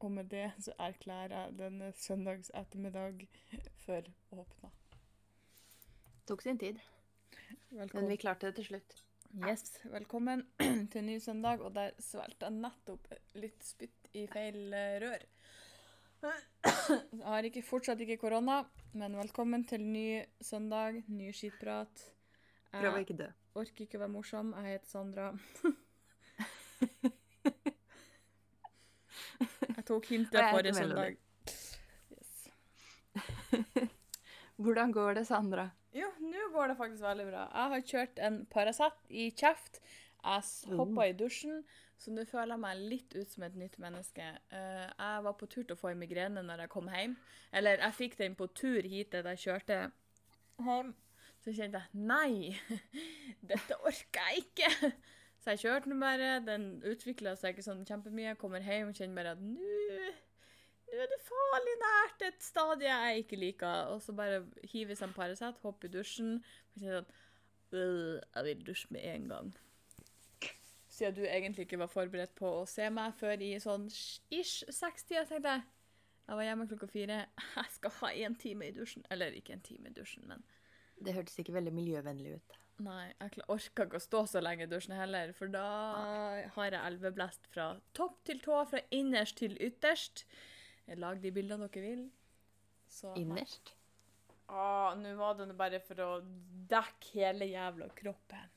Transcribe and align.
Og 0.00 0.12
med 0.12 0.30
det 0.32 0.46
så 0.64 0.72
erklærer 0.80 1.34
jeg 1.34 1.56
denne 1.58 1.92
søndags 1.96 2.50
ettermiddag 2.56 3.26
for 3.84 4.06
åpna. 4.32 4.70
Tok 6.28 6.42
sin 6.42 6.58
tid, 6.58 6.78
men 7.70 8.08
vi 8.08 8.16
klarte 8.16 8.48
det 8.48 8.60
til 8.60 8.70
slutt. 8.70 8.96
Yes, 9.46 9.76
velkommen 9.84 10.46
til 10.92 11.04
ny 11.04 11.18
søndag. 11.22 11.60
Og 11.60 11.74
der 11.74 11.92
svelgte 12.02 12.48
jeg 12.48 12.56
nettopp 12.62 13.12
litt 13.38 13.62
spytt 13.66 14.08
i 14.16 14.24
feil 14.30 14.72
eh, 14.74 14.96
rør. 15.04 15.26
Jeg 16.20 17.22
har 17.24 17.46
ikke, 17.48 17.62
fortsatt 17.64 18.00
ikke 18.04 18.18
korona, 18.20 18.62
men 18.92 19.14
velkommen 19.16 19.64
til 19.68 19.84
ny 19.84 20.24
søndag, 20.44 21.02
ny 21.08 21.30
skitprat. 21.36 22.08
Prøv 22.72 22.98
å 22.98 23.04
ikke 23.04 23.20
dø. 23.22 23.30
orker 23.54 23.86
ikke 23.86 24.00
å 24.00 24.04
være 24.06 24.14
morsom. 24.16 24.52
Jeg 24.58 24.76
heter 24.80 24.92
Sandra. 24.96 25.30
Jeg 29.40 29.84
tok 29.88 30.06
hintet 30.12 30.50
forrige 30.52 30.74
søndag. 30.76 31.16
Yes. 32.12 32.48
Hvordan 34.60 34.92
går 34.92 35.14
det, 35.20 35.26
Sandra? 35.26 35.68
Jo, 35.96 36.06
nå 36.20 36.48
går 36.52 36.68
det 36.70 36.76
faktisk 36.78 37.02
veldig 37.02 37.26
bra. 37.30 37.46
Jeg 37.54 37.72
har 37.74 37.84
kjørt 37.92 38.20
en 38.26 38.40
Paracet 38.52 38.98
i 39.10 39.30
kjeft. 39.32 39.80
Jeg 40.20 40.42
Mm. 40.68 40.76
hoppa 40.76 41.06
i 41.08 41.12
dusjen, 41.16 41.62
så 41.96 42.12
nå 42.12 42.26
føler 42.28 42.52
jeg 42.54 42.60
meg 42.60 42.76
litt 42.90 43.14
ut 43.16 43.30
som 43.32 43.42
et 43.46 43.54
nytt 43.56 43.78
menneske. 43.80 44.26
Eh, 44.52 44.90
jeg 44.98 45.22
var 45.24 45.32
på 45.32 45.46
tur 45.48 45.62
til 45.64 45.74
å 45.76 45.80
få 45.80 45.90
en 45.90 45.98
migrene 45.98 46.42
når 46.44 46.60
jeg 46.66 46.68
kom 46.68 46.88
hjem. 46.92 47.16
Eller 47.52 47.78
jeg 47.80 47.94
fikk 47.96 48.16
den 48.18 48.34
på 48.36 48.46
tur 48.54 48.82
hit 48.82 49.10
da 49.16 49.22
jeg 49.32 49.38
kjørte 49.46 49.78
hjem. 50.60 50.92
Så 51.40 51.54
kjente 51.56 51.80
jeg 51.80 51.88
nei, 51.94 52.60
dette 53.50 53.78
orker 53.80 54.20
jeg 54.28 54.44
ikke. 54.44 54.92
Så 55.40 55.54
jeg 55.54 55.62
kjørte 55.64 55.90
den 55.90 56.02
bare. 56.02 56.32
Den 56.44 56.66
utvikla 56.84 57.36
seg 57.38 57.54
ikke 57.54 57.64
sånn 57.64 57.86
kjempemye. 57.88 58.32
Jeg 58.32 58.40
kommer 58.40 58.64
hjem 58.64 58.92
og 58.92 58.98
kjenner 58.98 59.22
bare 59.22 59.36
at 59.36 59.44
nå 59.44 59.70
nå 60.90 60.98
er 60.98 61.06
det 61.06 61.20
farlig 61.22 61.74
nært 61.78 62.22
et 62.26 62.42
stadie 62.42 62.90
jeg 62.90 63.24
ikke 63.24 63.38
liker. 63.38 63.90
Og 63.94 64.00
så 64.02 64.14
bare 64.16 64.42
hiver 64.72 64.98
seg 64.98 65.08
en 65.08 65.16
Paracet, 65.16 65.58
hopper 65.62 65.88
i 65.88 65.92
dusjen. 65.94 66.38
Og 66.74 66.82
kjenner 66.82 67.04
«Øh, 67.70 68.16
jeg 68.34 68.46
vil 68.48 68.64
dusje 68.66 68.88
med 68.90 69.04
en 69.06 69.28
gang. 69.30 69.52
Siden 70.90 71.14
du 71.14 71.22
egentlig 71.22 71.68
ikke 71.68 71.78
var 71.78 71.92
forberedt 71.92 72.34
på 72.34 72.48
å 72.58 72.64
se 72.66 72.88
meg 72.90 73.14
før 73.20 73.40
i 73.46 73.52
sånn 73.62 73.86
ish 74.34 74.64
sekstida, 74.66 75.22
tenkte 75.28 75.54
jeg. 75.54 75.68
Jeg 76.26 76.38
var 76.38 76.46
hjemme 76.48 76.66
klokka 76.70 76.88
fire. 76.90 77.20
Jeg 77.56 77.76
skal 77.76 77.94
ha 78.00 78.10
én 78.26 78.34
time 78.38 78.66
i 78.66 78.74
dusjen. 78.74 79.06
Eller 79.10 79.38
ikke 79.38 79.54
en 79.54 79.62
time 79.66 79.90
i 79.90 79.94
dusjen, 79.94 80.26
men 80.26 80.42
Det 81.00 81.14
hørtes 81.14 81.38
ikke 81.38 81.54
veldig 81.54 81.72
miljøvennlig 81.72 82.34
ut. 82.36 82.58
Nei, 82.80 83.10
jeg 83.20 83.44
orker 83.52 83.86
ikke 83.86 83.98
å 83.98 84.02
stå 84.02 84.22
så 84.30 84.40
lenge 84.40 84.64
i 84.64 84.70
dusjen 84.70 84.94
heller, 84.96 85.34
for 85.36 85.52
da 85.52 85.64
har 86.54 86.70
jeg 86.72 86.80
elveblest 86.80 87.50
fra 87.52 87.74
topp 87.96 88.22
til 88.24 88.40
tå, 88.40 88.62
fra 88.70 88.80
innerst 88.96 89.36
til 89.42 89.56
ytterst. 89.60 90.24
Lag 91.00 91.20
de 91.22 91.32
bildene 91.34 91.68
dere 91.68 91.84
vil. 91.84 92.06
Så 92.90 93.12
Innerst. 93.20 93.74
Ah, 94.50 94.96
Nå 94.98 95.12
var 95.14 95.36
det 95.38 95.52
bare 95.58 95.78
for 95.84 96.00
å 96.02 96.08
dekke 96.70 97.12
hele 97.20 97.46
jævla 97.52 97.86
kroppen. 97.94 98.48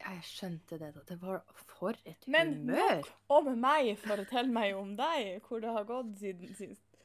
Ja, 0.00 0.14
jeg 0.16 0.24
skjønte 0.26 0.78
det. 0.80 0.88
da. 0.96 1.02
Det 1.10 1.18
var 1.20 1.42
for 1.76 1.98
et 2.08 2.24
Men 2.26 2.54
humør. 2.62 3.02
nok 3.02 3.36
om 3.36 3.52
meg, 3.60 3.92
fortell 4.00 4.48
meg 4.50 4.74
om 4.78 4.96
deg, 4.98 5.42
hvor 5.46 5.60
det 5.62 5.74
har 5.76 5.84
gått 5.86 6.16
siden 6.22 6.54
sist. 6.56 7.02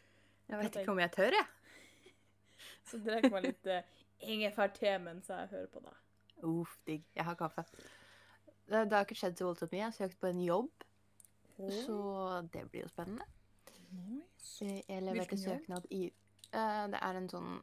Jeg 0.47 0.61
vet 0.61 0.79
ikke 0.79 0.95
om 0.95 1.03
jeg 1.03 1.11
tør, 1.17 1.35
jeg. 1.35 2.13
Så 2.87 3.01
drikker 3.03 3.33
man 3.33 3.43
litt 3.43 3.67
uh, 3.67 3.83
ingefærte 4.23 4.95
mens 5.03 5.27
jeg 5.29 5.51
hører 5.51 5.67
på 5.73 5.83
deg. 5.83 5.97
Uff, 6.43 6.77
digg. 6.85 7.05
Jeg 7.15 7.25
har 7.25 7.35
kaffe. 7.39 7.63
Det, 8.67 8.83
det 8.89 8.93
har 8.93 9.05
ikke 9.05 9.17
skjedd 9.17 9.39
så 9.39 9.47
voldsomt 9.47 9.71
mye. 9.71 9.79
Jeg 9.79 9.89
har 9.89 9.95
søkt 9.95 10.19
på 10.21 10.29
en 10.29 10.43
jobb, 10.43 10.85
så 11.57 11.97
det 12.53 12.67
blir 12.69 12.85
jo 12.85 12.91
spennende. 12.91 13.25
Nice. 13.87 14.65
Eh, 14.65 14.81
Jeg 14.89 15.03
leverte 15.03 15.37
søknad 15.39 15.85
i 15.95 16.09
uh, 16.53 16.85
Det 16.91 16.99
er 16.99 17.17
en 17.17 17.29
sånn 17.31 17.53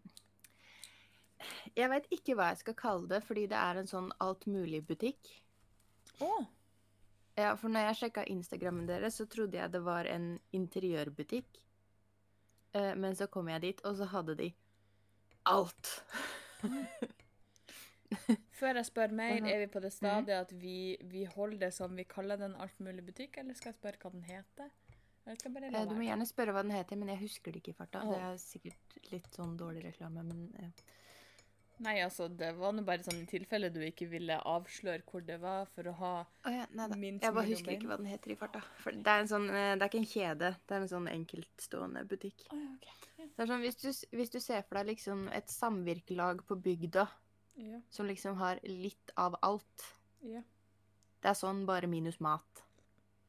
Jeg 1.77 1.91
vet 1.92 2.06
ikke 2.17 2.36
hva 2.39 2.48
jeg 2.52 2.62
skal 2.62 2.77
kalle 2.78 3.11
det, 3.11 3.20
fordi 3.27 3.45
det 3.51 3.58
er 3.61 3.80
en 3.80 3.90
sånn 3.90 4.08
altmulig-butikk. 4.24 5.33
Å, 6.24 6.30
Ja, 7.36 7.51
for 7.58 7.68
når 7.68 7.89
jeg 7.90 7.98
sjekka 7.98 8.24
Instagrammen 8.30 8.86
deres, 8.89 9.18
så 9.18 9.27
trodde 9.27 9.58
jeg 9.58 9.73
det 9.74 9.83
var 9.84 10.08
en 10.08 10.39
interiørbutikk. 10.57 11.61
Uh, 12.74 12.95
men 12.96 13.18
så 13.18 13.29
kom 13.29 13.51
jeg 13.52 13.67
dit, 13.67 13.84
og 13.84 13.98
så 13.98 14.08
hadde 14.14 14.39
de 14.39 14.48
alt. 15.51 15.92
Før 18.61 18.75
jeg 18.81 18.87
spør 18.91 19.13
mer, 19.13 19.41
Mhm. 19.41 19.48
er 19.51 19.59
vi 19.65 19.67
på 19.73 19.81
det 19.83 19.92
stadiet 19.92 20.37
at 20.41 20.53
vi, 20.53 20.97
vi 21.03 21.25
holder 21.25 21.59
det 21.67 21.73
som 21.75 21.95
vi 21.97 22.05
kaller 22.05 22.37
den 22.39 22.55
alt 22.57 22.79
mulig 22.81 23.05
butikk, 23.07 23.39
eller 23.39 23.55
skal 23.55 23.73
jeg 23.73 23.81
spørre 23.81 23.98
hva 24.03 24.13
den 24.13 24.23
heter? 24.29 24.70
Eh, 25.27 25.87
Du 25.89 25.95
må 25.97 26.05
gjerne 26.05 26.27
spørre 26.29 26.53
hva 26.53 26.63
den 26.63 26.75
heter, 26.77 26.97
men 27.01 27.09
jeg 27.09 27.19
husker 27.23 27.53
det 27.53 27.63
ikke 27.63 27.73
i 27.73 27.79
farta. 27.79 28.03
Det 28.05 28.19
er 28.20 28.37
sikkert 28.37 28.98
litt 29.13 29.31
sånn 29.33 29.57
dårlig 29.57 29.85
reklame, 29.87 30.23
men 30.23 30.51
ja. 30.61 30.69
Nei, 31.83 31.97
altså, 32.05 32.29
det 32.31 32.53
var 32.55 32.70
nå 32.73 32.85
bare 32.87 33.03
sånn 33.03 33.25
i 33.25 33.27
tilfelle 33.27 33.67
du 33.75 33.81
ikke 33.83 34.07
ville 34.09 34.37
avsløre 34.47 35.03
hvor 35.09 35.25
det 35.27 35.41
var, 35.43 35.64
for 35.75 35.89
å 35.91 35.95
ha 35.98 36.13
oh, 36.23 36.53
ja, 36.53 36.67
nei 36.70 36.87
da. 36.87 36.95
Min 37.01 37.19
Jeg 37.19 37.35
bare 37.35 37.48
husker 37.48 37.73
ikke 37.75 37.89
hva 37.91 37.97
den 37.98 38.07
heter 38.07 38.31
i 38.31 38.37
farta. 38.39 38.61
For 38.85 38.93
det 38.95 39.11
er 39.11 39.25
en 39.25 39.31
sånn 39.33 39.48
eh, 39.51 39.73
Det 39.75 39.83
er 39.83 39.91
ikke 39.91 40.03
en 40.05 40.13
kjede, 40.13 40.53
det 40.69 40.77
er 40.77 40.85
en 40.85 40.93
sånn 40.93 41.09
enkeltstående 41.11 42.05
butikk. 42.07 42.45
Å, 42.53 42.61
ja, 42.61 42.70
ok. 42.77 42.87
Det 43.25 43.43
er 43.43 43.51
sånn, 43.51 43.64
hvis 43.64 43.81
du, 43.83 43.89
hvis 44.14 44.31
du 44.31 44.39
ser 44.45 44.63
for 44.63 44.79
deg 44.79 44.93
liksom 44.93 45.27
et 45.35 45.51
samvirkelag 45.51 46.45
på 46.47 46.61
bygda 46.63 47.09
Ja, 47.57 47.81
som 47.91 48.07
liksom 48.07 48.37
har 48.37 48.59
litt 48.65 49.11
av 49.17 49.37
alt. 49.42 49.85
ja. 50.23 50.42
Det 51.25 51.31
er 51.31 51.35
sånn, 51.39 51.63
bare 51.65 51.87
minus 51.89 52.19
mat. 52.20 52.63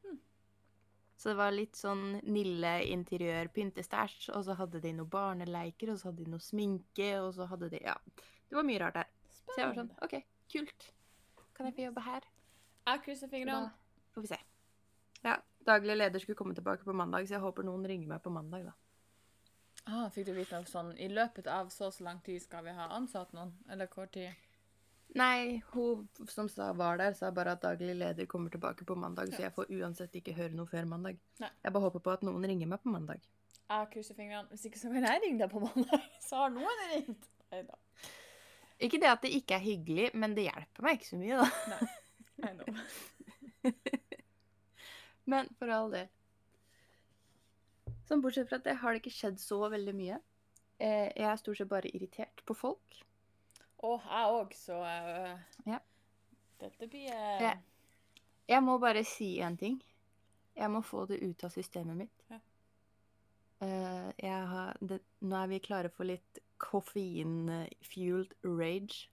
Hmm. 0.04 0.18
Så 1.16 1.30
det 1.30 1.36
var 1.38 1.50
litt 1.54 1.78
sånn 1.78 2.18
Nille 2.28 2.84
interiør 2.92 3.48
pyntestæsj, 3.48 4.26
og 4.36 4.44
så 4.44 4.52
hadde 4.58 4.82
de 4.84 4.92
noen 4.92 5.08
barneleiker, 5.08 5.88
og 5.94 5.96
så 5.98 6.10
hadde 6.10 6.24
de 6.26 6.30
noe 6.34 6.44
sminke, 6.44 7.08
og 7.22 7.32
så 7.38 7.46
hadde 7.48 7.70
de 7.70 7.80
Ja. 7.80 7.94
Det 8.48 8.54
var 8.58 8.62
mye 8.68 8.78
rart 8.82 8.94
der. 8.94 9.06
Så 9.46 9.56
jeg 9.56 9.66
var 9.70 9.74
sånn 9.78 9.90
OK, 10.02 10.18
kult. 10.52 10.92
Kan 11.54 11.66
jeg 11.66 11.74
få 11.78 11.86
jobbe 11.86 12.00
her? 12.04 12.20
Jeg 12.86 13.02
krysser 13.06 13.26
Da 13.30 13.36
fingrene. 13.36 13.72
får 14.14 14.20
vi 14.20 14.26
se. 14.34 14.38
Ja. 15.24 15.38
Daglig 15.66 15.96
leder 15.96 16.18
skulle 16.20 16.36
komme 16.36 16.54
tilbake 16.54 16.84
på 16.84 16.92
mandag, 16.94 17.26
så 17.26 17.38
jeg 17.38 17.40
håper 17.40 17.64
noen 17.64 17.86
ringer 17.88 18.08
meg 18.08 18.22
på 18.22 18.30
mandag, 18.30 18.66
da. 18.66 18.72
Ah, 19.86 20.08
fikk 20.10 20.26
du 20.26 20.32
vite 20.34 20.58
noe 20.58 20.66
sånn 20.66 20.88
I 20.98 21.06
løpet 21.12 21.46
av 21.46 21.68
så 21.70 21.88
og 21.88 21.94
så 21.94 22.02
lang 22.06 22.18
tid 22.26 22.42
skal 22.42 22.64
vi 22.66 22.74
ha 22.74 22.88
ansatt 22.96 23.30
noen? 23.36 23.52
Eller 23.70 23.86
hvor 23.92 24.08
tid? 24.10 24.34
Nei, 25.16 25.62
hun 25.72 26.08
som 26.28 26.48
sa 26.50 26.72
var 26.76 26.98
der, 26.98 27.14
sa 27.14 27.30
bare 27.32 27.54
at 27.54 27.62
daglig 27.62 27.94
leder 27.96 28.26
kommer 28.28 28.50
tilbake 28.50 28.84
på 28.84 28.96
mandag, 28.98 29.30
så 29.32 29.46
jeg 29.46 29.54
får 29.54 29.70
uansett 29.78 30.18
ikke 30.18 30.34
høre 30.36 30.58
noe 30.58 30.68
før 30.68 30.88
mandag. 30.90 31.20
Nei. 31.40 31.50
Jeg 31.62 31.72
bare 31.72 31.86
håper 31.86 32.02
på 32.04 32.14
at 32.16 32.26
noen 32.26 32.44
ringer 32.50 32.68
meg 32.68 32.82
på 32.82 32.92
mandag. 32.92 33.22
Jeg 33.70 33.88
krysser 33.94 34.18
fingrene. 34.18 34.50
Hvis 34.50 34.66
ikke 34.68 34.82
så 34.82 34.90
kan 34.92 35.06
jeg 35.06 35.22
ringe 35.22 35.40
deg 35.44 35.50
på 35.54 35.62
mandag. 35.62 36.10
Så 36.26 36.42
har 36.42 36.52
noen 36.54 36.82
ringt. 36.92 37.30
Neida. 37.54 37.78
Ikke 38.82 39.00
det 39.00 39.08
at 39.08 39.22
det 39.24 39.32
ikke 39.38 39.56
er 39.56 39.64
hyggelig, 39.64 40.10
men 40.18 40.34
det 40.36 40.48
hjelper 40.50 40.84
meg 40.84 40.98
ikke 40.98 41.08
så 41.08 41.18
mye, 41.22 41.40
da. 41.40 41.72
Nei. 41.72 41.94
I 42.36 42.52
know. 42.52 43.72
Men 45.32 45.48
for 45.58 45.72
all 45.72 45.88
del. 45.94 46.10
Sånn 48.06 48.22
bortsett 48.22 48.48
fra 48.48 48.60
at 48.60 48.66
det 48.66 48.78
har 48.82 48.94
det 48.94 49.02
ikke 49.02 49.14
skjedd 49.14 49.40
så 49.42 49.58
veldig 49.72 49.94
mye. 49.96 50.20
Eh, 50.78 51.08
jeg 51.10 51.26
er 51.30 51.40
stort 51.40 51.58
sett 51.58 51.70
bare 51.70 51.90
irritert 51.90 52.42
på 52.46 52.54
folk. 52.56 53.00
Og 53.86 54.04
jeg 54.06 54.36
òg, 54.38 54.54
så 54.56 54.80
uh, 54.82 55.34
Ja. 55.66 55.80
Dette 56.60 56.88
blir 56.88 57.10
uh... 57.12 57.42
jeg, 57.42 57.58
Jeg 58.48 58.64
må 58.64 58.78
bare 58.80 59.04
si 59.04 59.36
en 59.44 59.56
ting. 59.60 59.80
Jeg 60.56 60.70
må 60.72 60.80
få 60.80 61.04
det 61.10 61.20
ut 61.20 61.44
av 61.44 61.52
systemet 61.52 61.98
mitt. 62.04 62.22
Ja. 62.30 62.40
Uh, 63.60 64.12
jeg 64.20 64.46
har, 64.52 64.78
det, 64.80 65.00
nå 65.20 65.36
er 65.42 65.50
vi 65.52 65.60
klare 65.64 65.90
for 65.92 66.08
litt 66.08 66.40
koffein-fueled 66.62 68.32
rage. 68.44 69.08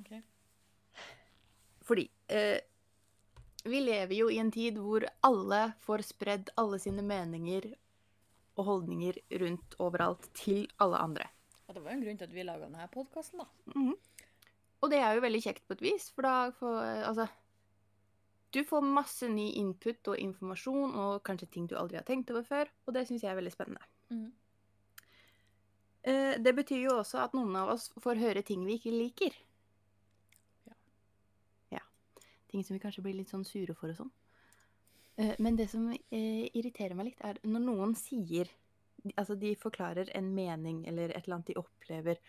OK. 0.00 0.14
Fordi 1.84 2.06
eh, 2.32 2.58
vi 3.64 3.80
lever 3.80 4.14
jo 4.16 4.30
i 4.30 4.38
en 4.38 4.50
tid 4.52 4.78
hvor 4.78 5.06
alle 5.24 5.60
får 5.84 6.04
spredd 6.10 6.50
alle 6.60 6.78
sine 6.82 7.02
meninger 7.06 7.70
og 8.54 8.66
holdninger 8.68 9.18
rundt 9.40 9.76
overalt 9.82 10.28
til 10.36 10.66
alle 10.84 11.00
andre. 11.00 11.28
Og 11.66 11.74
det 11.74 11.82
var 11.82 11.94
jo 11.94 11.96
en 11.96 12.04
grunn 12.04 12.18
til 12.20 12.28
at 12.28 12.34
vi 12.34 12.44
laga 12.44 12.68
denne 12.68 12.90
podkasten, 12.92 13.40
da. 13.40 13.46
Mhm. 13.74 13.94
Og 14.84 14.90
det 14.92 14.98
er 15.00 15.14
jo 15.16 15.24
veldig 15.24 15.40
kjekt 15.40 15.64
på 15.64 15.72
et 15.78 15.82
vis, 15.82 16.10
for 16.12 16.26
da 16.26 16.50
får 16.52 16.76
Altså 17.08 17.28
Du 18.52 18.62
får 18.64 18.84
masse 18.86 19.26
ny 19.28 19.48
input 19.58 20.08
og 20.12 20.18
informasjon 20.20 20.92
og 20.94 21.22
kanskje 21.24 21.48
ting 21.50 21.66
du 21.66 21.74
aldri 21.74 21.96
har 21.96 22.04
tenkt 22.06 22.30
over 22.30 22.44
før, 22.46 22.68
og 22.86 22.94
det 22.94 23.08
syns 23.08 23.24
jeg 23.24 23.32
er 23.32 23.38
veldig 23.40 23.52
spennende. 23.52 23.80
Mm. 24.10 24.32
Det 26.44 26.52
betyr 26.54 26.84
jo 26.84 26.98
også 27.00 27.18
at 27.24 27.34
noen 27.34 27.56
av 27.56 27.72
oss 27.72 27.88
får 27.98 28.20
høre 28.20 28.42
ting 28.44 28.62
vi 28.68 28.76
ikke 28.76 28.92
liker. 28.92 29.34
Ja. 30.68 30.74
Ja. 31.72 31.80
Ting 32.54 32.62
som 32.62 32.76
vi 32.76 32.82
kanskje 32.84 33.02
blir 33.02 33.16
litt 33.18 33.32
sånn 33.32 33.42
sure 33.42 33.74
for 33.74 33.90
og 33.90 33.98
sånn. 33.98 34.12
Eh, 35.18 35.34
men 35.42 35.56
det 35.58 35.66
som 35.72 35.88
eh, 35.90 36.46
irriterer 36.54 36.94
meg 36.94 37.10
litt, 37.10 37.24
er 37.26 37.40
når 37.42 37.66
noen 37.70 37.98
sier 37.98 38.52
Altså, 39.20 39.34
de 39.36 39.50
forklarer 39.60 40.08
en 40.16 40.30
mening 40.32 40.78
eller 40.88 41.10
et 41.10 41.26
eller 41.26 41.34
annet 41.34 41.50
de 41.50 41.58
opplever. 41.60 42.20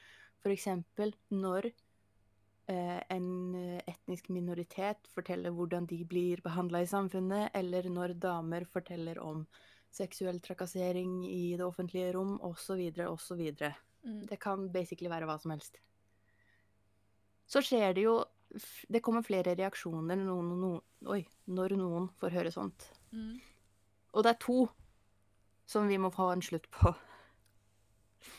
For 0.43 0.51
eksempel 0.51 1.13
når 1.31 1.69
eh, 1.69 2.97
en 3.15 3.29
etnisk 3.87 4.27
minoritet 4.35 5.07
forteller 5.13 5.55
hvordan 5.55 5.87
de 5.87 6.01
blir 6.03 6.41
behandla 6.43 6.81
i 6.83 6.89
samfunnet, 6.91 7.53
eller 7.55 7.87
når 7.87 8.17
damer 8.19 8.67
forteller 8.67 9.21
om 9.23 9.45
seksuell 9.95 10.41
trakassering 10.43 11.21
i 11.29 11.55
det 11.55 11.63
offentlige 11.63 12.11
rom, 12.17 12.35
osv., 12.43 12.83
osv. 13.07 13.45
Mm. 14.03 14.25
Det 14.27 14.41
kan 14.43 14.67
basically 14.73 15.13
være 15.13 15.31
hva 15.31 15.39
som 15.39 15.55
helst. 15.55 15.79
Så 17.47 17.63
skjer 17.63 17.95
det 17.95 18.03
jo 18.03 18.17
Det 18.87 19.01
kommer 19.03 19.25
flere 19.25 19.55
reaksjoner 19.57 20.17
når 20.19 20.25
noen, 20.29 20.51
noen, 20.61 20.81
oi, 21.11 21.21
når 21.51 21.75
noen 21.79 22.07
får 22.21 22.35
høre 22.35 22.53
sånt. 22.53 22.87
Mm. 23.11 23.37
Og 24.15 24.23
det 24.23 24.31
er 24.31 24.41
to 24.45 24.59
som 25.67 25.89
vi 25.89 25.97
må 25.99 26.11
få 26.13 26.29
en 26.33 26.43
slutt 26.45 26.69
på. 26.71 26.93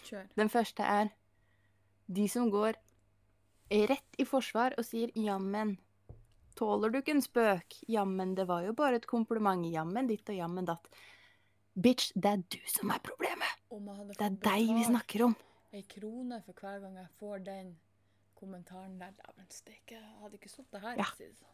Kjør. 0.06 0.28
Den 0.38 0.50
første 0.50 0.86
er 0.86 1.10
de 2.06 2.28
som 2.30 2.50
går 2.50 2.78
rett 3.90 4.18
i 4.18 4.24
forsvar 4.24 4.76
og 4.78 4.86
sier 4.86 5.10
'jammen'. 5.14 5.76
Tåler 6.56 6.90
du 6.90 6.98
ikke 6.98 7.12
en 7.12 7.22
spøk? 7.22 7.74
Jammen, 7.88 8.34
det 8.34 8.46
var 8.48 8.62
jo 8.64 8.72
bare 8.72 8.96
et 8.96 9.06
kompliment. 9.06 9.66
Jammen 9.66 10.06
ditt 10.08 10.28
og 10.28 10.36
jammen 10.36 10.64
datt. 10.64 10.88
Bitch, 11.76 12.12
det 12.14 12.30
er 12.30 12.36
du 12.36 12.58
som 12.66 12.90
er 12.90 13.02
problemet. 13.04 13.52
Det 14.16 14.24
er 14.24 14.38
deg 14.40 14.70
vi 14.72 14.84
snakker 14.86 15.26
om. 15.26 15.36
Ei 15.72 15.82
krone 15.82 16.40
for 16.46 16.56
hver 16.56 16.80
gang 16.80 16.96
jeg 16.96 17.08
får 17.20 17.44
den 17.44 17.74
kommentaren 18.46 18.96
der. 19.00 19.12
Dæven 19.18 19.50
steike, 19.50 19.98
jeg 19.98 20.16
hadde 20.22 20.38
ikke 20.38 20.52
sittet 20.52 20.80
her. 20.82 20.96
Ja. 21.02 21.10
si 21.18 21.28
sånn. 21.34 21.52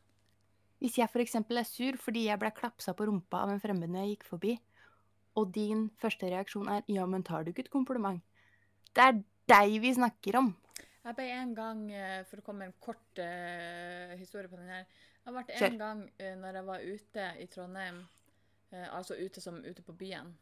Hvis 0.83 0.99
jeg 0.99 1.09
f.eks. 1.09 1.37
er 1.39 1.67
sur 1.69 1.97
fordi 2.03 2.27
jeg 2.27 2.39
ble 2.43 2.51
klapsa 2.55 2.95
på 2.99 3.07
rumpa 3.07 3.45
av 3.47 3.53
en 3.53 3.61
fremmed 3.63 3.91
når 3.91 4.03
jeg 4.05 4.17
gikk 4.17 4.25
forbi, 4.33 4.57
og 5.39 5.53
din 5.55 5.87
første 5.97 6.29
reaksjon 6.29 6.69
er 6.69 6.83
'ja, 6.89 7.07
men 7.07 7.23
tar 7.23 7.45
du 7.45 7.53
ikke 7.53 7.65
et 7.65 7.71
kompliment'? 7.71 8.21
Det 8.93 9.03
er 9.03 9.23
deg 9.49 9.81
vi 9.81 9.95
snakker 9.95 10.37
om. 10.37 10.57
Jeg 11.05 11.17
ble 11.17 11.25
en 11.31 11.55
gang, 11.55 11.91
eh, 11.91 12.25
for 12.25 12.39
å 12.39 12.43
komme 12.43 12.59
med 12.59 12.67
en 12.69 12.81
kort 12.81 13.19
uh, 13.19 14.17
historie 14.19 14.49
på 14.49 14.57
den 14.57 14.69
her 14.69 14.85
Jeg 15.25 15.35
ble 15.35 15.43
Kjør. 15.59 15.67
en 15.73 15.79
gang 15.79 16.03
uh, 16.21 16.35
når 16.37 16.55
jeg 16.55 16.67
var 16.67 16.79
ute 16.79 17.25
i 17.43 17.47
Trondheim, 17.47 17.99
uh, 18.73 18.89
altså 18.99 19.15
ute 19.19 19.41
som 19.41 19.65
ute 19.65 19.83
på 19.83 19.93
byen. 19.93 20.37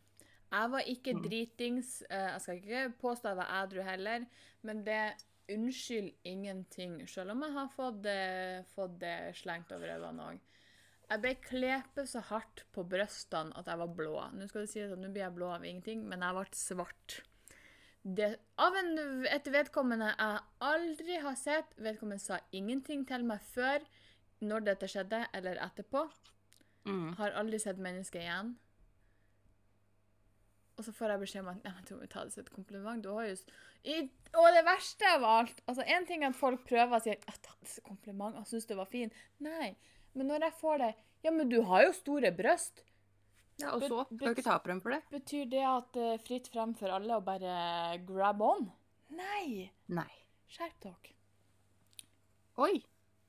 Jeg 0.50 0.70
var 0.70 0.81
ikke 0.81 1.14
Mm. 1.14 1.23
dritings. 1.23 2.02
jeg 2.11 2.41
skal 2.41 2.56
ikke 2.56 2.93
påstå 3.00 3.29
jeg 3.29 3.37
var 3.37 3.64
ædru 3.64 3.82
heller, 3.82 4.26
men 4.62 4.85
det 4.85 5.14
unnskyld 5.55 6.12
ingenting, 6.29 7.00
selv 7.08 7.35
om 7.35 7.43
jeg 7.47 7.56
har 7.56 7.73
fått, 7.75 8.06
eh, 8.06 8.62
fått 8.75 8.99
det 9.00 9.35
slengt 9.38 9.73
over 9.73 9.97
øynene 9.97 10.29
òg. 10.31 10.41
Jeg 11.11 11.23
ble 11.25 11.32
klepet 11.43 12.06
så 12.06 12.20
hardt 12.23 12.64
på 12.70 12.85
brystene 12.87 13.56
at 13.58 13.67
jeg 13.67 13.81
var 13.81 13.91
blå. 13.99 14.14
Nå 14.31 14.47
skal 14.47 14.62
det 14.62 14.70
sies 14.70 14.93
at 14.94 15.00
nå 15.00 15.11
blir 15.11 15.25
jeg 15.25 15.35
blå 15.35 15.49
av 15.50 15.64
ingenting, 15.67 16.05
men 16.06 16.23
jeg 16.23 16.37
ble 16.37 16.44
svart. 16.55 17.17
Det, 18.00 18.29
av 18.62 18.76
en, 18.79 18.94
et 19.29 19.49
vedkommende 19.52 20.12
jeg 20.14 20.38
aldri 20.64 21.19
har 21.20 21.35
sett. 21.37 21.75
Vedkommende 21.76 22.23
sa 22.23 22.38
ingenting 22.56 23.02
til 23.08 23.26
meg 23.26 23.43
før 23.50 23.82
når 24.41 24.64
dette 24.70 24.88
skjedde, 24.88 25.25
eller 25.37 25.58
etterpå. 25.61 26.06
Mm. 26.87 27.17
Har 27.19 27.35
aldri 27.37 27.58
sett 27.61 27.82
mennesket 27.82 28.23
igjen. 28.23 28.55
Og 30.81 30.85
så 30.87 30.94
får 30.97 31.12
jeg 31.12 31.21
beskjed 31.21 31.43
om 31.44 31.49
at 31.53 31.67
ja, 31.69 31.73
du 31.85 31.91
må 32.00 32.06
ta 32.09 32.23
det 32.25 32.32
som 32.32 32.41
et 32.41 32.53
kompliment. 32.55 33.03
Du 33.05 33.11
har 33.12 33.27
jo 33.29 33.35
s- 33.37 33.44
I, 33.85 33.99
Og 34.32 34.47
det 34.56 34.62
verste 34.65 35.09
av 35.12 35.25
alt 35.29 35.61
altså 35.69 35.85
En 35.87 36.06
ting 36.09 36.23
er 36.25 36.32
at 36.32 36.37
folk 36.38 36.62
prøver 36.69 36.97
å 36.97 37.03
si 37.05 37.11
at 37.12 37.41
ta 37.44 37.53
det 37.61 37.69
som 37.69 37.85
kompliment, 37.91 38.37
jeg 38.41 38.49
syns 38.55 38.67
du 38.71 38.75
var 38.79 38.88
fin. 38.88 39.12
Nei. 39.44 39.75
Men 40.15 40.27
når 40.32 40.47
jeg 40.49 40.56
får 40.62 40.79
det 40.87 40.91
Ja, 41.25 41.31
men 41.37 41.50
du 41.53 41.59
har 41.69 41.85
jo 41.85 41.93
store 41.93 42.31
bryst. 42.32 42.81
Ja, 43.61 43.75
og 43.77 43.82
så? 43.85 44.06
Skal 44.09 44.32
ikke 44.32 44.43
ta 44.47 44.56
på 44.59 44.71
dem 44.73 44.81
for 44.81 44.94
det? 44.97 45.03
Betyr 45.12 45.44
det 45.53 45.65
at 45.69 45.93
det 45.93 46.06
er 46.15 46.23
fritt 46.25 46.49
frem 46.49 46.73
for 46.75 46.88
alle 46.97 47.19
å 47.21 47.25
bare 47.25 47.99
grab 48.09 48.41
on? 48.41 48.71
Nei. 49.12 49.69
Nei. 49.93 50.09
Skjerp 50.49 50.81
dere. 50.81 51.12
Oi! 52.56 52.81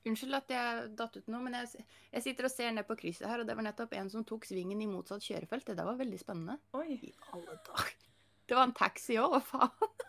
Unnskyld 0.02 0.34
at 0.34 0.48
jeg 0.50 0.86
datt 0.98 1.16
ut 1.16 1.28
nå, 1.30 1.40
men 1.44 1.54
jeg, 1.60 1.84
jeg 2.10 2.24
sitter 2.24 2.48
og 2.48 2.52
ser 2.52 2.72
ned 2.74 2.86
på 2.88 2.96
krysset 2.98 3.28
her, 3.30 3.42
og 3.42 3.46
det 3.46 3.54
var 3.58 3.66
nettopp 3.68 3.92
en 3.94 4.10
som 4.10 4.24
tok 4.26 4.48
svingen 4.48 4.80
i 4.82 4.88
motsatt 4.90 5.22
kjørefelt. 5.22 5.68
Det 5.68 5.76
der 5.78 5.86
var 5.86 6.00
veldig 6.00 6.18
spennende. 6.18 6.58
Oi. 6.78 6.96
I 6.98 7.12
alle 7.30 7.58
dager. 7.68 7.92
Det 8.48 8.58
var 8.58 8.66
en 8.66 8.74
taxi 8.76 9.18
òg, 9.22 9.36
hva 9.36 9.42
faen? 9.46 10.08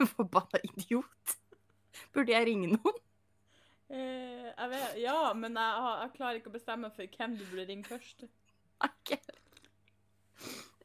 Forbanna 0.12 0.60
idiot. 0.68 1.36
Burde 2.12 2.34
jeg 2.34 2.48
ringe 2.50 2.74
noen? 2.74 3.00
Eh, 3.90 4.46
jeg 4.50 4.70
vet, 4.70 4.98
ja, 5.02 5.16
men 5.34 5.56
jeg, 5.58 5.86
jeg 6.04 6.12
klarer 6.14 6.38
ikke 6.38 6.52
å 6.52 6.54
bestemme 6.54 6.92
for 6.94 7.16
hvem 7.16 7.34
du 7.38 7.44
burde 7.48 7.66
ringe 7.72 7.88
først. 7.88 8.26
Ok. 8.80 9.10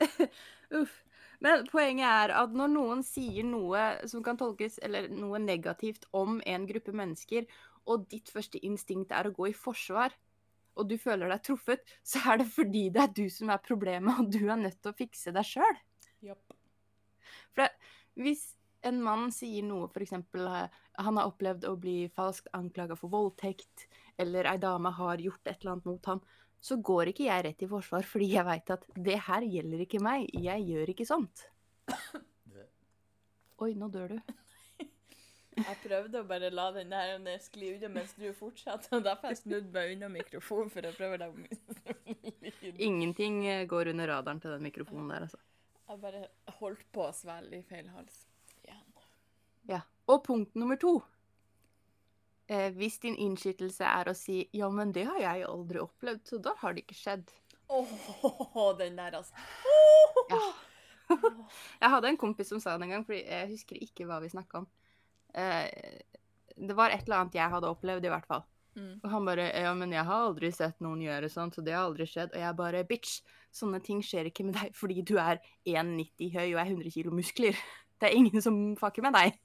Uff. 0.81 0.95
Men 1.45 1.67
poenget 1.69 2.09
er 2.09 2.33
at 2.33 2.53
når 2.57 2.71
noen 2.73 3.01
sier 3.05 3.45
noe 3.45 3.81
som 4.09 4.23
kan 4.25 4.37
tolkes, 4.39 4.79
eller 4.85 5.11
noe 5.13 5.37
negativt 5.41 6.07
om 6.17 6.39
en 6.41 6.65
gruppe 6.65 6.95
mennesker, 6.95 7.45
og 7.85 8.07
ditt 8.09 8.31
første 8.33 8.57
instinkt 8.65 9.13
er 9.13 9.29
å 9.29 9.35
gå 9.35 9.51
i 9.51 9.57
forsvar, 9.57 10.15
og 10.75 10.89
du 10.89 10.97
føler 10.99 11.29
deg 11.31 11.43
truffet, 11.45 11.85
så 12.03 12.23
er 12.31 12.41
det 12.41 12.49
fordi 12.51 12.87
det 12.93 13.03
er 13.03 13.13
du 13.15 13.25
som 13.31 13.51
er 13.53 13.61
problemet, 13.63 14.19
og 14.19 14.31
du 14.33 14.41
er 14.49 14.59
nødt 14.59 14.81
til 14.81 14.91
å 14.91 14.97
fikse 14.97 15.33
deg 15.35 15.47
sjøl. 15.47 15.81
Yep. 16.25 16.55
For 17.53 17.63
det, 17.63 17.69
hvis 18.19 18.43
en 18.85 18.99
mann 19.05 19.29
sier 19.33 19.65
noe, 19.65 19.87
f.eks. 19.89 20.15
han 20.15 21.19
har 21.19 21.29
opplevd 21.29 21.67
å 21.69 21.75
bli 21.81 21.97
falskt 22.15 22.49
anklaga 22.57 22.97
for 22.99 23.13
voldtekt, 23.13 23.87
eller 24.21 24.49
ei 24.49 24.57
dame 24.61 24.91
har 24.97 25.21
gjort 25.21 25.45
et 25.45 25.61
eller 25.61 25.77
annet 25.77 25.89
mot 25.89 26.11
ham, 26.11 26.25
så 26.65 26.77
går 26.81 27.11
ikke 27.11 27.27
jeg 27.27 27.45
rett 27.45 27.61
i 27.61 27.69
forsvar 27.69 28.07
fordi 28.11 28.31
jeg 28.33 28.47
veit 28.47 28.73
at 28.73 28.87
det 29.09 29.19
her 29.27 29.45
gjelder 29.57 29.85
ikke 29.85 30.01
meg, 30.03 30.25
jeg 30.33 30.65
gjør 30.71 30.95
ikke 30.95 31.07
sånt. 31.09 31.45
Oi, 33.63 33.71
nå 33.79 33.87
dør 33.87 34.17
du. 34.17 34.17
Jeg 35.55 35.77
prøvde 35.79 36.19
å 36.19 36.25
bare 36.27 36.49
la 36.51 36.65
den 36.75 36.89
der 36.91 37.37
skli 37.39 37.69
unna 37.77 37.87
mens 37.87 38.11
du 38.19 38.25
fortsatte, 38.35 38.89
og 38.97 39.05
derfor 39.05 39.29
har 39.29 39.35
jeg 39.37 39.39
snudd 39.39 39.69
meg 39.71 39.93
unna 39.93 40.09
mikrofonen 40.11 40.67
for 40.73 40.83
å 40.83 40.91
prøve 40.97 41.15
å 41.15 41.21
lage. 41.21 42.73
Ingenting 42.75 43.37
eh, 43.47 43.61
går 43.63 43.93
under 43.93 44.11
radaren 44.11 44.41
til 44.43 44.51
den 44.51 44.65
mikrofonen 44.67 45.13
der, 45.13 45.29
altså. 45.29 45.39
Jeg 45.87 46.01
bare 46.01 46.25
holdt 46.59 46.83
på 46.91 47.05
å 47.07 47.15
svelge 47.15 47.61
i 47.61 47.63
feil 47.69 47.87
hals. 47.93 48.25
Igjen. 48.65 48.83
Ja. 49.71 49.79
Og 50.11 50.25
punkt 50.27 50.59
nummer 50.59 50.75
to. 50.81 50.97
Eh, 52.47 52.69
hvis 52.77 52.99
din 53.01 53.17
innskytelse 53.17 53.85
er 53.89 54.09
å 54.11 54.13
si 54.13 54.49
'ja, 54.53 54.69
men 54.69 54.91
det 54.91 55.05
har 55.05 55.19
jeg 55.19 55.47
aldri 55.49 55.79
opplevd', 55.81 56.27
så 56.29 56.37
da 56.37 56.53
har 56.61 56.73
det 56.73 56.85
ikke 56.85 56.99
skjedd. 56.99 57.31
Åh, 57.69 58.77
den 58.81 58.95
der, 58.95 59.17
altså. 59.17 59.33
Ja. 60.29 60.41
Jeg 61.81 61.89
hadde 61.89 62.07
en 62.07 62.17
kompis 62.17 62.49
som 62.49 62.59
sa 62.59 62.77
det 62.77 62.87
en 62.87 62.89
gang, 62.89 63.03
for 63.05 63.13
jeg 63.13 63.49
husker 63.51 63.77
ikke 63.77 64.07
hva 64.09 64.17
vi 64.23 64.29
snakka 64.29 64.63
om. 64.63 64.67
Eh, 65.37 65.69
det 66.57 66.73
var 66.73 66.89
et 66.89 67.03
eller 67.05 67.19
annet 67.19 67.35
jeg 67.37 67.51
hadde 67.51 67.69
opplevd, 67.69 68.07
i 68.07 68.09
hvert 68.09 68.25
fall. 68.25 68.41
Mm. 68.75 68.99
Og 69.03 69.09
han 69.11 69.25
bare 69.25 69.45
'Ja, 69.53 69.73
men 69.73 69.91
jeg 69.91 70.03
har 70.03 70.27
aldri 70.27 70.51
sett 70.51 70.79
noen 70.81 71.01
gjøre 71.01 71.29
sånn, 71.29 71.53
så 71.53 71.63
det 71.63 71.73
har 71.73 71.85
aldri 71.85 72.05
skjedd'. 72.05 72.33
Og 72.33 72.41
jeg 72.41 72.55
bare 72.55 72.83
'Bitch, 72.83 73.21
sånne 73.53 73.83
ting 73.83 74.01
skjer 74.01 74.25
ikke 74.25 74.45
med 74.45 74.55
deg 74.55 74.75
fordi 74.75 75.01
du 75.01 75.17
er 75.17 75.39
1,90 75.65 76.33
høy 76.33 76.53
og 76.55 76.59
er 76.59 76.65
100 76.65 76.91
kilo 76.91 77.11
muskler'. 77.11 77.55
Det 78.01 78.09
er 78.09 78.17
ingen 78.17 78.41
som 78.41 78.75
fucker 78.75 79.01
med 79.01 79.13
deg, 79.13 79.37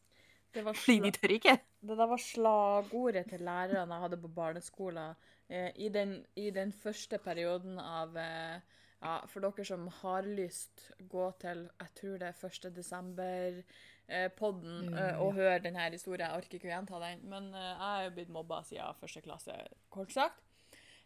fordi 0.55 0.99
de 1.05 1.11
tør 1.15 1.31
ikke. 1.37 1.55
Det 1.81 1.97
der 1.97 2.07
var 2.11 2.19
slagordet 2.21 3.27
til 3.31 3.41
lærerne 3.47 3.95
jeg 3.95 4.03
hadde 4.03 4.17
på 4.21 4.29
barneskolen 4.29 5.15
eh, 5.49 5.71
i, 5.77 5.89
den, 5.89 6.27
i 6.37 6.51
den 6.51 6.73
første 6.73 7.19
perioden 7.19 7.79
av 7.81 8.17
eh, 8.17 8.61
ja, 9.01 9.15
For 9.27 9.41
dere 9.41 9.65
som 9.65 9.87
har 10.03 10.23
lyst, 10.29 10.91
gå 11.09 11.31
til 11.41 11.71
jeg 11.81 11.89
tror 12.01 12.19
det 12.21 12.29
er 12.29 12.47
1. 12.51 12.75
desember-podden 12.77 14.91
Ja, 14.93 15.15
og 15.23 15.33
hør 15.39 15.59
denne 15.65 15.87
historien. 15.91 16.27
Jeg 16.29 16.37
orker 16.43 16.55
ikke 16.59 16.69
å 16.69 16.75
gjenta 16.75 17.01
den, 17.07 17.19
men 17.31 17.49
eh, 17.55 17.71
jeg 17.71 17.97
er 17.97 18.05
jo 18.09 18.15
blitt 18.19 18.29
mobba 18.35 18.61
siden 18.69 18.95
første 19.01 19.21
klasse, 19.25 19.57
kort 19.91 20.13
sagt. 20.13 20.43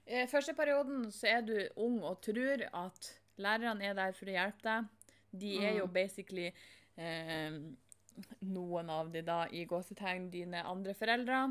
I 0.04 0.26
første 0.28 0.52
perioden 0.58 1.06
så 1.14 1.26
er 1.30 1.40
du 1.46 1.54
ung 1.80 2.02
og 2.04 2.18
tror 2.24 2.60
at 2.76 3.06
lærerne 3.40 3.86
er 3.88 3.94
der 3.96 4.12
for 4.12 4.28
å 4.28 4.34
hjelpe 4.34 4.60
deg. 4.66 4.84
De 5.34 5.54
er 5.64 5.78
jo 5.78 5.86
Mm. 5.86 5.92
basically 5.94 6.50
eh, 6.96 7.50
noen 8.44 8.90
av 8.90 9.10
de 9.12 9.22
da 9.26 9.44
i 9.50 9.64
gåsetegn 9.68 10.28
dine 10.32 10.62
andre 10.66 10.94
foreldre. 10.96 11.46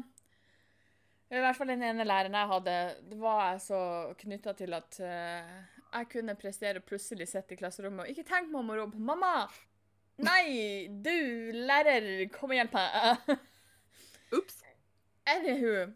I 1.34 1.42
hvert 1.42 1.58
fall 1.58 1.72
den 1.72 1.86
ene 1.88 2.06
læreren 2.06 2.36
jeg 2.38 2.52
hadde, 2.52 2.76
det 3.10 3.18
var 3.18 3.40
jeg 3.48 3.62
så 3.66 3.80
knytta 4.20 4.54
til 4.58 4.76
at 4.78 5.00
uh, 5.02 5.54
jeg 5.94 6.10
kunne 6.12 6.36
prestere 6.38 6.82
å 6.82 6.86
plutselig 6.86 7.30
sitte 7.32 7.56
i 7.56 7.60
klasserommet 7.60 8.06
og 8.06 8.12
ikke 8.12 8.28
tenk 8.28 8.52
meg 8.54 8.70
å 8.70 8.78
rope 8.84 9.00
'mamma'! 9.00 9.48
Nei, 10.24 10.88
du 11.02 11.50
lærer, 11.58 12.28
kom 12.34 12.54
og 12.54 12.60
hjelp 12.60 12.76
meg! 12.78 13.34
Ups. 14.38 14.60
Anywho, 15.30 15.88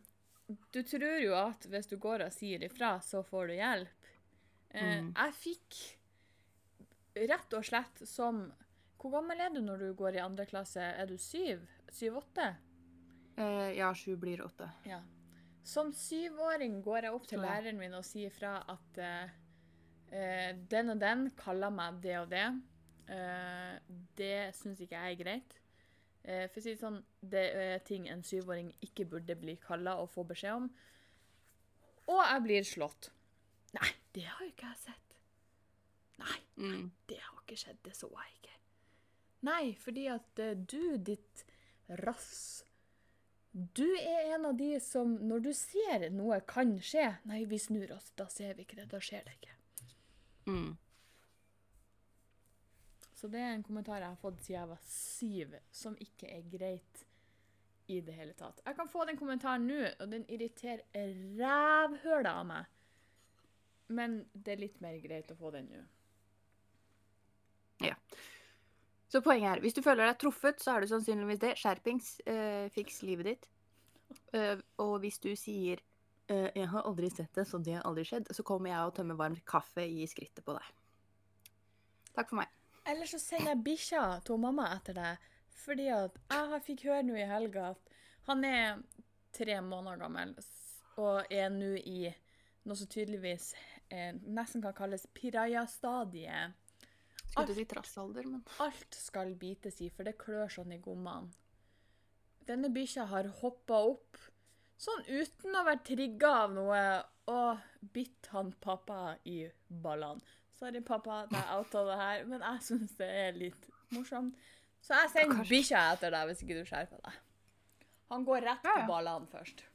du 0.73 0.81
tror 0.87 1.19
jo 1.21 1.35
at 1.37 1.67
hvis 1.69 1.89
du 1.91 1.97
går 2.01 2.25
og 2.25 2.33
sier 2.33 2.63
ifra, 2.65 2.95
så 3.03 3.21
får 3.25 3.51
du 3.51 3.57
hjelp. 3.59 4.11
Uh, 4.73 4.81
Mm. 4.81 5.13
Jeg 5.15 5.33
fikk 5.33 5.77
rett 7.29 7.53
og 7.57 7.65
slett 7.65 8.01
som 8.09 8.47
Hvor 8.97 9.11
gammel 9.13 9.39
er 9.39 9.49
du 9.53 9.59
når 9.61 9.77
du 9.83 9.91
går 9.99 10.15
i 10.17 10.23
andre 10.23 10.45
klasse? 10.49 10.81
Er 10.81 11.05
du 11.09 11.17
syv? 11.21 11.61
Syv-åtte? 11.93 12.47
Eh, 13.37 13.75
ja, 13.77 13.91
sju 13.95 14.15
blir 14.17 14.41
åtte. 14.45 14.69
Ja. 14.89 15.01
Som 15.67 15.91
syvåring 15.93 16.79
går 16.85 17.03
jeg 17.05 17.13
opp 17.13 17.27
til 17.27 17.39
læreren 17.43 17.77
min 17.77 17.93
og 17.93 18.05
sier 18.07 18.31
fra 18.33 18.55
at 18.71 18.97
eh, 19.03 19.29
eh, 20.15 20.51
den 20.71 20.93
og 20.95 20.99
den 21.03 21.27
kaller 21.37 21.69
meg 21.75 21.99
det 22.01 22.15
og 22.21 22.29
det. 22.31 22.45
Eh, 23.11 23.77
det 24.17 24.33
syns 24.57 24.81
ikke 24.81 24.97
jeg 25.03 25.13
er 25.17 25.21
greit. 25.23 25.57
Eh, 26.27 26.47
for 26.49 26.59
å 26.59 26.63
si 26.65 26.73
det 26.73 26.81
sånn, 26.81 26.97
det 27.21 27.45
er 27.55 27.83
ting 27.87 28.07
en 28.11 28.23
syvåring 28.25 28.71
ikke 28.83 29.05
burde 29.11 29.35
bli 29.39 29.57
kalla 29.63 29.97
og 30.01 30.09
få 30.15 30.25
beskjed 30.27 30.57
om. 30.63 30.69
Og 32.07 32.23
jeg 32.23 32.43
blir 32.47 32.65
slått. 32.67 33.11
Nei, 33.77 33.91
det 34.15 34.25
har 34.25 34.41
jo 34.41 34.49
ikke 34.53 34.71
jeg 34.73 34.81
sett. 34.87 35.17
Nei, 36.23 36.39
Mm. 36.57 36.87
det 37.07 37.19
har 37.21 37.43
ikke 37.43 37.59
skjedd. 37.61 37.77
Det 37.83 37.93
så 37.93 38.07
jeg 38.09 38.33
ikke. 38.39 38.53
Nei, 39.45 39.75
fordi 39.77 40.07
at 40.09 40.39
eh, 40.41 40.57
du, 40.57 40.97
ditt 40.97 41.43
rass 42.01 42.63
Du 43.51 43.85
er 43.85 44.33
en 44.35 44.49
av 44.49 44.57
de 44.57 44.79
som 44.81 45.13
når 45.29 45.45
du 45.45 45.51
ser 45.55 46.09
noe 46.13 46.39
kan 46.49 46.73
skje 46.81 47.05
Nei, 47.29 47.43
vi 47.45 47.59
snur 47.61 47.93
oss. 47.95 48.11
Da 48.17 48.27
ser 48.33 48.57
vi 48.57 48.65
ikke 48.65 48.81
det. 48.81 48.89
Da 48.91 49.01
skjer 49.01 49.25
det 49.25 49.37
ikke. 49.37 49.55
Mm. 50.47 50.75
Så 53.17 53.27
det 53.33 53.41
er 53.41 53.55
en 53.55 53.65
kommentar 53.65 54.01
jeg 54.01 54.13
har 54.13 54.21
fått 54.21 54.43
siden 54.45 54.59
jeg 54.59 54.69
var 54.69 54.81
syv, 54.85 55.53
som 55.73 55.95
ikke 56.01 56.29
er 56.29 56.49
greit 56.51 57.05
i 57.89 58.01
det 58.05 58.13
hele 58.13 58.35
tatt. 58.37 58.59
Jeg 58.65 58.77
kan 58.77 58.89
få 58.91 59.05
den 59.09 59.17
kommentaren 59.17 59.65
nå, 59.65 59.79
og 60.03 60.11
den 60.11 60.25
irriterer 60.29 60.83
rævhølet 61.39 62.29
av 62.29 62.45
meg. 62.45 62.73
Men 63.87 64.19
det 64.33 64.53
er 64.53 64.61
litt 64.61 64.81
mer 64.83 64.99
greit 65.01 65.31
å 65.31 65.37
få 65.39 65.49
den 65.55 65.69
nå. 65.71 65.81
Så 69.07 69.21
poenget 69.23 69.53
er, 69.53 69.61
hvis 69.63 69.75
du 69.77 69.81
føler 69.81 70.09
deg 70.09 70.17
truffet, 70.19 70.59
så 70.59 70.75
er 70.75 70.83
du 70.83 70.91
sannsynligvis 70.91 71.39
det. 71.39 71.53
Skjerpings. 71.59 72.09
Eh, 72.27 72.67
fiks 72.75 73.01
livet 73.07 73.29
ditt. 73.31 73.47
Eh, 74.35 74.59
og 74.83 74.99
hvis 75.03 75.19
du 75.23 75.31
sier 75.35 75.79
eh, 76.27 76.49
'jeg 76.55 76.67
har 76.67 76.83
aldri 76.83 77.09
sett 77.09 77.33
det, 77.35 77.47
så 77.47 77.57
det 77.63 77.77
har 77.77 77.87
aldri 77.87 78.03
skjedd', 78.03 78.33
så 78.35 78.43
kommer 78.43 78.69
jeg 78.69 78.79
og 78.83 78.95
tømmer 78.95 79.15
varm 79.15 79.37
kaffe 79.47 79.87
i 79.87 80.07
skrittet 80.07 80.43
på 80.43 80.53
deg. 80.57 80.67
Takk 82.15 82.29
for 82.29 82.41
meg. 82.41 82.47
Eller 82.87 83.05
så 83.05 83.19
sender 83.19 83.53
jeg 83.53 83.63
bikkja 83.63 84.03
til 84.25 84.37
mamma 84.37 84.69
etter 84.75 84.93
deg. 84.93 85.17
Fordi 85.49 85.87
at 85.91 86.19
jeg 86.31 86.61
fikk 86.63 86.85
høre 86.87 87.03
nå 87.03 87.15
i 87.15 87.27
helga 87.27 87.71
at 87.73 87.97
han 88.27 88.43
er 88.43 88.79
tre 89.35 89.61
måneder 89.61 89.99
gammel 89.99 90.35
og 90.97 91.33
er 91.33 91.49
nå 91.53 91.75
i 91.77 92.07
noe 92.67 92.75
som 92.75 92.89
tydeligvis 92.91 93.51
eh, 93.93 94.15
nesten 94.23 94.63
kan 94.63 94.75
kalles 94.75 95.05
piraja-stadiet. 95.15 96.55
Skulle 97.27 97.43
alt, 97.43 97.51
du 97.51 97.57
si 97.59 97.65
trassalder, 97.69 98.27
men 98.31 98.43
Alt 98.63 98.95
skal 98.97 99.33
bites 99.39 99.81
i, 99.83 99.89
for 99.93 100.07
det 100.07 100.15
klør 100.21 100.49
sånn 100.51 100.71
i 100.75 100.79
gommene. 100.83 101.29
Denne 102.47 102.69
bikkja 102.71 103.05
har 103.11 103.27
hoppa 103.41 103.81
opp, 103.89 104.17
sånn 104.79 105.03
uten 105.09 105.55
å 105.59 105.65
være 105.67 105.83
trigga 105.89 106.29
av 106.45 106.53
noe, 106.55 106.81
og 107.27 107.89
bitt 107.93 108.29
han 108.31 108.53
pappa 108.63 109.17
i 109.27 109.41
ballene. 109.67 110.23
Sorry, 110.57 110.79
pappa, 110.81 111.25
det 111.29 111.37
er 111.37 111.49
out 111.57 111.75
av 111.77 111.89
det 111.91 111.97
her, 111.99 112.21
men 112.31 112.41
jeg 112.41 112.63
syns 112.65 112.95
det 112.97 113.09
er 113.27 113.35
litt 113.37 113.67
morsomt. 113.93 114.37
Så 114.81 114.95
jeg 114.95 115.11
sender 115.11 115.43
ja, 115.43 115.49
bikkja 115.49 115.81
etter 115.93 116.13
deg 116.15 116.29
hvis 116.31 116.41
ikke 116.45 116.55
du 116.57 116.63
skjerper 116.69 117.01
deg. 117.03 117.19
Han 118.13 118.23
går 118.25 118.45
rett 118.47 118.63
Ja, 118.63 118.71
på 118.77 118.79
ja. 118.79 118.87
ballene 118.87 119.27
først. 119.29 119.65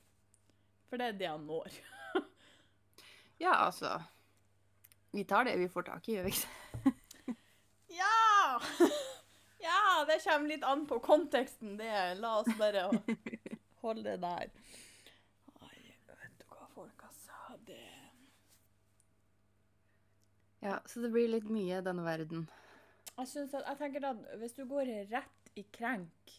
For 0.89 0.99
det 0.99 1.11
er 1.13 1.19
det 1.21 1.29
han 1.29 1.45
når. 1.47 1.77
ja, 3.45 3.53
altså 3.67 3.99
Vi 5.13 5.25
tar 5.29 5.45
det 5.45 5.59
vi 5.61 5.69
får 5.69 5.87
tak 5.91 6.09
i, 6.09 6.17
gjør 6.17 6.27
vi 6.31 6.35
ikke? 6.39 6.95
Ja! 8.03 8.61
Ja, 9.63 10.03
det 10.09 10.17
kommer 10.25 10.49
litt 10.51 10.65
an 10.67 10.81
på 10.91 10.97
konteksten, 11.05 11.77
det. 11.79 11.93
La 12.19 12.33
oss 12.41 12.49
bare 12.59 12.81
holde 13.79 14.03
det 14.03 14.17
der. 14.25 14.49
Ai, 15.63 15.93
vet 16.09 16.41
du 16.41 16.47
hva, 16.51 16.67
folk, 16.75 17.05
har 17.07 17.13
sagt 17.15 17.63
Det 17.69 17.79
Ja, 20.67 20.81
så 20.87 21.01
det 21.05 21.13
blir 21.15 21.31
litt 21.31 21.47
mye 21.51 21.79
i 21.79 21.85
denne 21.87 22.03
verden. 22.07 22.49
Jeg 23.17 23.29
synes 23.31 23.55
at, 23.55 23.65
jeg 23.71 23.79
tenker 23.85 24.09
at 24.11 24.27
hvis 24.43 24.55
du 24.59 24.65
går 24.71 24.91
rett 25.13 25.55
i 25.59 25.65
krenk, 25.75 26.35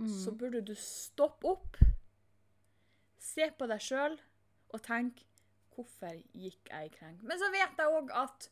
så 0.00 0.32
Mm. 0.34 0.38
burde 0.38 0.60
du 0.66 0.74
stoppe 0.74 1.46
opp, 1.54 1.76
se 3.22 3.46
på 3.58 3.66
deg 3.70 3.78
sjøl 3.80 4.16
og 4.74 4.82
tenke 4.82 5.22
Hvorfor 5.74 6.18
gikk 6.34 6.68
jeg 6.70 6.86
i 6.86 6.90
krenk? 6.98 7.22
Men 7.26 7.38
så 7.38 7.48
vet 7.50 7.78
jeg 7.78 7.94
òg 7.94 8.10
at 8.14 8.48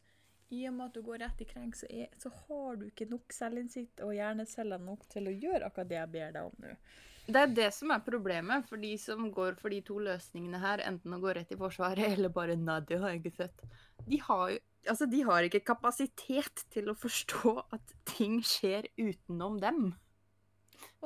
i 0.53 0.67
og 0.69 0.75
med 0.77 0.91
at 0.91 0.97
du 0.97 1.05
går 1.07 1.23
rett 1.25 1.41
i 1.41 1.47
krenk, 1.49 1.77
så, 1.79 1.89
er, 1.89 2.11
så 2.21 2.33
har 2.45 2.77
du 2.81 2.85
ikke 2.89 3.09
nok 3.11 3.33
selvinnsikt 3.33 4.03
og 4.05 4.13
hjerneceller 4.17 4.83
nok 4.83 5.07
til 5.13 5.31
å 5.31 5.33
gjøre 5.33 5.69
akkurat 5.69 5.91
det 5.91 5.99
jeg 5.99 6.13
ber 6.13 6.37
deg 6.37 6.51
om 6.51 6.67
nå. 6.67 6.75
Det 7.23 7.39
er 7.39 7.53
det 7.55 7.69
som 7.71 7.93
er 7.95 8.03
problemet 8.03 8.67
for 8.67 8.83
de 8.83 8.91
som 8.99 9.29
går 9.33 9.55
for 9.61 9.71
de 9.71 9.79
to 9.87 10.01
løsningene 10.03 10.59
her, 10.59 10.83
enten 10.89 11.15
å 11.15 11.21
gå 11.23 11.37
rett 11.39 11.55
i 11.55 11.59
forsvaret 11.59 12.09
eller 12.17 12.35
bare 12.35 12.59
'nei, 12.59 12.81
det 12.89 12.99
har 13.01 13.15
jeg 13.15 13.23
ikke 13.23 13.45
sett'. 13.45 13.65
De 14.07 14.21
har 14.29 14.51
jo 14.57 14.61
Altså, 14.83 15.07
de 15.07 15.21
har 15.23 15.45
ikke 15.47 15.61
kapasitet 15.63 16.65
til 16.75 16.89
å 16.91 16.97
forstå 16.99 17.53
at 17.71 17.93
ting 18.03 18.41
skjer 18.43 18.89
utenom 18.99 19.61
dem. 19.63 19.93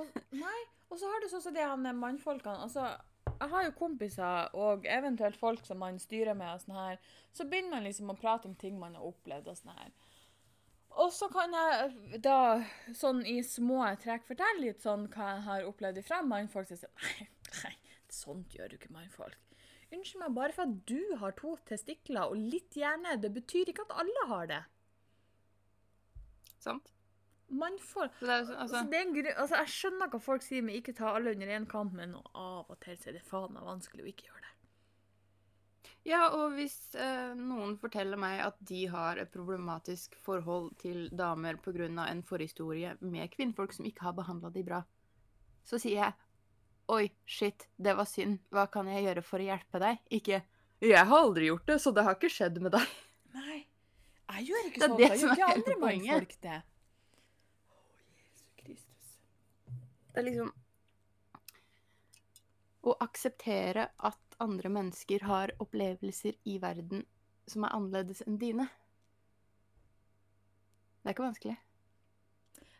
Og, 0.00 0.06
nei, 0.32 0.60
og 0.88 0.96
så 0.96 1.10
har 1.10 1.20
du 1.20 1.28
sånn 1.28 1.42
som 1.44 1.52
det 1.52 1.66
han 1.68 1.84
mannfolkene. 1.84 2.62
Altså, 2.64 2.86
jeg 3.40 3.52
har 3.52 3.64
jo 3.66 3.76
kompiser 3.78 4.56
og 4.56 4.86
eventuelt 4.88 5.36
folk 5.40 5.64
som 5.66 5.80
man 5.82 5.98
styrer 6.00 6.36
med 6.38 6.54
og 6.54 6.62
sånn 6.62 6.78
her. 6.78 7.00
Så 7.36 7.46
begynner 7.48 7.76
man 7.76 7.86
liksom 7.88 8.12
å 8.12 8.18
prate 8.18 8.48
om 8.48 8.56
ting 8.58 8.78
man 8.80 8.96
har 8.96 9.06
opplevd 9.06 9.50
og 9.52 9.58
sånn 9.58 9.76
her. 9.76 9.90
Og 10.96 11.10
så 11.12 11.28
kan 11.28 11.52
jeg 11.52 12.20
da 12.24 12.38
sånn 12.96 13.20
i 13.28 13.42
små 13.44 13.82
trekk 14.00 14.24
fortelle 14.28 14.62
litt 14.62 14.84
sånn 14.84 15.04
hva 15.12 15.34
jeg 15.34 15.44
har 15.48 15.66
opplevd 15.68 16.00
ifra 16.00 16.22
mannfolk. 16.24 16.72
Så 16.72 16.88
nei, 17.02 17.28
nei, 17.60 17.74
sånt 18.12 18.56
gjør 18.56 18.72
du 18.72 18.78
ikke 18.78 18.94
mannfolk. 18.94 19.36
Unnskyld 19.92 20.22
meg, 20.24 20.32
bare 20.34 20.56
for 20.56 20.66
at 20.66 20.78
du 20.88 21.18
har 21.20 21.36
to 21.38 21.52
testikler 21.68 22.32
og 22.32 22.40
litt 22.40 22.74
hjerne, 22.74 23.18
det 23.22 23.30
betyr 23.36 23.70
ikke 23.70 23.84
at 23.86 23.98
alle 24.02 24.24
har 24.32 24.48
det. 24.50 24.62
Sant? 26.64 26.95
Mannfolk 27.46 28.16
får 28.18 28.26
det 28.26 28.32
er 28.32 28.40
altså, 28.40 28.56
Altså, 28.58 28.82
det 28.90 28.98
er 28.98 29.06
en 29.06 29.28
altså, 29.36 29.60
jeg 29.60 29.72
skjønner 29.76 30.10
hva 30.10 30.20
folk 30.22 30.42
sier 30.42 30.64
med 30.66 30.80
ikke 30.80 30.96
ta 30.98 31.12
alle 31.14 31.32
under 31.36 31.52
én 31.54 31.66
kant, 31.70 31.94
men 31.94 32.16
av 32.34 32.66
og 32.66 32.78
til 32.82 32.98
så 32.98 33.12
er 33.12 33.18
det 33.18 33.26
faen 33.28 33.54
meg 33.54 33.66
vanskelig 33.68 34.02
å 34.02 34.10
ikke 34.10 34.26
gjøre 34.28 34.42
det. 34.42 34.52
Ja, 36.06 36.28
og 36.38 36.54
hvis 36.54 36.76
eh, 36.94 37.32
noen 37.34 37.74
forteller 37.82 38.18
meg 38.18 38.38
at 38.44 38.58
de 38.68 38.84
har 38.90 39.18
et 39.18 39.30
problematisk 39.34 40.14
forhold 40.22 40.76
til 40.78 41.08
damer 41.10 41.58
pga. 41.58 41.88
en 42.06 42.22
forhistorie 42.22 42.96
med 43.00 43.30
kvinnfolk 43.32 43.72
som 43.72 43.86
ikke 43.86 44.06
har 44.06 44.14
behandla 44.14 44.50
de 44.50 44.62
bra, 44.62 44.84
så 45.66 45.78
sier 45.82 46.02
jeg 46.04 46.12
Oi, 46.86 47.08
shit, 47.26 47.64
det 47.82 47.96
var 47.98 48.06
synd. 48.06 48.38
Hva 48.54 48.68
kan 48.70 48.86
jeg 48.86 49.02
gjøre 49.02 49.22
for 49.26 49.42
å 49.42 49.46
hjelpe 49.48 49.80
deg? 49.82 49.98
Ikke 50.14 50.44
Jeg 50.80 51.02
har 51.10 51.18
aldri 51.18 51.48
gjort 51.48 51.66
det, 51.66 51.80
så 51.82 51.90
det 51.90 52.04
har 52.06 52.14
ikke 52.14 52.30
skjedd 52.30 52.60
med 52.62 52.76
deg. 52.76 52.92
Nei, 53.34 53.66
jeg 54.36 54.46
gjør 54.52 54.68
ikke 54.68 54.78
Det 54.78 54.84
er 54.84 54.92
sånn. 54.92 55.00
det 55.00 55.08
som 55.18 55.28
gjør 55.28 55.34
ikke 55.34 55.48
er 55.48 55.56
andre 55.56 55.74
poenget. 55.80 56.12
mannfolk 56.12 56.36
det. 56.46 56.60
Å, 57.66 57.80
Jesu 58.20 58.46
Kristus. 58.60 59.16
Det 60.16 60.22
er 60.22 60.30
liksom 60.30 60.52
Å 62.86 62.92
akseptere 63.04 63.82
at 64.08 64.36
andre 64.40 64.70
mennesker 64.72 65.26
har 65.28 65.52
opplevelser 65.60 66.38
i 66.48 66.54
verden 66.62 67.02
som 67.50 67.66
er 67.66 67.74
annerledes 67.76 68.22
enn 68.24 68.38
dine. 68.40 68.68
Det 71.02 71.10
er 71.10 71.16
ikke 71.16 71.26
vanskelig. 71.26 71.56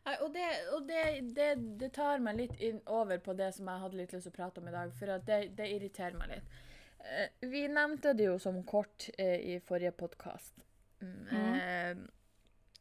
Nei, 0.06 0.14
og 0.22 0.30
det, 0.32 0.46
og 0.76 0.88
det, 0.88 1.02
det, 1.36 1.48
det 1.82 1.90
tar 1.98 2.22
meg 2.24 2.38
litt 2.38 2.56
inn 2.62 2.78
over 2.86 3.20
på 3.20 3.34
det 3.36 3.50
som 3.56 3.68
jeg 3.68 3.82
hadde 3.82 3.98
litt 3.98 4.14
lyst 4.14 4.30
til 4.30 4.32
å 4.32 4.38
prate 4.38 4.62
om 4.62 4.70
i 4.70 4.74
dag, 4.74 4.92
for 4.96 5.12
at 5.18 5.26
det, 5.28 5.40
det 5.58 5.68
irriterer 5.74 6.16
meg 6.16 6.36
litt. 6.36 6.60
Eh, 7.02 7.48
vi 7.50 7.64
nevnte 7.68 8.14
det 8.16 8.30
jo 8.30 8.36
som 8.40 8.62
kort 8.64 9.10
eh, 9.18 9.40
i 9.56 9.58
forrige 9.60 9.92
podkast. 9.98 10.54
Mm. 11.02 12.06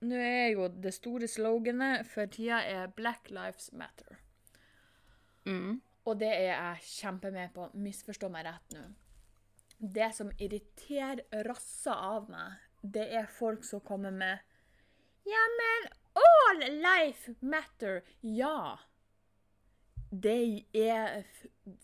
Nå 0.06 0.20
er 0.22 0.54
jo 0.54 0.70
det 0.70 0.94
store 0.96 1.28
sloganet 1.28 2.06
for 2.08 2.30
tida 2.32 2.62
er 2.64 2.88
'Black 2.94 3.34
Lives 3.34 3.74
Matter'. 3.74 4.22
Mm. 5.46 5.82
Og 6.06 6.20
det 6.22 6.30
er 6.30 6.48
jeg 6.52 6.88
kjempemed 6.92 7.54
på. 7.56 7.70
Misforstå 7.82 8.30
meg 8.34 8.46
rett 8.48 8.76
nå. 8.76 8.86
Det 9.76 10.10
som 10.16 10.32
irriterer 10.40 11.44
rassa 11.46 11.96
av 12.14 12.30
meg, 12.32 12.62
det 12.82 13.06
er 13.18 13.32
folk 13.32 13.66
som 13.66 13.82
kommer 13.84 14.14
med 14.14 14.40
Ja, 15.26 15.42
men 15.60 15.88
all 16.22 16.62
life 16.80 17.34
matter. 17.42 18.04
Ja. 18.22 18.78
Det 20.10 20.66
er 20.78 21.26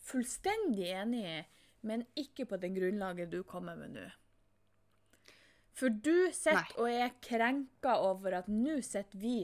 fullstendig 0.05 0.91
enig 0.93 1.23
i, 1.25 1.37
men 1.81 2.05
ikke 2.15 2.45
på 2.47 2.59
det 2.61 2.71
grunnlaget 2.75 3.31
du 3.33 3.41
kommer 3.43 3.75
med 3.79 3.97
nå. 3.97 4.05
For 5.73 5.89
du 5.89 6.29
sitter 6.35 6.77
og 6.77 6.91
er 6.91 7.15
krenka 7.23 7.97
over 8.05 8.37
at 8.43 8.51
nå 8.51 8.77
sitter 8.85 9.17
vi 9.17 9.37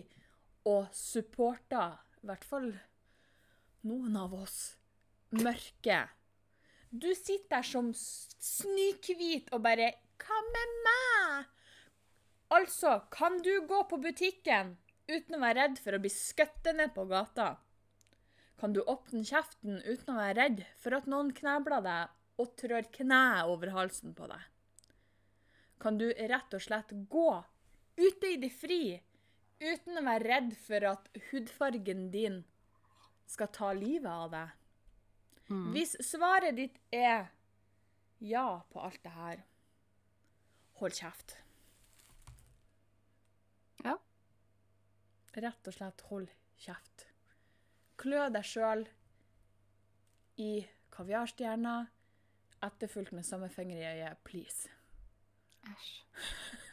og 0.68 0.92
supporter, 0.94 1.98
i 2.22 2.30
hvert 2.30 2.46
fall 2.46 2.70
noen 3.88 4.16
av 4.20 4.34
oss, 4.38 4.58
mørke. 5.32 6.02
Du 6.92 7.10
sitter 7.16 7.58
der 7.58 7.68
som 7.68 7.90
s- 7.96 8.30
snøhvit 8.40 9.50
og 9.54 9.64
bare 9.66 9.94
Hva 10.18 10.38
med 10.54 10.72
meg? 10.86 11.46
Altså, 12.52 12.94
kan 13.12 13.38
du 13.46 13.52
gå 13.70 13.84
på 13.90 14.00
butikken 14.02 14.76
uten 15.08 15.36
å 15.38 15.40
være 15.44 15.60
redd 15.62 15.80
for 15.84 15.94
å 15.98 16.00
bli 16.02 16.10
skutt 16.12 16.66
ned 16.74 16.94
på 16.96 17.06
gata? 17.10 17.58
Kan 18.58 18.74
du 18.74 18.80
åpne 18.90 19.22
kjeften 19.28 19.82
uten 19.86 20.14
å 20.16 20.18
være 20.18 20.38
redd 20.40 20.64
for 20.82 20.96
at 20.98 21.06
noen 21.12 21.30
knebler 21.38 21.84
deg 21.86 22.42
og 22.42 22.56
trør 22.58 22.88
kneet 22.96 23.46
over 23.52 23.70
halsen 23.76 24.16
på 24.18 24.26
deg? 24.32 24.42
Kan 25.80 26.00
du 26.02 26.08
rett 26.10 26.56
og 26.58 26.64
slett 26.66 26.90
gå 27.14 27.28
ute 27.98 28.32
i 28.34 28.40
det 28.42 28.50
fri 28.58 28.82
uten 29.62 30.00
å 30.02 30.06
være 30.08 30.26
redd 30.32 30.56
for 30.58 30.88
at 30.96 31.12
hudfargen 31.30 32.08
din 32.14 32.42
skal 33.28 33.52
ta 33.54 33.74
livet 33.76 34.12
av 34.12 34.32
deg? 34.32 34.56
Mm. 35.48 35.68
Hvis 35.76 35.96
svaret 36.04 36.58
ditt 36.58 36.80
er 36.92 37.30
ja 38.20 38.62
på 38.72 38.82
alt 38.84 39.04
det 39.04 39.14
her, 39.16 39.44
hold 40.82 40.96
kjeft. 40.98 41.38
Ja. 43.86 43.96
Rett 45.38 45.70
og 45.70 45.76
slett 45.76 46.04
hold 46.10 46.32
kjeft. 46.60 47.08
Klø 47.98 48.28
deg 48.34 48.46
sjøl 48.46 48.86
i 50.42 50.52
kaviarstjerna, 50.94 51.78
etterfulgt 52.66 53.14
med 53.14 53.26
samme 53.26 53.50
finger 53.54 53.80
i 53.80 53.88
øyet, 53.96 54.24
please. 54.26 54.70
Æsj. 55.68 55.94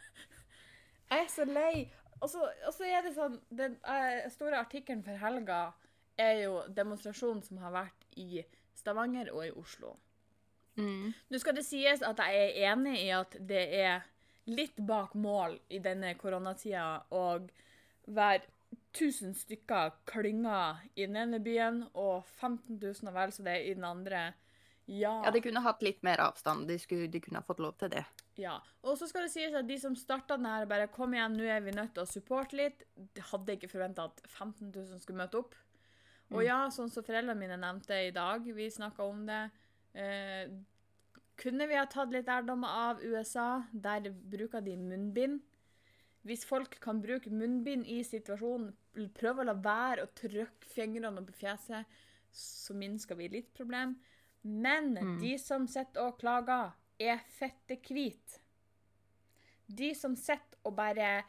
Jeg 1.10 1.22
er 1.22 1.30
så 1.30 1.44
lei. 1.44 1.92
Og 2.22 2.30
så, 2.30 2.86
er 2.86 3.02
det 3.04 3.10
sånn 3.16 3.34
Den 3.52 3.74
uh, 3.84 4.24
store 4.32 4.60
artikkelen 4.62 5.02
for 5.04 5.18
helga 5.20 5.58
er 6.20 6.44
jo 6.44 6.62
demonstrasjonen 6.68 7.42
som 7.46 7.60
har 7.62 7.74
vært 7.74 8.08
i 8.20 8.44
Stavanger 8.78 9.30
og 9.34 9.46
i 9.46 9.52
Oslo. 9.54 9.94
Mm. 10.76 11.12
Nå 11.30 11.38
skal 11.38 11.56
det 11.56 11.66
sies 11.66 12.02
at 12.02 12.20
jeg 12.22 12.48
er 12.48 12.72
enig 12.72 12.96
i 13.04 13.10
at 13.14 13.36
det 13.38 13.64
er 13.78 14.06
litt 14.50 14.80
bak 14.84 15.14
mål 15.16 15.56
i 15.72 15.80
denne 15.82 16.12
koronatida 16.20 17.04
å 17.14 17.24
være 18.04 18.42
1000 18.94 19.34
stykker 19.38 19.94
klynger 20.06 20.82
i 20.94 21.06
den 21.06 21.18
ene 21.18 21.40
byen 21.42 21.84
og 21.92 22.26
15 22.38 22.78
000 22.78 23.10
og 23.10 23.14
vel 23.16 23.32
så 23.34 23.46
det 23.46 23.60
i 23.66 23.74
den 23.74 23.86
andre. 23.86 24.32
Ja. 24.86 25.14
Ja, 25.24 25.30
de 25.32 25.40
kunne 25.40 25.62
hatt 25.64 25.82
litt 25.82 26.02
mer 26.04 26.20
avstand. 26.20 26.68
De, 26.68 26.76
skulle, 26.78 27.08
de 27.08 27.20
kunne 27.24 27.40
ha 27.40 27.46
fått 27.46 27.62
lov 27.64 27.78
til 27.80 27.90
det. 27.94 28.04
Ja. 28.36 28.58
Og 28.84 28.98
så 29.00 29.08
skal 29.08 29.24
det 29.24 29.32
sies 29.32 29.54
at 29.56 29.68
de 29.68 29.78
som 29.80 29.96
starta 29.96 30.36
den 30.36 30.48
her, 30.50 30.66
bare 30.68 30.90
kom 30.92 31.14
igjen, 31.16 31.38
nå 31.38 31.46
er 31.48 31.62
vi 31.64 31.72
nødt 31.74 31.94
til 31.96 32.04
å 32.04 32.10
supporte 32.10 32.58
litt. 32.58 32.84
De 32.94 33.24
hadde 33.32 33.56
ikke 33.56 33.70
forventa 33.72 34.10
at 34.10 34.20
15 34.28 34.68
000 34.74 35.00
skulle 35.00 35.22
møte 35.22 35.40
opp. 35.40 35.56
Og 36.30 36.40
Mm. 36.40 36.46
ja, 36.46 36.68
sånn 36.68 36.90
som 36.90 37.04
foreldrene 37.04 37.36
mine 37.38 37.56
nevnte 37.60 38.08
i 38.08 38.10
dag, 38.10 38.42
vi 38.44 38.68
snakka 38.70 39.02
om 39.08 39.26
det. 39.26 39.50
Eh, 39.94 40.48
kunne 41.36 41.66
vi 41.68 41.74
ha 41.76 41.84
tatt 41.86 42.10
litt 42.10 42.26
lærdom 42.26 42.64
av 42.64 43.00
USA? 43.02 43.64
Der 43.72 44.00
bruker 44.10 44.60
de 44.64 44.76
munnbind. 44.76 45.40
Hvis 46.24 46.44
folk 46.46 46.80
kan 46.80 47.02
bruke 47.02 47.30
munnbind 47.30 47.86
i 47.86 48.02
situasjonen, 48.02 48.72
prøve 49.14 49.42
å 49.42 49.44
la 49.44 49.54
være 49.54 50.02
å 50.06 50.12
trykke 50.14 50.64
fingrene 50.64 51.20
i 51.20 51.32
fjeset, 51.32 51.84
så 52.32 52.74
minsker 52.74 53.14
vi 53.16 53.28
litt 53.28 53.52
problem. 53.54 53.96
Men 54.42 54.94
Mm. 54.94 55.20
de 55.20 55.36
som 55.38 55.66
sitter 55.66 56.00
og 56.00 56.18
klager, 56.18 56.72
er 56.98 57.18
fette 57.18 57.76
hvite. 57.82 58.38
De 59.68 59.94
som 59.94 60.14
sitter 60.16 60.56
og 60.64 60.76
bare 60.76 61.24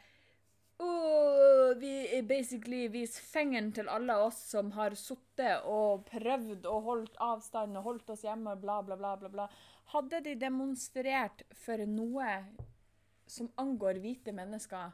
Åh, 0.78 1.76
vi 1.78 2.22
basically 2.28 2.88
viser 2.92 3.22
fingeren 3.22 3.72
til 3.72 3.88
alle 3.88 4.16
oss 4.26 4.38
som 4.50 4.70
har 4.76 4.96
sittet 4.98 5.64
og 5.64 6.04
prøvd 6.10 6.68
og 6.68 6.88
holdt 6.90 7.18
avstand 7.24 7.78
og 7.80 7.88
holdt 7.90 8.12
oss 8.12 8.24
hjemme, 8.26 8.56
bla, 8.60 8.82
bla, 8.84 8.98
bla, 9.00 9.14
bla, 9.16 9.30
bla. 9.32 9.48
Hadde 9.94 10.20
de 10.26 10.34
demonstrert 10.40 11.46
for 11.54 11.80
noe 11.88 12.30
som 13.26 13.50
angår 13.58 14.00
hvite 14.02 14.34
mennesker, 14.36 14.92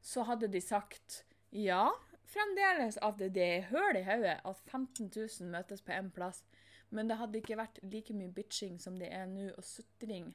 så 0.00 0.24
hadde 0.26 0.48
de 0.50 0.60
sagt 0.62 1.22
ja, 1.54 1.88
fremdeles 2.28 2.98
at 3.04 3.20
det 3.34 3.44
er 3.44 3.68
høl 3.70 3.98
i 3.98 4.04
hodet 4.06 4.38
at 4.44 4.62
15 4.70 5.10
000 5.14 5.52
møtes 5.52 5.84
på 5.84 5.94
én 5.94 6.10
plass. 6.14 6.42
Men 6.90 7.10
det 7.10 7.18
hadde 7.20 7.40
ikke 7.42 7.58
vært 7.58 7.80
like 7.84 8.14
mye 8.16 8.32
bitching 8.32 8.78
som 8.80 8.96
det 8.96 9.10
er 9.12 9.26
nå, 9.28 9.50
og 9.56 9.64
sutring 9.64 10.32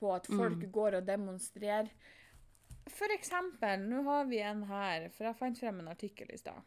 på 0.00 0.10
at 0.10 0.26
folk 0.26 0.64
går 0.74 0.98
og 0.98 1.06
demonstrerer. 1.06 1.90
For 2.90 3.14
eksempel, 3.14 3.86
nå 3.86 4.02
har 4.08 4.26
vi 4.30 4.40
en 4.42 4.64
her, 4.66 5.08
for 5.14 5.28
jeg 5.28 5.38
fant 5.38 5.58
frem 5.58 5.80
en 5.82 5.90
artikkel 5.92 6.32
i 6.34 6.38
stad. 6.40 6.58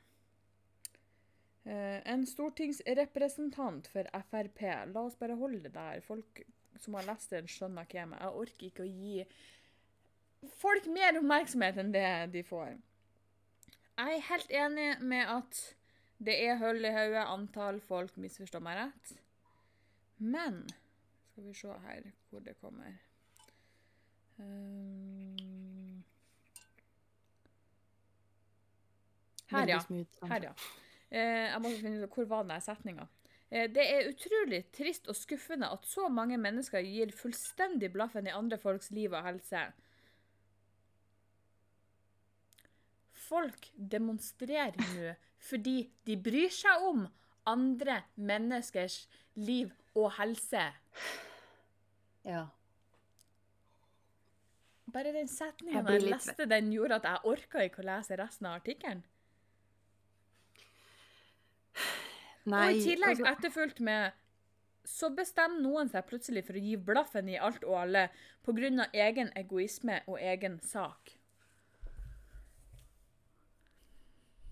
Eh, 1.66 2.00
en 2.14 2.26
stortingsrepresentant 2.30 3.88
for 3.92 4.08
Frp. 4.30 4.62
La 4.94 5.02
oss 5.02 5.18
bare 5.20 5.38
holde 5.40 5.64
det 5.66 5.74
der. 5.76 6.02
Folk 6.06 6.44
som 6.80 6.96
har 6.98 7.08
lest 7.08 7.34
den, 7.34 7.50
skjønner 7.50 7.88
hvem 7.90 8.16
jeg. 8.16 8.22
Jeg 8.22 8.42
orker 8.42 8.68
ikke 8.70 8.86
å 8.86 8.92
gi 8.92 9.26
folk 10.62 10.86
mer 10.94 11.18
oppmerksomhet 11.20 11.80
enn 11.82 11.94
det 11.96 12.10
de 12.36 12.44
får. 12.46 12.76
Jeg 13.96 14.18
er 14.18 14.28
helt 14.30 14.52
enig 14.52 14.90
med 15.08 15.32
at 15.32 15.62
det 16.26 16.36
er 16.46 16.60
hull 16.60 16.84
i 16.84 16.92
hodet, 16.92 17.24
antall 17.28 17.80
folk 17.84 18.16
misforstår 18.20 18.64
meg 18.64 18.80
rett. 18.80 19.16
Men 20.20 20.62
skal 21.32 21.48
vi 21.48 21.56
se 21.58 21.80
her 21.88 22.12
hvor 22.30 22.44
det 22.44 22.56
kommer. 22.62 22.94
Um, 24.38 25.45
her, 29.52 29.70
ja. 29.70 29.80
Her, 30.26 30.50
ja. 30.50 30.54
Eh, 31.12 31.46
jeg 31.52 31.62
må 31.62 31.72
finne 31.80 32.06
ut 32.06 32.18
hvor 32.18 32.28
var 32.30 32.48
den 32.48 32.64
setninga. 32.64 33.08
Eh, 33.52 33.68
det 33.72 33.86
er 33.86 34.10
utrolig 34.10 34.64
trist 34.76 35.10
og 35.12 35.18
skuffende 35.18 35.70
at 35.72 35.86
så 35.88 36.10
mange 36.10 36.38
mennesker 36.42 36.84
gir 36.86 37.14
fullstendig 37.16 37.92
blaffen 37.94 38.28
i 38.28 38.34
andre 38.36 38.58
folks 38.62 38.92
liv 38.96 39.14
og 39.14 39.26
helse. 39.28 39.68
Folk 43.26 43.70
demonstrerer 43.76 44.76
nå 44.96 45.14
fordi 45.46 45.78
de 46.08 46.18
bryr 46.18 46.50
seg 46.54 46.84
om 46.88 47.06
andre 47.46 48.00
menneskers 48.18 49.04
liv 49.38 49.70
og 49.94 50.10
helse. 50.18 50.64
Ja. 52.26 52.48
Bare 54.90 55.12
den 55.14 55.28
Jeg 55.28 55.30
setningen 55.30 55.90
jeg 55.92 56.08
leste, 56.08 56.48
den 56.50 56.72
gjorde 56.74 56.98
at 56.98 57.08
jeg 57.10 57.30
orka 57.30 57.66
ikke 57.68 57.84
å 57.84 57.90
lese 57.92 58.18
resten 58.18 58.50
av 58.50 58.58
artikkelen. 58.62 59.04
Nei, 62.46 62.68
og 62.68 62.78
i 62.78 62.86
tillegg 62.86 63.18
altså, 63.18 63.32
etterfulgt 63.32 63.82
med 63.86 64.22
så 64.86 65.10
bestemmer 65.18 65.64
noen 65.64 65.90
seg 65.90 66.06
plutselig 66.06 66.46
for 66.46 66.58
å 66.58 66.62
gi 66.62 66.76
blaffen 66.78 67.30
i 67.32 67.40
alt 67.42 67.64
og 67.66 67.80
alle 67.82 68.08
pga. 68.46 68.86
egen 68.94 69.32
egoisme 69.36 70.02
og 70.06 70.20
egen 70.22 70.60
sak. 70.62 71.18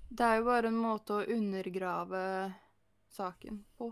Det 0.09 0.25
er 0.25 0.37
jo 0.37 0.45
bare 0.45 0.69
en 0.69 0.77
måte 0.77 1.13
å 1.13 1.25
undergrave 1.25 2.53
saken 3.09 3.63
på. 3.77 3.91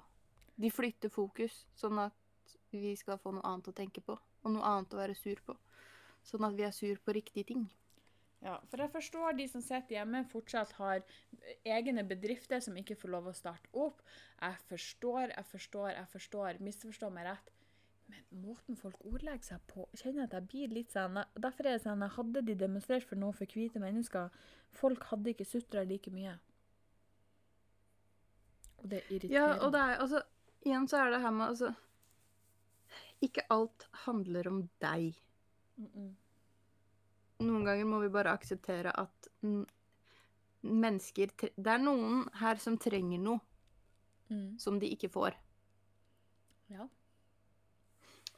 De 0.55 0.69
flytter 0.69 1.09
fokus, 1.09 1.65
sånn 1.73 1.97
at 1.99 2.57
vi 2.69 2.95
skal 2.95 3.17
få 3.17 3.31
noe 3.33 3.45
annet 3.45 3.69
å 3.69 3.73
tenke 3.73 4.01
på, 4.01 4.17
og 4.17 4.53
noe 4.53 4.65
annet 4.65 4.93
å 4.93 4.99
være 5.01 5.15
sur 5.17 5.41
på. 5.45 5.55
Sånn 6.23 6.45
at 6.45 6.53
vi 6.57 6.65
er 6.67 6.75
sur 6.75 6.97
på 7.01 7.15
riktige 7.17 7.47
ting. 7.53 7.65
Ja, 8.41 8.56
for 8.71 8.82
jeg 8.82 8.89
forstår 8.89 9.36
de 9.38 9.45
som 9.49 9.62
sitter 9.62 9.99
hjemme, 9.99 10.23
fortsatt 10.32 10.71
har 10.80 11.04
egne 11.62 12.04
bedrifter 12.10 12.62
som 12.63 12.77
ikke 12.80 12.97
får 12.97 13.12
lov 13.13 13.27
å 13.30 13.38
starte 13.38 13.69
opp. 13.77 14.01
Jeg 14.41 14.58
forstår, 14.69 15.34
jeg 15.36 15.49
forstår, 15.51 15.89
jeg 15.93 16.08
forstår. 16.10 16.62
Misforstå 16.65 17.12
meg 17.13 17.27
rett. 17.30 17.51
Men 18.10 18.41
måten 18.43 18.75
folk 18.75 18.97
ordlegger 19.06 19.45
seg 19.54 19.62
på, 19.69 19.86
kjenner 19.93 20.23
jeg 20.23 20.30
at 20.30 20.34
jeg 20.36 20.47
blir 20.51 20.73
litt 20.75 20.91
sånn 20.91 21.19
Derfor 21.39 21.67
er 21.69 21.77
det 21.77 21.84
sånn 21.86 22.01
at 22.04 22.17
hadde 22.17 22.41
de 22.47 22.56
demonstrert 22.60 23.06
for 23.08 23.19
noe 23.21 23.36
for 23.36 23.47
hvite 23.47 23.80
mennesker, 23.80 24.34
folk 24.75 25.06
hadde 25.12 25.32
ikke 25.32 25.47
sutra 25.47 25.86
like 25.88 26.12
mye. 26.12 26.34
Og 28.82 28.89
det 28.91 29.04
Ja, 29.30 29.54
og 29.62 29.71
det 29.75 29.86
er 29.86 30.01
altså 30.01 30.23
Igjen 30.65 30.88
så 30.89 30.99
er 31.01 31.13
det 31.13 31.21
her 31.21 31.34
med 31.34 31.47
altså 31.47 31.71
Ikke 33.21 33.45
alt 33.54 33.88
handler 34.04 34.47
om 34.49 34.60
deg. 34.82 35.15
Mm 35.77 35.89
-mm. 35.95 36.12
Noen 37.41 37.65
ganger 37.65 37.86
må 37.89 37.99
vi 38.04 38.10
bare 38.13 38.32
akseptere 38.38 38.91
at 38.97 39.30
mennesker 40.62 41.32
Det 41.41 41.67
er 41.73 41.82
noen 41.82 42.27
her 42.41 42.56
som 42.62 42.77
trenger 42.77 43.19
noe 43.19 43.41
Mm. 44.32 44.58
som 44.58 44.77
de 44.80 44.88
ikke 44.88 45.10
får. 45.12 45.34
Ja. 46.69 46.86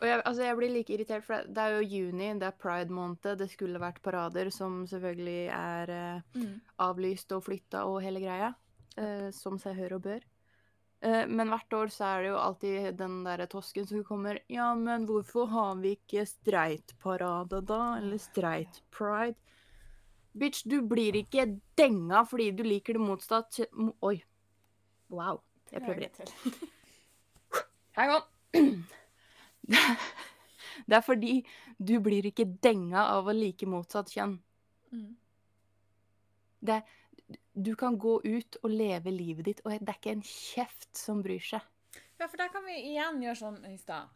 Og 0.02 0.08
jeg, 0.08 0.24
altså 0.26 0.42
jeg 0.42 0.58
blir 0.58 0.72
like 0.74 0.90
irritert, 0.90 1.24
for 1.24 1.36
det- 1.38 1.54
det 1.54 1.58
er 1.62 1.76
jo 1.82 1.88
juni, 1.88 2.34
det 2.40 2.48
er 2.48 2.52
pride-måned, 2.60 3.38
det 3.38 3.52
skulle 3.52 3.78
vært 3.80 4.02
parader, 4.02 4.50
som 4.52 4.88
selvfølgelig 4.88 5.50
er 5.52 5.90
eh, 5.92 6.22
Mm. 6.34 6.62
avlyst 6.80 7.32
og 7.32 7.44
flytta 7.44 7.86
og 7.86 8.02
hele 8.02 8.20
greia, 8.22 8.56
eh, 8.98 9.30
som 9.30 9.60
seg 9.60 9.76
hør 9.76 9.92
og 9.94 10.02
bør. 10.02 10.22
Eh, 11.04 11.28
men 11.28 11.52
hvert 11.52 11.74
år 11.76 11.90
så 11.92 12.06
er 12.08 12.22
det 12.24 12.30
jo 12.30 12.40
alltid 12.40 13.00
den 13.00 13.16
derre 13.26 13.48
tosken 13.52 13.88
som 13.88 14.04
kommer 14.08 14.40
Ja, 14.52 14.70
men 14.76 15.04
hvorfor 15.10 15.50
har 15.52 15.76
vi 15.82 15.98
ikke 15.98 16.24
streit-parade 16.30 17.60
da? 17.68 17.82
Eller 18.00 18.22
streit-pride? 18.24 19.36
Bitch, 20.34 20.64
du 20.66 20.80
blir 20.88 21.18
ikke 21.20 21.46
denga 21.78 22.24
fordi 22.26 22.52
du 22.56 22.64
liker 22.66 22.96
det 22.98 23.04
motsatt 23.04 23.60
Oi. 24.02 24.16
Wow. 25.14 25.44
Jeg 25.74 25.84
prøver 25.84 26.08
igjen. 26.08 26.14
Hang 27.98 28.16
on. 28.16 28.24
Det 30.88 30.98
er 30.98 31.04
fordi 31.06 31.36
du 31.78 32.00
blir 32.04 32.26
ikke 32.30 32.48
denga 32.64 33.06
av 33.14 33.28
å 33.30 33.36
like 33.36 33.68
motsatt 33.70 34.10
kjønn. 34.14 34.40
Det 34.90 35.12
Det, 36.64 36.82
du 37.54 37.74
kan 37.80 37.98
gå 38.02 38.18
ut 38.24 38.58
og 38.64 38.72
leve 38.72 39.14
livet 39.14 39.48
ditt, 39.50 39.62
og 39.64 39.74
det 39.74 39.90
er 39.90 40.00
ikke 40.00 40.16
en 40.18 40.26
kjeft 40.26 40.90
som 40.98 41.22
bryr 41.26 41.44
seg. 41.44 41.64
Ja, 42.20 42.28
for 42.28 42.40
der 42.40 42.52
kan 42.54 42.66
vi 42.66 42.78
igjen 42.94 43.22
gjøre 43.24 43.40
sånn 43.40 43.62
i 43.68 43.78
stad. 43.82 44.12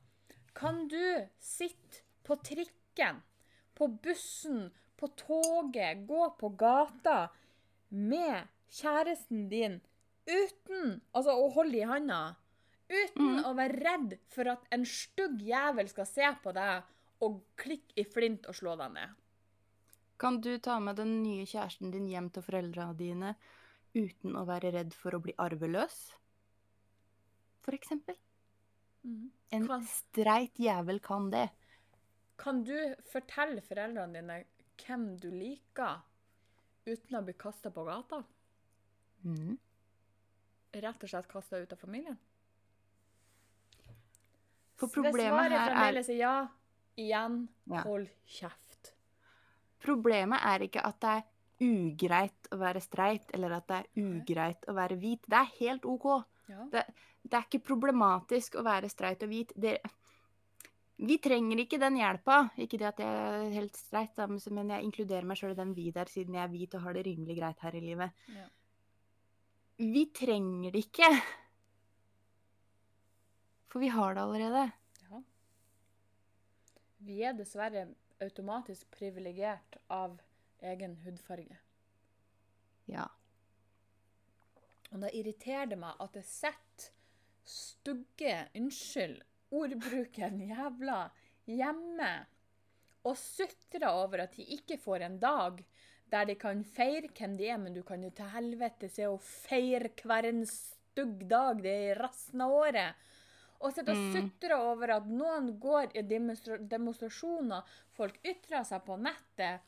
Kan 0.57 0.85
du 0.89 1.27
sitte 1.43 2.03
på 2.25 2.37
trikken, 2.45 3.21
på 3.77 3.89
bussen, 4.03 4.69
på 4.97 5.09
toget, 5.19 6.05
gå 6.09 6.29
på 6.39 6.49
gata 6.57 7.27
med 7.89 8.49
kjæresten 8.73 9.45
din 9.51 9.77
uten 10.27 10.97
altså 11.15 11.37
å 11.37 11.47
holde 11.53 11.77
i 11.79 11.87
handa? 11.87 12.21
Uten 12.87 13.37
mm. 13.37 13.45
å 13.45 13.53
være 13.57 13.83
redd 13.83 14.17
for 14.31 14.49
at 14.55 14.65
en 14.73 14.85
stygg 14.87 15.41
jævel 15.43 15.89
skal 15.91 16.07
se 16.09 16.31
på 16.43 16.53
deg 16.55 16.87
og 17.25 17.41
klikke 17.59 17.99
i 17.99 18.05
flint 18.07 18.47
og 18.47 18.55
slå 18.57 18.77
deg 18.79 18.93
ned? 18.95 19.15
Kan 20.17 20.41
du 20.41 20.57
ta 20.59 20.79
med 20.81 20.95
den 20.97 21.21
nye 21.23 21.45
kjæresten 21.45 21.91
din 21.93 22.07
hjem 22.09 22.29
til 22.33 22.41
foreldrene 22.45 22.97
dine 22.97 23.35
uten 23.97 24.35
å 24.37 24.45
være 24.47 24.71
redd 24.73 24.93
for 24.97 25.13
å 25.17 25.21
bli 25.21 25.33
arveløs? 25.37 25.97
For 27.65 27.75
eksempel. 27.77 28.15
Mm. 29.05 29.29
En 29.51 29.67
Kan- 29.67 29.85
streit 29.87 30.57
jævel 30.57 30.99
kan 31.01 31.29
det. 31.29 31.49
Kan 32.37 32.63
du 32.63 32.75
fortelle 33.11 33.61
foreldrene 33.61 34.13
dine 34.21 34.39
hvem 34.77 35.05
du 35.19 35.29
liker, 35.31 36.01
uten 36.87 37.17
å 37.17 37.23
bli 37.25 37.33
kasta 37.33 37.69
på 37.73 37.83
gata? 37.87 38.23
Mm. 39.25 39.57
Rett 40.77 41.03
og 41.03 41.09
slett 41.09 41.27
kasta 41.31 41.57
ut 41.61 41.73
av 41.73 41.79
familien? 41.81 42.17
For 44.77 44.87
problemet 44.93 45.31
svaret 45.31 45.51
her 45.51 45.57
er 45.57 45.71
fremdeles 45.73 46.09
er 46.13 46.19
ja, 46.21 46.35
igjen, 47.01 47.37
Ja. 47.71 47.81
hold 47.87 48.09
kjeft. 48.27 48.66
Problemet 49.83 50.41
er 50.45 50.65
ikke 50.65 50.83
at 50.85 51.01
det 51.03 51.15
er 51.17 51.25
ugreit 51.67 52.49
å 52.53 52.59
være 52.61 52.81
streit, 52.83 53.29
eller 53.33 53.57
at 53.57 53.67
det 53.69 53.77
er 53.77 54.01
ugreit 54.03 54.67
å 54.69 54.75
være 54.77 54.97
hvit. 55.01 55.23
Det 55.25 55.39
er 55.39 55.53
helt 55.59 55.85
OK. 55.89 56.09
Ja. 56.47 56.65
Det, 56.71 56.83
det 57.23 57.37
er 57.37 57.47
ikke 57.47 57.65
problematisk 57.73 58.59
å 58.59 58.65
være 58.65 58.89
streit 58.91 59.23
og 59.25 59.31
hvit. 59.31 59.53
Det, 59.57 59.77
vi 60.97 61.17
trenger 61.21 61.61
ikke 61.61 61.79
den 61.81 61.99
hjelpa. 61.99 62.39
Ikke 62.61 62.79
det 62.81 62.89
at 62.89 63.01
jeg 63.03 63.25
er 63.25 63.57
helt 63.57 63.77
streit, 63.77 64.21
men 64.49 64.73
jeg 64.73 64.87
inkluderer 64.87 65.27
meg 65.27 65.39
sjøl 65.39 65.53
i 65.53 65.59
den 65.59 65.75
vi 65.77 65.89
der, 65.93 66.09
siden 66.09 66.37
jeg 66.37 66.45
er 66.45 66.53
hvit 66.53 66.77
og 66.77 66.87
har 66.87 66.97
det 66.97 67.05
rimelig 67.09 67.37
greit 67.37 67.65
her 67.65 67.77
i 67.77 67.83
livet. 67.83 68.23
Ja. 68.33 68.47
Vi 69.77 70.07
trenger 70.09 70.73
det 70.73 70.87
ikke. 70.87 71.11
For 73.69 73.83
vi 73.83 73.91
har 73.93 74.17
det 74.17 74.23
allerede. 74.23 74.63
Ja. 75.05 75.21
Vi 77.05 77.21
er 77.29 77.37
dessverre 77.37 77.85
automatisk 78.23 78.89
privilegert 78.91 79.77
av 79.93 80.19
egen 80.59 80.97
hudfarge. 81.05 81.57
Ja. 82.87 83.07
Og 84.91 85.03
da 85.03 85.11
irriterer 85.11 85.67
det 85.71 85.79
meg 85.79 85.99
at 86.03 86.15
det 86.15 86.25
setter 86.27 86.93
stugge 87.47 88.33
unnskyld, 88.57 89.19
ordbruken 89.55 90.41
jævla 90.51 91.05
hjemme 91.47 92.11
og 93.07 93.15
sutrer 93.19 93.87
over 93.93 94.25
at 94.25 94.35
de 94.35 94.43
ikke 94.57 94.79
får 94.81 95.05
en 95.05 95.19
dag 95.21 95.61
der 96.11 96.27
de 96.27 96.35
kan 96.39 96.63
feire 96.63 97.09
hvem 97.11 97.35
de 97.39 97.47
er, 97.51 97.59
men 97.59 97.75
du 97.75 97.81
kan 97.83 98.03
jo 98.03 98.11
til 98.15 98.31
helvete 98.31 98.89
se 98.91 99.07
å 99.07 99.19
feire 99.19 99.91
hver 100.03 100.27
en 100.29 100.43
stygg 100.47 101.25
dag 101.27 101.59
det 101.63 101.73
er 101.89 101.99
resten 101.99 102.43
av 102.43 102.55
året. 102.55 102.95
Og 103.59 103.73
sitter 103.73 103.91
og 103.91 103.97
Mm. 103.97 104.13
sutrer 104.13 104.53
over 104.59 104.91
at 104.97 105.05
noen 105.09 105.59
går 105.59 105.95
i 105.97 106.01
demonstrasjoner, 106.03 107.63
folk 107.97 108.19
ytrer 108.23 108.63
seg 108.63 108.83
på 108.85 108.97
nettet, 109.01 109.61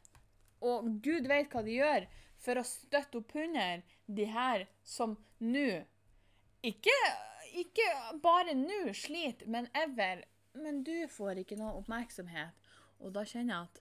og 0.62 1.02
Gud 1.02 1.28
vet 1.28 1.50
hva 1.50 1.64
de 1.66 1.72
gjør 1.80 2.06
for 2.38 2.56
å 2.60 2.64
støtte 2.64 3.18
opp 3.18 3.36
under 3.36 3.82
de 4.08 4.26
her 4.26 4.68
som 4.84 5.18
nå 5.42 5.86
ikke, 6.64 6.96
ikke 7.56 7.90
bare 8.22 8.54
nå 8.54 8.94
sliter, 8.94 9.48
men 9.48 9.70
ever. 9.74 10.24
Men 10.54 10.84
du 10.84 11.08
får 11.08 11.40
ikke 11.44 11.58
noe 11.58 11.78
oppmerksomhet. 11.80 12.52
Og 13.00 13.14
da 13.16 13.22
kjenner 13.24 13.54
jeg 13.56 13.70
at 13.70 13.80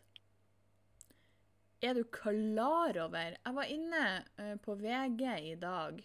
Er 1.80 1.94
du 1.94 2.04
klar 2.04 2.96
over 3.04 3.36
Jeg 3.44 3.54
var 3.54 3.64
inne 3.70 4.24
eh, 4.38 4.54
på 4.56 4.74
VG 4.78 5.22
i 5.52 5.54
dag. 5.54 6.00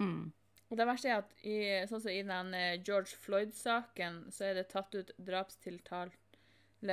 Mm. 0.00 0.32
Og 0.70 0.78
det 0.78 0.86
verste 0.86 1.10
er 1.10 1.20
at 1.20 1.32
i, 1.42 1.58
sånn 1.90 2.02
som 2.02 2.12
i 2.14 2.22
den 2.26 2.54
eh, 2.54 2.80
George 2.80 3.18
Floyd-saken, 3.24 4.22
så 4.32 4.48
er 4.48 4.60
det 4.60 4.70
tatt 4.72 4.94
ut 4.94 5.12
drapstiltale 5.18 6.14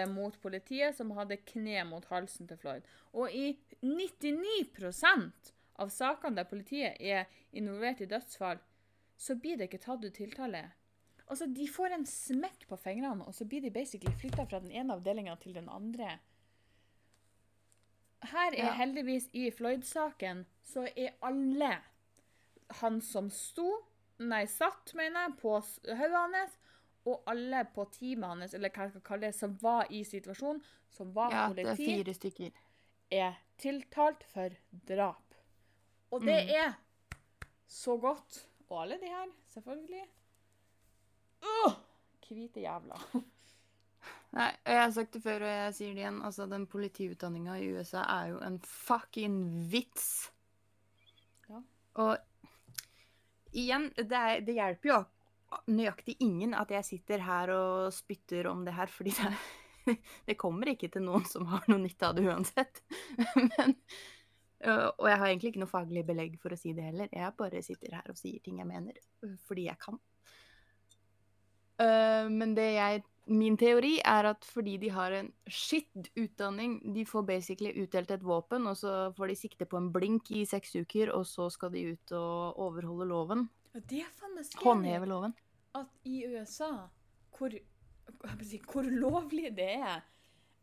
mot 0.08 0.36
politiet 0.42 0.96
som 0.98 1.12
hadde 1.12 1.38
kne 1.38 1.84
mot 1.90 2.06
halsen 2.06 2.48
til 2.48 2.58
Floyd. 2.58 2.82
Og 3.14 3.32
i 3.32 3.58
99% 3.84 5.54
av 5.80 5.90
sakene 5.94 6.36
der 6.36 6.44
politiet 6.50 6.98
er 7.00 7.26
involvert 7.54 8.02
i 8.02 8.10
dødsfall, 8.10 8.60
så 9.18 9.36
blir 9.36 9.58
det 9.58 9.70
ikke 9.70 9.84
tatt 9.86 10.04
ut 10.06 10.14
tiltale. 10.14 10.64
Altså, 11.28 11.46
De 11.48 11.68
får 11.68 11.94
en 11.94 12.06
smekk 12.06 12.68
på 12.70 12.78
fingrene, 12.80 13.26
og 13.28 13.36
så 13.36 13.46
blir 13.46 13.62
de 13.62 13.72
basically 13.72 14.14
flytta 14.20 14.46
fra 14.46 14.60
den 14.60 14.72
ene 14.72 14.94
avdelinga 14.94 15.36
til 15.42 15.54
den 15.56 15.70
andre. 15.70 16.20
Her 18.24 18.52
er 18.54 18.66
Ja. 18.66 18.72
heldigvis 18.74 19.30
i 19.34 19.50
Floyd-saken, 19.52 20.46
så 20.64 20.88
er 20.96 21.14
alle 21.22 21.78
han 22.82 23.02
som 23.02 23.30
sto, 23.30 23.86
nei, 24.20 24.46
satt, 24.46 24.94
mener 24.96 25.28
jeg, 25.28 25.38
på 25.38 25.60
hodet 25.96 26.34
hans, 26.34 26.58
og 27.08 27.24
alle 27.32 27.62
på 27.76 27.86
teamet 27.96 28.28
hans, 28.30 28.54
eller 28.58 28.70
hva 28.74 28.86
jeg 28.88 28.94
skal 28.96 29.06
kalle 29.08 29.30
det, 29.30 29.36
som 29.38 29.54
var 29.62 29.88
i 29.96 30.02
situasjonen, 30.08 30.60
som 30.92 31.14
var 31.16 31.32
Ja, 31.32 31.46
det 31.54 31.66
er 31.72 31.80
fire 31.80 32.14
stykker. 32.18 32.52
er 33.12 33.38
tiltalt 33.58 34.24
for 34.34 34.50
drap. 34.90 35.24
Og 36.12 36.22
det 36.26 36.44
Mm. 36.46 36.54
er 36.56 36.74
så 37.68 37.98
godt. 38.00 38.46
Og 38.70 38.82
alle 38.84 38.98
de 39.00 39.08
her, 39.08 39.28
selvfølgelig. 39.54 40.04
Åh! 41.44 41.74
Hvite 42.28 42.60
jævla. 42.62 42.98
Nei, 44.34 44.52
jeg 44.66 44.82
har 44.82 44.92
sagt 44.92 45.14
det 45.14 45.22
før, 45.24 45.42
og 45.46 45.48
jeg 45.48 45.74
sier 45.78 45.94
det 45.96 46.02
igjen. 46.04 46.22
Altså, 46.28 46.46
den 46.52 46.66
politiutdanninga 46.68 47.54
i 47.64 47.70
USA 47.78 48.02
er 48.04 48.34
jo 48.34 48.40
en 48.44 48.60
fucking 48.60 49.38
vits. 49.72 50.32
Ja. 51.50 51.62
Og 51.96 52.18
igjen, 53.54 53.88
det, 53.96 54.12
er, 54.12 54.42
det 54.44 54.58
hjelper 54.58 54.90
jo 54.92 55.00
nøyaktig 55.72 56.18
ingen 56.24 56.56
at 56.58 56.72
jeg 56.76 56.86
sitter 56.86 57.24
her 57.24 57.52
og 57.56 57.94
spytter 57.96 58.50
om 58.52 58.66
det 58.68 58.76
her, 58.78 58.92
fordi 58.92 59.14
det, 59.88 59.98
det 60.28 60.38
kommer 60.40 60.74
ikke 60.74 60.92
til 60.94 61.06
noen 61.08 61.26
som 61.30 61.48
har 61.52 61.66
noe 61.72 61.82
nytte 61.84 62.10
av 62.10 62.18
det 62.18 62.28
uansett. 62.28 62.84
Men, 63.50 63.78
og 64.66 65.06
jeg 65.06 65.20
har 65.22 65.28
egentlig 65.28 65.54
ikke 65.54 65.62
noe 65.62 65.72
faglig 65.72 66.04
belegg 66.08 66.40
for 66.42 66.54
å 66.54 66.60
si 66.60 66.74
det 66.74 66.88
heller. 66.90 67.12
Jeg 67.14 67.36
bare 67.38 67.62
sitter 67.66 68.00
her 68.00 68.08
og 68.10 68.18
sier 68.18 68.42
ting 68.44 68.58
jeg 68.58 68.70
mener, 68.70 68.98
fordi 69.48 69.68
jeg 69.68 69.78
kan. 69.84 70.00
Men 71.78 72.56
det 72.58 72.72
jeg 72.74 73.04
Min 73.28 73.58
teori 73.60 73.98
er 74.08 74.30
at 74.30 74.46
fordi 74.48 74.78
de 74.80 74.90
har 74.96 75.12
en 75.12 75.28
skitt 75.52 76.08
utdanning 76.16 76.78
De 76.96 77.04
får 77.06 77.26
basically 77.28 77.74
utdelt 77.84 78.10
et 78.16 78.24
våpen, 78.24 78.66
og 78.72 78.78
så 78.80 79.12
får 79.18 79.28
de 79.30 79.36
sikte 79.36 79.68
på 79.68 79.78
en 79.78 79.92
blink 79.94 80.32
i 80.32 80.46
seks 80.48 80.74
uker, 80.80 81.12
og 81.12 81.28
så 81.28 81.50
skal 81.54 81.74
de 81.76 81.84
ut 81.92 82.14
og 82.16 82.62
overholde 82.70 83.10
loven. 83.12 83.46
Og 83.76 83.84
det 83.90 84.02
er 84.04 84.12
faen 84.16 84.36
meg. 84.36 84.52
Håndheve 84.64 85.10
loven. 85.10 85.34
At 85.78 85.90
i 86.08 86.22
USA, 86.32 86.88
hvor, 87.38 87.54
si, 88.42 88.60
hvor 88.72 88.88
lovlig 88.90 89.52
det 89.58 89.72
er 89.78 90.06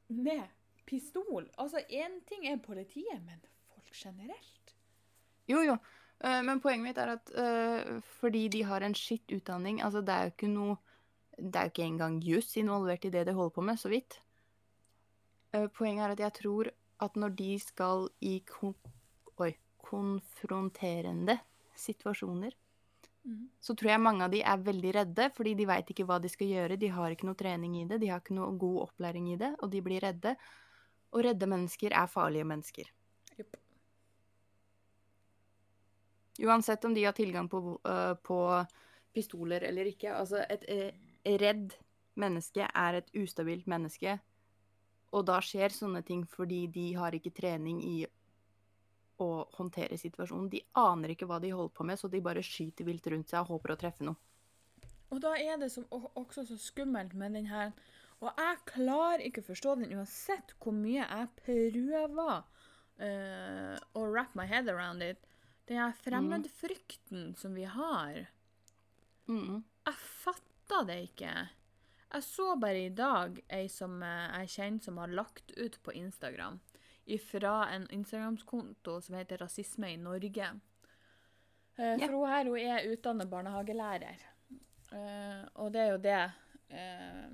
med 0.08 0.42
pistol 0.86 1.46
Altså, 1.58 1.80
én 1.88 2.18
ting 2.28 2.46
er 2.46 2.56
politiet, 2.62 3.20
men 3.24 3.40
folk 3.72 3.92
generelt. 3.94 4.74
Jo, 5.48 5.62
jo. 5.64 5.76
Eh, 6.24 6.42
Men 6.42 6.60
poenget 6.60 6.84
mitt 6.84 6.98
er 6.98 7.14
at 7.16 7.30
eh, 7.36 8.00
fordi 8.20 8.48
de 8.48 8.62
har 8.64 8.84
en 8.86 8.94
skitt 8.96 9.32
utdanning 9.34 9.80
Altså, 9.82 10.00
det 10.00 10.14
er 10.14 10.28
jo 10.28 10.32
ikke 10.34 10.48
noe 10.52 10.76
Det 11.36 11.56
er 11.58 11.66
jo 11.68 11.72
ikke 11.74 11.88
engang 11.88 12.20
juss 12.24 12.56
involvert 12.56 13.04
i 13.04 13.10
det 13.10 13.26
de 13.26 13.34
holder 13.34 13.54
på 13.56 13.64
med, 13.66 13.78
så 13.80 13.90
vidt. 13.90 14.20
Eh, 15.52 15.66
Poenget 15.68 16.04
er 16.06 16.14
at 16.14 16.20
jeg 16.22 16.36
tror 16.40 16.70
at 17.02 17.16
når 17.18 17.34
de 17.36 17.58
skal 17.58 18.08
i 18.22 18.38
kon 18.46 18.74
oi, 19.42 19.50
konfronterende 19.82 21.34
situasjoner, 21.74 22.54
Mhm. 23.24 23.48
så 23.60 23.72
tror 23.74 23.90
jeg 23.90 24.00
mange 24.04 24.24
av 24.24 24.30
de 24.30 24.42
er 24.44 24.58
veldig 24.60 24.90
redde, 24.94 25.30
fordi 25.32 25.54
de 25.56 25.66
veit 25.66 25.90
ikke 25.90 26.04
hva 26.04 26.18
de 26.20 26.28
skal 26.28 26.50
gjøre. 26.50 26.76
De 26.76 26.88
har 26.92 27.10
ikke 27.10 27.24
noe 27.24 27.38
trening 27.40 27.78
i 27.80 27.86
det, 27.88 28.00
de 28.02 28.10
har 28.12 28.20
ikke 28.20 28.36
noe 28.36 28.52
god 28.60 28.82
opplæring 28.88 29.32
i 29.32 29.38
det, 29.40 29.54
og 29.62 29.70
de 29.72 29.80
blir 29.80 30.04
redde. 30.04 30.34
Og 31.14 31.24
redde 31.24 31.48
mennesker 31.48 31.94
er 31.96 32.10
farlige 32.10 32.44
mennesker. 32.44 32.90
Yep. 33.38 33.56
Uansett 36.44 36.84
om 36.84 36.94
de 36.94 37.04
har 37.04 37.16
tilgang 37.16 37.48
på, 37.48 37.78
uh, 37.88 38.14
på 38.14 38.38
pistoler 39.14 39.64
eller 39.64 39.88
ikke. 39.88 40.12
Altså, 40.12 40.44
et 40.50 40.66
uh, 40.68 41.38
redd 41.40 41.72
menneske 42.20 42.66
er 42.66 43.00
et 43.00 43.10
ustabilt 43.16 43.66
menneske. 43.70 44.18
Og 45.14 45.24
da 45.30 45.38
skjer 45.40 45.72
sånne 45.72 46.02
ting 46.04 46.24
fordi 46.28 46.66
de 46.74 46.90
har 46.98 47.14
ikke 47.14 47.32
trening 47.32 47.80
i 47.86 48.02
å 49.22 49.28
håndtere 49.56 49.98
situasjonen. 49.98 50.50
De 50.50 50.62
aner 50.80 51.14
ikke 51.14 51.28
hva 51.30 51.40
de 51.42 51.52
holder 51.54 51.74
på 51.76 51.86
med, 51.86 52.00
så 52.00 52.10
de 52.10 52.22
bare 52.24 52.42
skyter 52.44 52.86
vilt 52.86 53.06
rundt 53.12 53.30
seg 53.30 53.44
og 53.44 53.56
håper 53.56 53.74
å 53.74 53.80
treffe 53.80 54.06
noe. 54.06 54.18
Og 55.12 55.20
da 55.22 55.34
er 55.38 55.58
det 55.60 55.70
som, 55.70 55.86
også 55.90 56.46
så 56.48 56.56
skummelt 56.58 57.12
med 57.14 57.36
den 57.36 57.46
her 57.46 57.74
Og 58.24 58.30
jeg 58.40 58.62
klarer 58.66 59.22
ikke 59.22 59.42
å 59.44 59.50
forstå 59.50 59.74
den 59.78 59.92
uansett 59.94 60.54
hvor 60.62 60.74
mye 60.74 61.04
jeg 61.04 61.28
prøver 61.42 62.40
uh, 62.40 63.76
å 63.94 64.04
wrap 64.08 64.34
my 64.38 64.46
head 64.48 64.70
around 64.70 65.04
it. 65.04 65.20
Den 65.68 65.82
her 65.82 65.92
fremmedfrykten 65.98 67.34
som 67.38 67.54
vi 67.58 67.66
har. 67.68 68.24
Mm. 69.28 69.60
Jeg 69.60 70.00
fatter 70.00 70.88
det 70.88 70.98
ikke. 71.10 71.34
Jeg 72.14 72.26
så 72.26 72.48
bare 72.60 72.86
i 72.86 72.92
dag 72.94 73.40
ei 73.52 73.66
som 73.72 73.96
eh, 74.04 74.36
jeg 74.40 74.52
kjenner 74.54 74.84
som 74.86 75.00
har 75.02 75.10
lagt 75.10 75.50
ut 75.58 75.80
på 75.82 75.94
Instagram 75.98 76.60
fra 77.20 77.68
en 77.74 77.86
Instagram-konto 77.90 79.00
som 79.00 79.16
heter 79.18 79.42
Rasisme 79.44 79.92
i 79.92 79.98
Norge. 80.00 80.48
Eh, 81.76 81.84
yeah. 81.84 81.98
For 82.06 82.16
hun 82.16 82.30
her 82.30 82.50
hun 82.50 82.58
er 82.58 82.88
utdannet 82.92 83.30
barnehagelærer. 83.30 84.26
Eh, 84.94 85.44
og 85.54 85.72
det 85.74 85.84
er 85.84 85.92
jo 85.92 86.02
det. 86.02 86.24
Uh, 86.74 87.26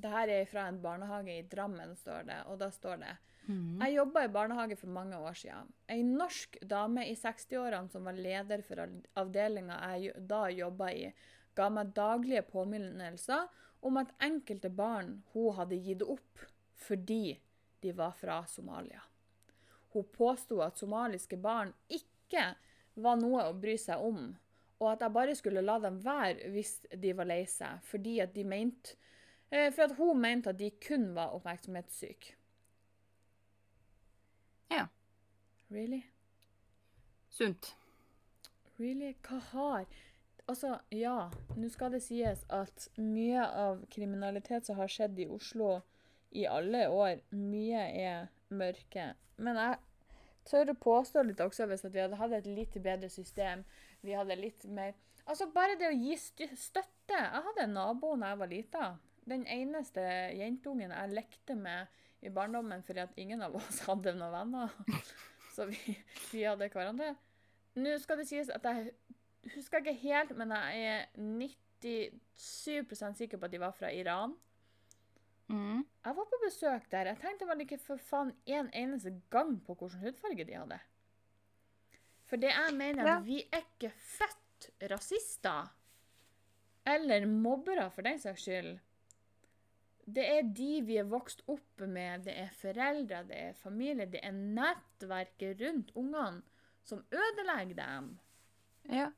det 0.00 0.10
her 0.10 0.30
er 0.32 0.46
fra 0.48 0.64
en 0.66 0.78
barnehage 0.82 1.34
i 1.38 1.42
Drammen, 1.46 1.92
står 1.96 2.24
det. 2.26 2.38
Og 2.50 2.58
da 2.58 2.70
står 2.74 3.02
det 3.02 3.16
Mm. 3.48 3.80
jeg 3.80 3.94
jobba 3.94 4.24
i 4.24 4.28
barnehage 4.28 4.76
for 4.76 4.92
mange 4.92 5.16
år 5.16 5.36
siden. 5.40 5.70
Ei 5.88 6.02
norsk 6.04 6.58
dame 6.68 7.06
i 7.08 7.14
60-årene 7.16 7.88
som 7.88 8.04
var 8.04 8.12
leder 8.12 8.62
for 8.62 8.82
avdelinga 9.16 9.78
jeg 9.94 10.26
da 10.28 10.42
jobba 10.52 10.90
i, 10.92 11.06
ga 11.56 11.70
meg 11.72 11.94
daglige 11.96 12.42
påminnelser 12.44 13.48
om 13.80 13.96
at 13.96 14.12
enkelte 14.20 14.68
barn 14.68 15.22
hun 15.32 15.56
hadde 15.56 15.80
gitt 15.80 16.04
opp 16.04 16.44
fordi 16.88 17.38
de 17.80 17.92
var 17.96 18.12
fra 18.12 18.42
Somalia. 18.46 19.00
Hun 19.94 20.04
påsto 20.12 20.60
at 20.64 20.78
somaliske 20.78 21.38
barn 21.40 21.72
ikke 21.88 22.52
var 22.98 23.18
noe 23.20 23.46
å 23.48 23.56
bry 23.56 23.76
seg 23.80 24.02
om, 24.04 24.34
og 24.78 24.88
at 24.92 25.04
jeg 25.04 25.14
bare 25.14 25.36
skulle 25.38 25.64
la 25.64 25.78
dem 25.82 26.00
være 26.04 26.50
hvis 26.54 26.74
de 26.92 27.14
var 27.16 27.28
lei 27.30 27.44
seg, 27.50 27.80
fordi 27.88 28.18
at 28.22 28.34
de 28.34 28.44
mente 28.46 28.98
eh, 29.50 29.70
For 29.72 29.86
at 29.88 29.96
hun 29.98 30.20
mente 30.20 30.52
at 30.52 30.58
de 30.58 30.70
kun 30.82 31.12
var 31.16 31.34
oppmerksomhetssyke. 31.38 32.34
Ja. 34.70 34.86
Really? 35.70 36.02
Sunt. 37.30 37.74
Really? 38.78 39.14
Hva 39.24 39.40
har 39.52 39.86
Altså, 40.48 40.78
ja, 40.90 41.28
nå 41.60 41.68
skal 41.68 41.92
det 41.92 41.98
sies 42.00 42.40
at 42.48 42.86
mye 42.96 43.42
av 43.44 43.82
kriminalitet 43.92 44.64
som 44.64 44.78
har 44.78 44.88
skjedd 44.88 45.18
i 45.20 45.26
Oslo 45.28 45.82
i 46.32 46.46
alle 46.48 46.86
år, 46.88 47.20
mye 47.36 47.82
er 48.00 48.30
mørke. 48.50 49.12
Men 49.36 49.60
jeg 49.60 49.76
tør 50.48 50.72
å 50.72 50.78
påstå 50.80 51.24
litt 51.26 51.42
også 51.44 51.68
hvis 51.68 51.84
vi 51.88 52.00
hadde 52.00 52.20
hatt 52.20 52.34
et 52.38 52.48
litt 52.48 52.78
bedre 52.82 53.10
system. 53.12 53.64
Vi 54.02 54.16
hadde 54.16 54.38
litt 54.38 54.64
mer 54.70 54.96
Altså, 55.28 55.44
bare 55.52 55.74
det 55.76 55.90
å 55.90 55.92
gi 55.92 56.14
støtte. 56.16 57.12
Jeg 57.12 57.42
hadde 57.44 57.66
en 57.66 57.74
nabo 57.76 58.14
da 58.16 58.30
jeg 58.30 58.38
var 58.40 58.48
lita. 58.48 58.84
Den 59.28 59.42
eneste 59.44 60.00
jentungen 60.32 60.94
jeg 60.94 61.12
lekte 61.12 61.52
med 61.52 61.92
i 62.24 62.32
barndommen 62.32 62.80
fordi 62.86 63.04
at 63.04 63.12
ingen 63.20 63.44
av 63.44 63.52
oss 63.60 63.82
hadde 63.84 64.16
noen 64.16 64.32
venner. 64.32 64.72
Så 65.54 65.68
vi, 65.68 65.76
vi 66.32 66.46
hadde 66.48 66.72
hverandre. 66.72 67.12
Nå 67.76 67.92
skal 68.00 68.16
det 68.22 68.28
sies 68.30 68.48
at 68.54 68.64
jeg 68.64 68.94
husker 69.52 69.78
ikke 69.82 70.00
helt, 70.00 70.32
men 70.38 70.48
jeg 70.56 70.88
er 70.88 71.00
97% 71.20 73.20
sikker 73.20 73.36
på 73.36 73.46
at 73.48 73.52
de 73.52 73.62
var 73.62 73.72
fra 73.76 73.88
Iran. 73.92 74.32
Mm. 75.48 75.84
Jeg 76.04 76.16
var 76.16 76.24
på 76.28 76.38
besøk 76.44 76.90
der. 76.92 77.06
Jeg 77.12 77.20
tenkte 77.22 77.46
vel 77.48 77.60
ikke 77.64 77.78
for 77.80 77.96
faen 77.96 78.32
en 78.46 78.68
eneste 78.76 79.14
gang 79.32 79.54
på 79.64 79.74
hvilken 79.74 80.02
hudfarge 80.02 80.44
de 80.44 80.56
hadde. 80.58 80.78
For 82.28 82.36
det 82.36 82.50
jeg 82.52 82.74
mener, 82.76 83.02
er 83.02 83.08
Ja. 83.08 83.16
at 83.18 83.24
vi 83.26 83.38
er 83.52 83.62
ikke 83.64 83.90
født 83.90 84.70
rasister. 84.90 85.70
Eller 86.86 87.26
mobbere, 87.26 87.90
for 87.90 88.02
den 88.02 88.18
saks 88.18 88.42
skyld. 88.42 88.78
Det 90.08 90.24
er 90.24 90.42
de 90.56 90.82
vi 90.86 90.96
er 90.96 91.04
vokst 91.04 91.42
opp 91.48 91.80
med, 91.84 92.24
det 92.24 92.32
er 92.38 92.48
foreldre, 92.56 93.24
det 93.28 93.36
er 93.36 93.52
familie, 93.52 94.06
det 94.06 94.20
er 94.24 94.32
nettverket 94.32 95.60
rundt 95.60 95.90
ungene 95.94 96.42
som 96.84 97.02
ødelegger 97.12 97.74
dem. 97.76 98.18
Ja. 98.88 99.10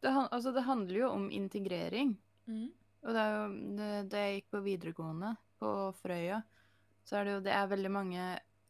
Det, 0.00 0.12
altså, 0.32 0.52
det 0.52 0.62
handler 0.64 0.98
jo 0.98 1.08
om 1.10 1.30
integrering. 1.30 2.14
Mm. 2.46 2.72
Og 3.06 3.14
det 3.14 3.22
er 3.22 3.34
jo 3.34 4.06
Da 4.10 4.22
jeg 4.24 4.38
gikk 4.38 4.48
på 4.54 4.64
videregående 4.64 5.34
på 5.58 5.72
Frøya, 6.02 6.40
så 7.06 7.18
er 7.18 7.26
det 7.26 7.36
jo 7.36 7.44
det 7.46 7.54
er 7.54 7.70
veldig 7.70 7.90
mange 7.90 8.24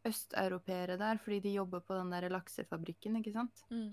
østeuropeere 0.08 0.96
der, 1.00 1.18
fordi 1.20 1.40
de 1.44 1.56
jobber 1.56 1.82
på 1.84 1.96
den 1.96 2.12
der 2.12 2.28
laksefabrikken, 2.32 3.18
ikke 3.20 3.34
sant? 3.34 3.64
Mm. 3.72 3.90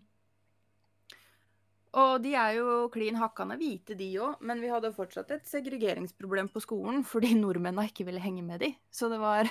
Og 1.95 2.19
de 2.23 2.33
er 2.35 2.57
jo 2.57 2.87
klin 2.91 3.15
hakkande 3.19 3.55
hvite, 3.59 3.95
de 3.95 4.07
òg, 4.19 4.41
men 4.43 4.59
vi 4.63 4.71
hadde 4.71 4.91
fortsatt 4.95 5.31
et 5.31 5.47
segregeringsproblem 5.47 6.49
på 6.51 6.63
skolen 6.63 7.05
fordi 7.07 7.33
nordmennene 7.39 7.87
ikke 7.87 8.07
ville 8.07 8.23
henge 8.23 8.43
med 8.43 8.63
de. 8.63 8.73
Så 8.91 9.07
det 9.11 9.21
var 9.21 9.47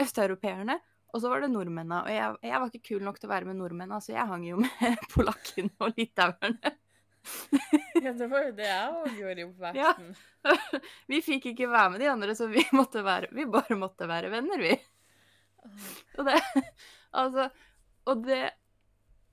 østeuropeerne, 0.00 0.76
og 1.10 1.22
så 1.22 1.32
var 1.32 1.42
det 1.42 1.50
nordmennene. 1.52 2.02
Og 2.04 2.12
jeg, 2.12 2.36
jeg 2.50 2.60
var 2.60 2.68
ikke 2.70 2.88
kul 2.92 3.06
nok 3.06 3.20
til 3.20 3.30
å 3.30 3.32
være 3.32 3.48
med 3.48 3.60
nordmennene, 3.62 4.00
så 4.04 4.12
jeg 4.12 4.28
hang 4.28 4.44
jo 4.46 4.60
med 4.60 5.06
polakkene 5.14 5.72
og 5.80 5.96
litauerne. 5.96 6.74
Ja, 8.00 8.12
det 8.16 8.26
var 8.30 8.46
jo 8.46 8.52
det 8.56 8.66
jeg 8.66 8.92
òg 8.96 9.16
gjorde 9.18 9.42
i 9.42 9.46
oppveksten. 9.50 10.12
Vi 11.12 11.20
fikk 11.24 11.50
ikke 11.52 11.68
være 11.70 11.92
med 11.94 12.02
de 12.02 12.08
andre, 12.12 12.36
så 12.36 12.48
vi, 12.48 12.62
måtte 12.76 13.02
være, 13.04 13.28
vi 13.36 13.44
bare 13.50 13.76
måtte 13.78 14.08
være 14.08 14.30
venner, 14.32 14.62
vi. 14.62 14.72
Og 16.16 16.24
det 16.28 16.38
Altså 17.12 17.50
Og 18.08 18.22
det 18.24 18.38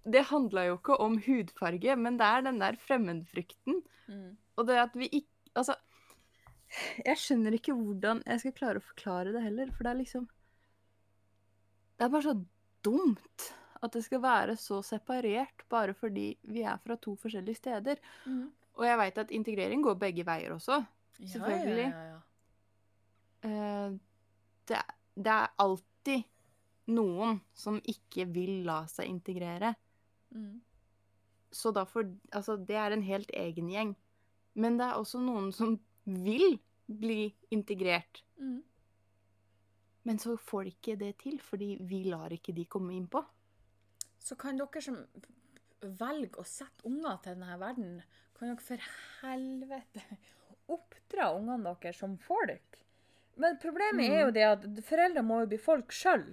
Det 0.03 0.25
handla 0.27 0.65
jo 0.67 0.75
ikke 0.75 0.97
om 0.99 1.15
hudfarge, 1.23 1.95
men 1.95 2.17
det 2.19 2.27
er 2.27 2.43
den 2.43 2.59
der 2.59 2.75
fremmedfrykten. 2.75 3.79
Mm. 4.07 4.33
Og 4.57 4.67
det 4.67 4.81
at 4.81 4.97
vi 4.99 5.07
ikke 5.07 5.53
Altså 5.55 5.77
Jeg 7.05 7.17
skjønner 7.21 7.55
ikke 7.55 7.77
hvordan 7.77 8.19
jeg 8.25 8.43
skal 8.43 8.57
klare 8.57 8.81
å 8.81 8.87
forklare 8.89 9.31
det 9.35 9.45
heller, 9.45 9.71
for 9.71 9.87
det 9.87 9.93
er 9.93 10.01
liksom 10.01 10.27
Det 11.95 12.05
er 12.05 12.11
bare 12.11 12.27
så 12.27 12.35
dumt 12.83 13.47
at 13.83 13.93
det 13.93 14.03
skal 14.05 14.21
være 14.23 14.55
så 14.59 14.81
separert 14.85 15.65
bare 15.69 15.93
fordi 15.97 16.31
vi 16.49 16.63
er 16.65 16.77
fra 16.83 16.97
to 17.01 17.15
forskjellige 17.19 17.59
steder. 17.59 18.01
Mm. 18.25 18.47
Og 18.77 18.85
jeg 18.85 18.99
veit 19.01 19.17
at 19.17 19.33
integrering 19.33 19.83
går 19.85 19.97
begge 20.01 20.25
veier 20.25 20.53
også. 20.53 20.83
Ja, 21.19 21.27
Selvfølgelig. 21.33 21.87
Ja, 21.89 22.03
ja. 22.11 22.19
Eh, 23.47 23.97
det, 24.69 24.81
det 25.15 25.33
er 25.33 25.53
alltid 25.63 26.23
noen 26.93 27.41
som 27.57 27.79
ikke 27.83 28.27
vil 28.31 28.63
la 28.67 28.83
seg 28.91 29.09
integrere. 29.09 29.73
Mm. 30.35 30.61
Så 31.51 31.71
da 31.71 31.85
får 31.87 32.11
Altså, 32.33 32.57
det 32.57 32.75
er 32.75 32.93
en 32.93 33.05
helt 33.05 33.31
egen 33.33 33.69
gjeng. 33.71 33.95
Men 34.53 34.77
det 34.77 34.87
er 34.87 34.97
også 34.97 35.21
noen 35.21 35.51
som 35.53 35.77
vil 36.05 36.59
bli 36.87 37.33
integrert. 37.51 38.23
Mm. 38.39 38.61
Men 40.07 40.19
så 40.19 40.37
får 40.37 40.63
de 40.63 40.71
ikke 40.71 40.95
det 40.95 41.17
til, 41.19 41.39
fordi 41.43 41.77
vi 41.83 42.05
lar 42.07 42.31
ikke 42.31 42.55
de 42.55 42.65
komme 42.65 42.95
innpå. 42.95 43.21
Så 44.27 44.35
kan 44.39 44.57
dere 44.59 44.81
som 44.83 44.97
velger 45.99 46.41
å 46.41 46.47
sette 46.47 46.83
unger 46.89 47.19
til 47.23 47.37
denne 47.37 47.59
verden, 47.61 47.93
kan 48.37 48.49
dere 48.51 48.65
for 48.65 48.87
helvete 49.21 50.03
oppdra 50.73 51.29
ungene 51.37 51.71
deres 51.79 52.01
som 52.01 52.17
folk? 52.19 52.81
Men 53.37 53.59
problemet 53.61 54.09
er 54.11 54.23
jo 54.25 54.33
det 54.35 54.43
at 54.49 54.65
foreldre 54.87 55.23
må 55.23 55.43
jo 55.43 55.49
bli 55.53 55.59
folk 55.61 55.93
sjøl. 55.93 56.25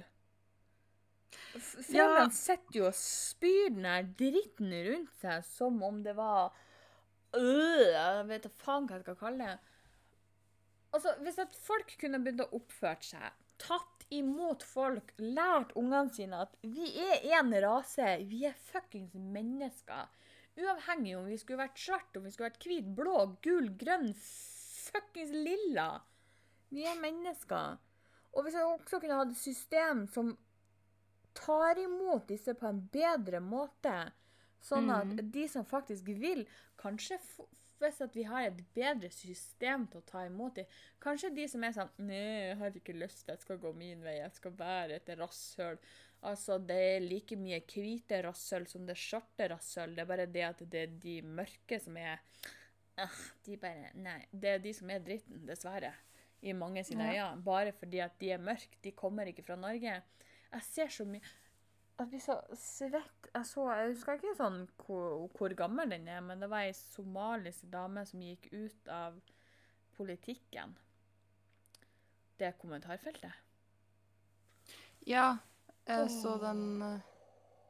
Foreldrene 1.55 2.25
Ja. 2.25 2.29
sitter 2.35 2.79
jo 2.79 2.87
og 2.89 2.95
spyr 2.99 3.71
den 3.75 3.85
her 3.87 4.03
dritten 4.19 4.73
rundt 4.89 5.13
seg 5.21 5.45
som 5.47 5.81
om 5.87 6.01
det 6.03 6.15
var 6.17 6.53
øh, 7.35 7.91
Jeg 7.91 8.27
vet 8.31 8.47
da 8.47 8.51
faen 8.65 8.87
hva 8.89 8.97
jeg 8.99 9.05
skal 9.07 9.19
kalle 9.21 9.49
det. 9.53 9.59
Altså, 10.95 11.15
Hvis 11.23 11.39
at 11.43 11.55
folk 11.67 11.95
kunne 12.01 12.21
begynt 12.23 12.45
å 12.47 12.51
oppføre 12.59 13.03
seg, 13.03 13.31
tatt 13.59 13.94
imot 14.13 14.63
folk, 14.67 15.13
lært 15.19 15.73
ungene 15.79 16.13
sine 16.15 16.43
at 16.45 16.55
vi 16.63 16.91
er 17.07 17.25
én 17.39 17.55
rase, 17.65 18.17
vi 18.29 18.45
er 18.49 18.59
fuckings 18.71 19.15
mennesker. 19.15 20.11
Uavhengig 20.61 21.17
om 21.19 21.27
vi 21.27 21.39
skulle 21.41 21.65
vært 21.65 21.81
svart, 21.81 22.17
om 22.17 22.27
vi 22.27 22.33
skulle 22.35 22.51
vært 22.53 22.69
hvit, 22.69 22.91
blå, 22.97 23.17
gul, 23.43 23.71
grønn, 23.81 24.13
fuckings 24.15 25.33
lilla. 25.35 25.89
Vi 26.75 26.87
er 26.87 27.01
mennesker. 27.01 27.81
Og 28.35 28.45
hvis 28.45 28.59
jeg 28.59 28.67
også 28.67 29.01
kunne 29.01 29.19
hatt 29.19 29.35
et 29.35 29.41
system 29.41 30.05
som 30.11 30.35
tar 31.35 31.79
imot 31.83 32.29
disse 32.31 32.55
på 32.59 32.69
en 32.71 32.81
bedre 32.95 33.41
måte, 33.43 33.95
sånn 34.65 34.89
at 34.95 35.11
mm. 35.11 35.27
de 35.35 35.45
som 35.51 35.67
faktisk 35.69 36.09
vil, 36.19 36.45
kanskje 36.81 37.19
f 37.19 37.43
hvis 37.81 38.01
at 38.05 38.17
vi 38.17 38.25
har 38.29 38.47
et 38.47 38.61
bedre 38.77 39.11
system 39.13 39.87
til 39.91 40.01
å 40.01 40.07
ta 40.09 40.25
imot 40.29 40.61
dem, 40.61 40.79
kanskje 41.03 41.33
de 41.35 41.47
som 41.51 41.65
er 41.67 41.75
sånn 41.77 41.93
Nei, 42.07 42.23
jeg 42.51 42.59
har 42.63 42.79
ikke 42.81 42.97
lyst, 42.97 43.29
jeg 43.29 43.43
skal 43.43 43.61
gå 43.63 43.73
min 43.77 44.03
vei, 44.05 44.19
jeg 44.21 44.33
skal 44.39 44.55
være 44.59 44.99
et 45.01 45.13
rasshøl. 45.19 45.81
Altså, 46.25 46.57
det 46.57 46.79
er 46.95 47.05
like 47.05 47.37
mye 47.37 47.61
hvite 47.69 48.23
rasshøl 48.25 48.65
som 48.71 48.87
det 48.89 48.95
er 48.97 49.03
svarte 49.03 49.49
rasshøl. 49.53 49.93
Det 49.97 50.05
er 50.05 50.09
bare 50.09 50.29
det 50.31 50.45
at 50.47 50.63
det 50.73 50.85
er 50.87 50.97
de 51.03 51.19
mørke 51.27 51.79
som 51.83 51.99
er 52.01 52.23
ah, 53.03 53.21
De 53.45 53.59
bare 53.61 53.93
Nei. 54.01 54.23
Det 54.33 54.55
er 54.55 54.65
de 54.65 54.73
som 54.77 54.93
er 54.95 55.05
dritten, 55.05 55.45
dessverre. 55.49 55.93
I 56.45 56.53
mange 56.57 56.85
sine 56.85 57.11
Ja. 57.13 57.31
Bare 57.37 57.73
fordi 57.77 58.01
at 58.05 58.17
de 58.21 58.33
er 58.33 58.41
mørke. 58.41 58.81
De 58.85 58.93
kommer 58.97 59.29
ikke 59.29 59.45
fra 59.45 59.57
Norge. 59.61 60.01
Jeg 60.55 60.67
ser 60.71 60.93
så 60.93 61.05
mye 61.09 61.21
Jeg 61.99 62.09
blir 62.11 62.21
så 62.21 62.35
svett. 62.59 63.29
Jeg, 63.35 63.47
så, 63.47 63.69
jeg 63.71 63.93
husker 63.93 64.19
ikke 64.19 64.35
sånn 64.39 64.65
hvor, 64.83 65.29
hvor 65.37 65.55
gammel 65.59 65.91
den 65.95 66.09
er, 66.11 66.21
men 66.27 66.41
det 66.43 66.49
var 66.51 66.67
ei 66.67 66.73
somalisk 66.75 67.69
dame 67.71 68.03
som 68.07 68.23
gikk 68.23 68.49
ut 68.53 68.89
av 68.91 69.21
politikken. 69.95 70.75
Det 72.39 72.51
kommentarfeltet. 72.59 73.31
Ja, 75.07 75.37
jeg 75.87 76.11
så 76.11 76.35
den 76.41 76.83
eh, 76.83 77.01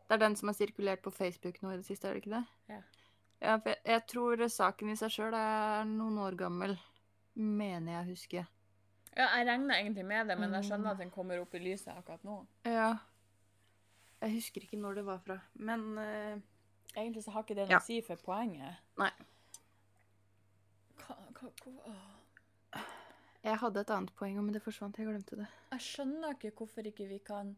Det 0.08 0.14
er 0.16 0.20
den 0.22 0.37
som 0.38 0.48
har 0.48 0.54
sirkulert 0.56 1.02
på 1.02 1.10
Facebook 1.12 1.60
nå 1.64 1.72
i 1.74 1.78
det 1.80 1.87
siste, 1.88 2.08
er 2.08 2.14
det 2.16 2.22
ikke 2.24 2.37
det? 2.38 2.44
Ja. 2.70 2.80
Ja, 3.44 3.54
jeg, 3.66 3.76
jeg 3.84 4.02
tror 4.08 4.40
saken 4.48 4.92
i 4.92 4.96
seg 4.96 5.10
sjøl 5.12 5.34
er 5.37 5.84
noen 5.88 6.16
år 6.22 6.37
gammel, 6.38 6.76
mener 7.34 7.98
jeg 7.98 8.12
husker. 8.14 8.46
Ja, 9.14 9.26
jeg 9.37 9.48
regner 9.50 9.76
egentlig 9.82 10.04
med 10.08 10.30
det, 10.30 10.37
men 10.38 10.54
jeg 10.54 10.62
Mm. 10.62 10.68
skjønner 10.70 10.90
at 10.94 11.02
den 11.02 11.10
kommer 11.12 11.42
opp 11.42 11.52
i 11.54 11.60
lyset 11.60 11.92
akkurat 11.92 12.24
nå. 12.24 12.38
Ja. 12.64 12.94
Jeg 14.24 14.32
husker 14.38 14.64
ikke 14.64 14.78
når 14.80 14.94
det 15.00 15.04
var 15.06 15.18
fra, 15.20 15.37
men 15.60 15.82
uh, 16.00 16.40
Egentlig 16.96 17.24
så 17.24 17.32
har 17.34 17.42
ikke 17.44 17.56
det 17.58 17.64
noe 17.66 17.74
Ja. 17.74 17.80
å 17.82 17.84
si 17.84 17.96
for 18.06 18.20
poenget. 18.22 18.76
Nei. 19.00 19.10
Hva, 21.00 21.16
hva, 21.34 21.48
hva. 21.64 22.82
Jeg 23.44 23.58
hadde 23.60 23.80
et 23.82 23.90
annet 23.92 24.12
poeng, 24.16 24.37
men 24.40 24.54
det 24.54 24.62
forsvant. 24.64 24.96
Jeg 24.96 25.08
glemte 25.10 25.37
det. 25.40 25.48
Jeg 25.74 25.82
skjønner 25.84 26.37
ikke 26.38 26.52
hvorfor 26.60 26.87
ikke 26.88 27.08
vi 27.10 27.18
kan 27.26 27.50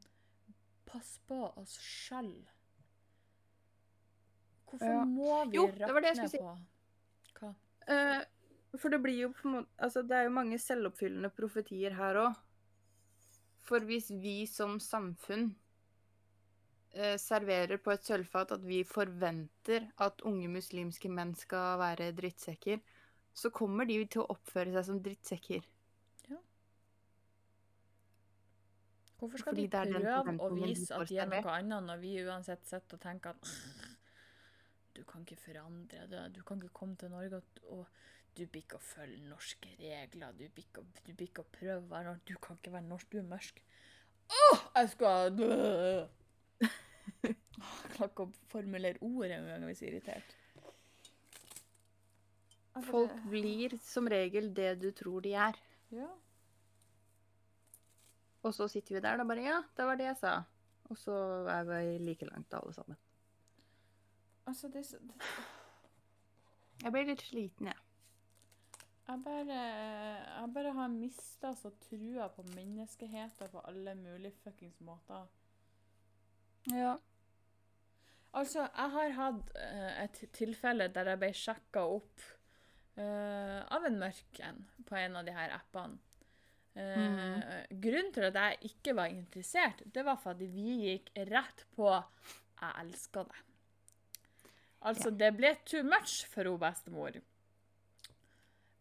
passe 0.89 1.21
på 1.29 1.39
oss 1.61 1.77
sjøl. 1.85 2.33
Hvorfor 4.71 4.89
Ja. 4.89 5.05
må 5.05 5.45
vi 5.51 5.57
Jo, 5.61 5.67
det 5.69 5.93
var 5.93 6.01
det 6.01 6.11
jeg 6.15 6.17
rakne 6.17 6.29
skulle 6.33 6.57
på 7.37 7.45
Hva? 7.45 7.53
Uh, 7.93 8.79
for 8.81 8.89
det 8.91 9.03
blir 9.05 9.21
jo 9.21 9.29
på 9.37 9.47
en 9.47 9.55
måte 9.61 9.69
Altså, 9.79 10.03
det 10.03 10.17
er 10.17 10.25
jo 10.27 10.31
mange 10.41 10.59
selvoppfyllende 10.59 11.31
profetier 11.37 11.95
her 11.95 12.19
òg. 12.25 12.35
For 13.69 13.79
hvis 13.85 14.11
vi 14.11 14.47
som 14.47 14.81
samfunn 14.81 15.55
serverer 17.21 17.77
på 17.83 17.93
et 17.93 18.05
sølvfat 18.07 18.53
at 18.57 18.63
vi 18.67 18.83
forventer 18.89 19.89
at 20.05 20.23
unge 20.29 20.49
muslimske 20.49 21.11
menn 21.13 21.35
skal 21.37 21.79
være 21.81 22.11
drittsekker, 22.17 22.81
så 23.37 23.51
kommer 23.53 23.85
de 23.89 23.99
til 24.07 24.23
å 24.23 24.31
oppføre 24.33 24.73
seg 24.73 24.87
som 24.89 25.01
drittsekker. 25.05 25.67
Ja. 26.31 26.39
Hvorfor 29.19 29.39
skal 29.43 29.53
Fordi 29.53 29.67
de 29.67 30.01
prøve 30.01 30.37
å 30.45 30.51
vise 30.57 30.97
at 30.97 31.09
de 31.09 31.21
er 31.21 31.31
noe 31.31 31.53
annet, 31.59 31.85
når 31.89 32.01
vi 32.03 32.15
uansett 32.25 32.67
sitter 32.69 32.99
og 32.99 33.05
tenker 33.05 33.37
at 33.37 33.53
du 34.97 35.03
kan 35.05 35.25
ikke 35.25 35.37
forandre 35.41 36.07
det, 36.09 36.23
du 36.37 36.43
kan 36.49 36.61
ikke 36.61 36.73
komme 36.77 36.97
til 37.01 37.13
Norge 37.13 37.43
og, 37.69 37.87
du 38.37 38.43
blir 38.45 38.61
ikke 38.67 38.77
å 38.77 38.85
følge 38.85 39.23
norske 39.31 39.71
regler, 39.81 40.33
du 40.37 40.45
blir 40.53 40.65
ikke, 40.67 40.83
å- 40.83 41.05
du 41.07 41.13
blir 41.15 41.29
ikke 41.31 41.41
å 41.45 41.53
prøve 41.53 41.79
å 41.81 41.89
være 41.89 42.11
norsk, 42.11 42.25
du 42.29 42.35
kan 42.45 42.59
ikke 42.59 42.73
være 42.75 42.89
norsk, 42.89 43.11
du 43.13 43.19
er 43.19 43.29
mørk. 43.31 43.63
Åh, 44.29 44.65
jeg 44.77 44.91
skal 44.93 45.31
dø! 45.39 46.09
Klarer 47.95 48.11
ikke 48.11 48.27
å 48.27 48.33
formulere 48.53 49.01
ord 49.03 49.31
engang, 49.31 49.65
jeg 49.71 49.77
er 49.81 49.89
irritert. 49.93 50.35
Altså, 52.77 52.91
Folk 52.91 53.13
det- 53.15 53.31
blir 53.33 53.79
som 53.81 54.09
regel 54.13 54.51
det 54.55 54.75
du 54.83 54.91
tror 54.93 55.23
de 55.25 55.33
er. 55.35 55.57
Ja. 55.97 56.09
Og 58.45 58.53
så 58.55 58.69
sitter 58.71 58.95
vi 58.99 59.01
der 59.01 59.21
og 59.23 59.27
bare 59.31 59.43
Ja, 59.43 59.63
det 59.77 59.87
var 59.89 59.97
det 59.97 60.07
jeg 60.11 60.19
sa. 60.21 60.35
Og 60.91 60.97
så 61.01 61.15
er 61.51 61.65
vi 61.67 61.99
like 61.99 62.27
langt 62.29 62.53
alle 62.55 62.73
sammen. 62.77 62.97
Altså, 64.47 64.69
det, 64.71 64.85
så- 64.87 65.01
det, 65.03 65.17
Jeg 66.83 66.93
blir 66.93 67.07
litt 67.09 67.23
sliten, 67.25 67.67
jeg. 67.67 67.77
Jeg 69.09 69.23
bare, 69.25 69.57
jeg 69.57 70.53
bare 70.55 70.73
har 70.75 70.89
mista 70.89 71.55
så 71.55 71.71
trua 71.89 72.29
på 72.29 72.43
menneskeheten 72.55 73.49
på 73.53 73.61
alle 73.65 73.95
mulige 73.95 74.35
fuckings 74.45 74.81
måter. 74.81 75.27
Ja. 76.73 76.97
Altså, 78.37 78.67
jeg 78.67 78.93
har 78.93 79.15
hatt 79.17 79.53
eh, 79.57 79.93
et 80.05 80.19
tilfelle 80.37 80.91
der 80.93 81.13
jeg 81.13 81.21
ble 81.23 81.31
sjekka 81.37 81.87
opp 81.89 82.25
uh, 83.01 83.63
av 83.73 83.87
en 83.89 83.97
mørk 84.03 84.41
en 84.45 84.59
på 84.85 84.99
en 85.01 85.17
av 85.17 85.25
de 85.25 85.33
her 85.37 85.55
appene. 85.57 85.97
Eh, 86.77 87.63
Grunnen 87.71 88.11
til 88.13 88.27
at 88.29 88.37
jeg 88.37 88.71
ikke 88.71 88.93
var 88.99 89.09
interessert, 89.09 89.81
det 89.95 90.03
var 90.05 90.19
fordi 90.21 90.49
vi 90.53 90.75
gikk 90.83 91.09
rett 91.31 91.65
på 91.73 91.89
'jeg 91.89 92.73
elsker 92.83 93.25
deg'. 93.25 93.45
Altså, 94.83 95.11
det 95.11 95.31
ble 95.37 95.55
too 95.65 95.83
much 95.83 96.27
for 96.29 96.45
hun 96.45 96.61
bestemor. 96.61 97.17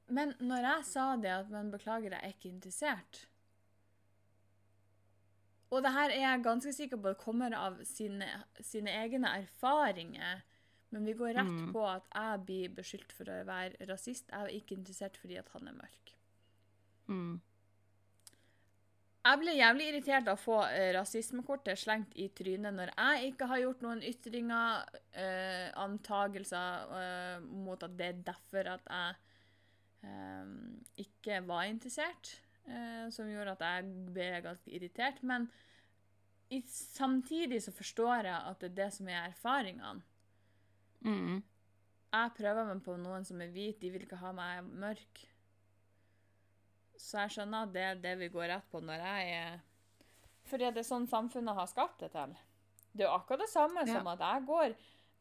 Men 0.07 0.35
når 0.39 0.67
jeg 0.67 0.85
sa 0.85 1.15
det 1.15 1.31
at 1.31 1.49
'men 1.49 1.71
beklager, 1.71 2.11
jeg 2.11 2.19
er 2.23 2.35
ikke 2.35 2.49
interessert' 2.49 3.27
Og 5.73 5.81
det 5.83 5.91
her 5.95 6.09
er 6.13 6.21
jeg 6.21 6.43
ganske 6.45 6.73
sikker 6.73 6.97
på 7.01 7.07
at 7.13 7.17
kommer 7.17 7.55
av 7.57 7.79
sine, 7.89 8.27
sine 8.61 8.91
egne 9.01 9.31
erfaringer. 9.41 10.43
Men 10.93 11.05
vi 11.05 11.13
går 11.17 11.33
rett 11.35 11.49
Mm. 11.49 11.73
på 11.73 11.81
at 11.89 12.05
jeg 12.13 12.45
blir 12.45 12.75
beskyldt 12.75 13.11
for 13.11 13.25
å 13.25 13.43
være 13.45 13.87
rasist. 13.89 14.29
Jeg 14.29 14.41
er 14.41 14.53
ikke 14.53 14.77
interessert 14.77 15.17
fordi 15.17 15.35
at 15.35 15.49
han 15.49 15.67
er 15.67 15.73
mørk. 15.73 16.13
Mm. 17.07 17.41
Jeg 19.25 19.39
ble 19.41 19.55
jævlig 19.57 19.85
irritert 19.89 20.27
av 20.29 20.37
å 20.37 20.41
få 20.43 20.57
eh, 20.69 20.91
rasismekortet 20.93 21.79
slengt 21.81 22.11
i 22.15 22.27
trynet 22.29 22.75
når 22.77 22.91
jeg 22.93 23.31
ikke 23.31 23.47
har 23.49 23.57
gjort 23.63 23.81
noen 23.81 24.03
ytringer, 24.05 24.85
øh, 25.17 25.69
antagelser 25.81 26.91
øh, 26.93 27.47
mot 27.65 27.81
at 27.83 27.97
det 27.97 28.05
er 28.11 28.19
derfor 28.27 28.69
at 28.75 28.85
jeg 28.85 29.15
øh, 30.05 30.45
ikke 31.07 31.41
var 31.47 31.63
interessert, 31.63 32.35
eh, 32.67 33.05
som 33.13 33.29
gjorde 33.29 33.55
at 33.57 33.63
jeg 33.65 34.09
ble 34.15 34.29
ganske 34.45 34.71
irritert. 34.71 35.21
Men 35.23 35.47
i, 36.49 36.61
samtidig 36.69 37.63
så 37.65 37.73
forstår 37.73 38.29
jeg 38.29 38.37
at 38.37 38.61
det 38.61 38.71
er 38.71 38.79
det 38.83 38.89
som 38.93 39.09
er 39.09 39.29
erfaringene. 39.29 40.01
Mm. 41.05 41.43
Jeg 42.15 42.33
prøver 42.37 42.67
meg 42.69 42.81
på 42.85 42.95
noen 42.97 43.25
som 43.27 43.41
er 43.43 43.51
hvit, 43.53 43.79
de 43.81 43.91
vil 43.93 44.05
ikke 44.05 44.21
ha 44.21 44.31
meg 44.35 44.65
mørk. 44.65 45.23
Så 46.95 47.19
jeg 47.25 47.35
skjønner 47.35 47.65
at 47.65 47.73
det 47.75 47.85
er 47.85 48.01
det 48.01 48.13
vi 48.21 48.31
går 48.33 48.49
rett 48.53 48.67
på 48.71 48.79
når 48.81 49.01
jeg 49.03 49.31
er 49.35 49.57
Fordi 50.45 50.69
det 50.71 50.83
er 50.83 50.87
sånn 50.87 51.07
samfunnet 51.09 51.57
har 51.57 51.67
skapt 51.67 52.03
det 52.03 52.11
til. 52.13 52.35
Det 52.93 53.03
er 53.03 53.09
jo 53.09 53.15
akkurat 53.17 53.41
det 53.43 53.49
samme 53.51 53.81
Ja. 53.83 53.97
som 53.97 54.07
at 54.07 54.21
jeg 54.21 54.45
går, 54.47 54.75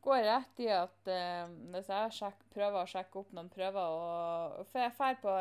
går 0.04 0.20
rett 0.28 0.60
i 0.60 0.68
at 0.68 1.08
uh, 1.10 1.54
hvis 1.72 1.88
jeg 1.88 2.12
sjek, 2.18 2.44
prøver 2.54 2.82
å 2.82 2.90
sjekke 2.92 3.18
opp 3.22 3.32
noen 3.32 3.48
prøver 3.50 3.80
og 3.80 4.66
For 4.70 4.84
jeg 4.84 4.92
drar 4.98 5.16
på, 5.24 5.34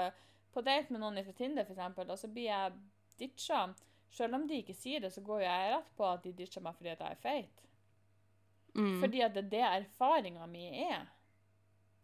på 0.53 0.61
date 0.65 0.93
med 0.93 1.01
noen 1.01 1.23
fra 1.25 1.35
Tinder, 1.37 1.65
f.eks., 1.65 1.99
og 2.05 2.19
så 2.19 2.29
blir 2.31 2.49
jeg 2.49 2.77
ditcha. 3.19 3.65
Selv 4.13 4.37
om 4.37 4.47
de 4.47 4.61
ikke 4.61 4.75
sier 4.77 5.01
det, 5.01 5.09
så 5.13 5.23
går 5.25 5.41
jeg 5.41 5.73
rett 5.73 5.91
på 5.97 6.05
at 6.05 6.23
de 6.25 6.33
ditcher 6.37 6.61
meg 6.61 6.77
fordi 6.77 6.93
at 6.93 7.01
jeg 7.01 7.17
er 7.17 7.21
feit. 7.23 7.63
Mm. 8.73 8.97
Fordi 9.01 9.21
at 9.25 9.35
det 9.35 9.43
er 9.43 9.51
det 9.53 9.63
erfaringa 9.67 10.47
mi 10.49 10.67
er. 10.85 11.07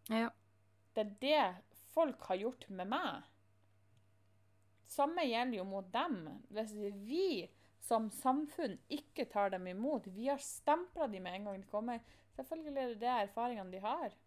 Ja. 0.10 0.30
Det 0.96 1.06
er 1.06 1.12
det 1.22 1.44
folk 1.94 2.26
har 2.30 2.42
gjort 2.42 2.66
med 2.74 2.90
meg. 2.90 3.28
Samme 4.90 5.26
gjelder 5.26 5.60
jo 5.60 5.68
mot 5.70 5.90
dem. 5.94 6.22
Hvis 6.50 6.74
vi 7.06 7.50
som 7.86 8.10
samfunn 8.14 8.78
ikke 8.92 9.28
tar 9.30 9.54
dem 9.54 9.68
imot, 9.70 10.10
vi 10.14 10.28
har 10.30 10.42
stempla 10.42 11.08
dem 11.08 11.24
med 11.26 11.38
en 11.38 11.50
gang 11.50 11.62
de 11.62 11.70
kommer, 11.70 12.02
selvfølgelig 12.38 12.82
er 12.82 12.94
det 12.94 13.02
det 13.04 13.14
erfaringene 13.14 13.72
de 13.74 13.84
har. 13.86 14.18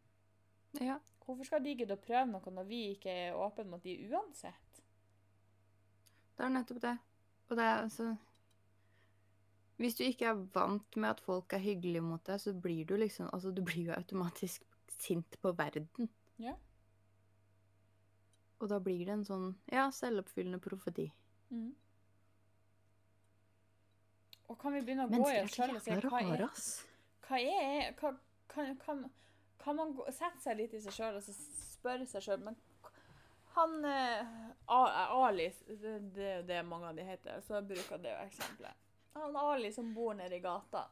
ja. 0.80 0.98
Hvorfor 1.22 1.46
skal 1.46 1.62
de 1.62 1.76
gidde 1.78 1.94
å 1.94 2.02
prøve 2.02 2.26
noe 2.30 2.54
når 2.56 2.66
vi 2.66 2.80
ikke 2.96 3.12
er 3.28 3.38
åpne 3.38 3.68
mot 3.70 3.82
de 3.84 3.94
uansett? 4.10 4.82
Det 6.36 6.46
er 6.46 6.52
nettopp 6.54 6.82
det. 6.82 6.96
Og 7.48 7.56
det 7.58 7.64
er 7.68 7.82
altså 7.82 8.14
Hvis 9.76 9.96
du 9.98 10.04
ikke 10.04 10.28
er 10.30 10.42
vant 10.54 10.96
med 10.96 11.10
at 11.10 11.20
folk 11.20 11.52
er 11.52 11.62
hyggelige 11.62 12.04
mot 12.06 12.22
deg, 12.26 12.40
så 12.40 12.52
blir 12.54 12.84
du 12.86 12.96
liksom 12.96 13.30
Altså, 13.32 13.50
du 13.50 13.62
blir 13.62 13.90
jo 13.90 13.96
automatisk 13.96 14.66
sint 14.98 15.38
på 15.42 15.52
verden. 15.58 16.10
Ja. 16.38 16.54
Og 18.62 18.68
da 18.70 18.78
blir 18.78 19.06
det 19.06 19.14
en 19.16 19.24
sånn 19.26 19.48
ja, 19.72 19.88
selvoppfyllende 19.90 20.60
profeti. 20.62 21.08
Mm. 21.50 21.72
Og 24.52 24.58
kan 24.60 24.74
vi 24.76 24.82
begynne 24.84 25.08
å 25.08 25.10
gå 25.10 25.30
i 25.32 25.40
oss 25.42 25.56
sjøl 25.56 25.74
og 25.74 25.82
si 25.82 25.96
hva 25.96 26.20
er 26.22 26.44
hva 27.26 27.38
er 27.40 27.94
hva, 27.98 28.12
kan, 28.52 28.74
kan, 28.82 29.04
kan 29.64 29.76
man 29.76 29.92
gå, 29.96 30.06
sette 30.12 30.40
seg 30.42 30.56
litt 30.58 30.74
i 30.74 30.80
seg 30.82 30.92
sjøl 30.96 31.16
og 31.18 31.22
så 31.22 31.32
spørre 31.36 32.06
seg 32.06 32.22
sjøl 32.24 32.40
Men 32.44 32.56
Han 33.54 33.84
eh, 33.84 34.26
Ali, 34.68 35.50
det, 35.68 35.92
det 36.16 36.24
er 36.28 36.36
jo 36.40 36.46
det 36.48 36.62
mange 36.64 36.88
av 36.88 36.96
de 36.96 37.04
heter, 37.04 37.40
så 37.44 37.58
jeg 37.58 37.66
bruker 37.68 37.98
det 38.00 38.14
eksempelet. 38.22 38.78
Han 39.14 39.36
Ali 39.36 39.72
som 39.76 39.90
bor 39.94 40.14
nede 40.16 40.38
i 40.38 40.40
gata. 40.40 40.86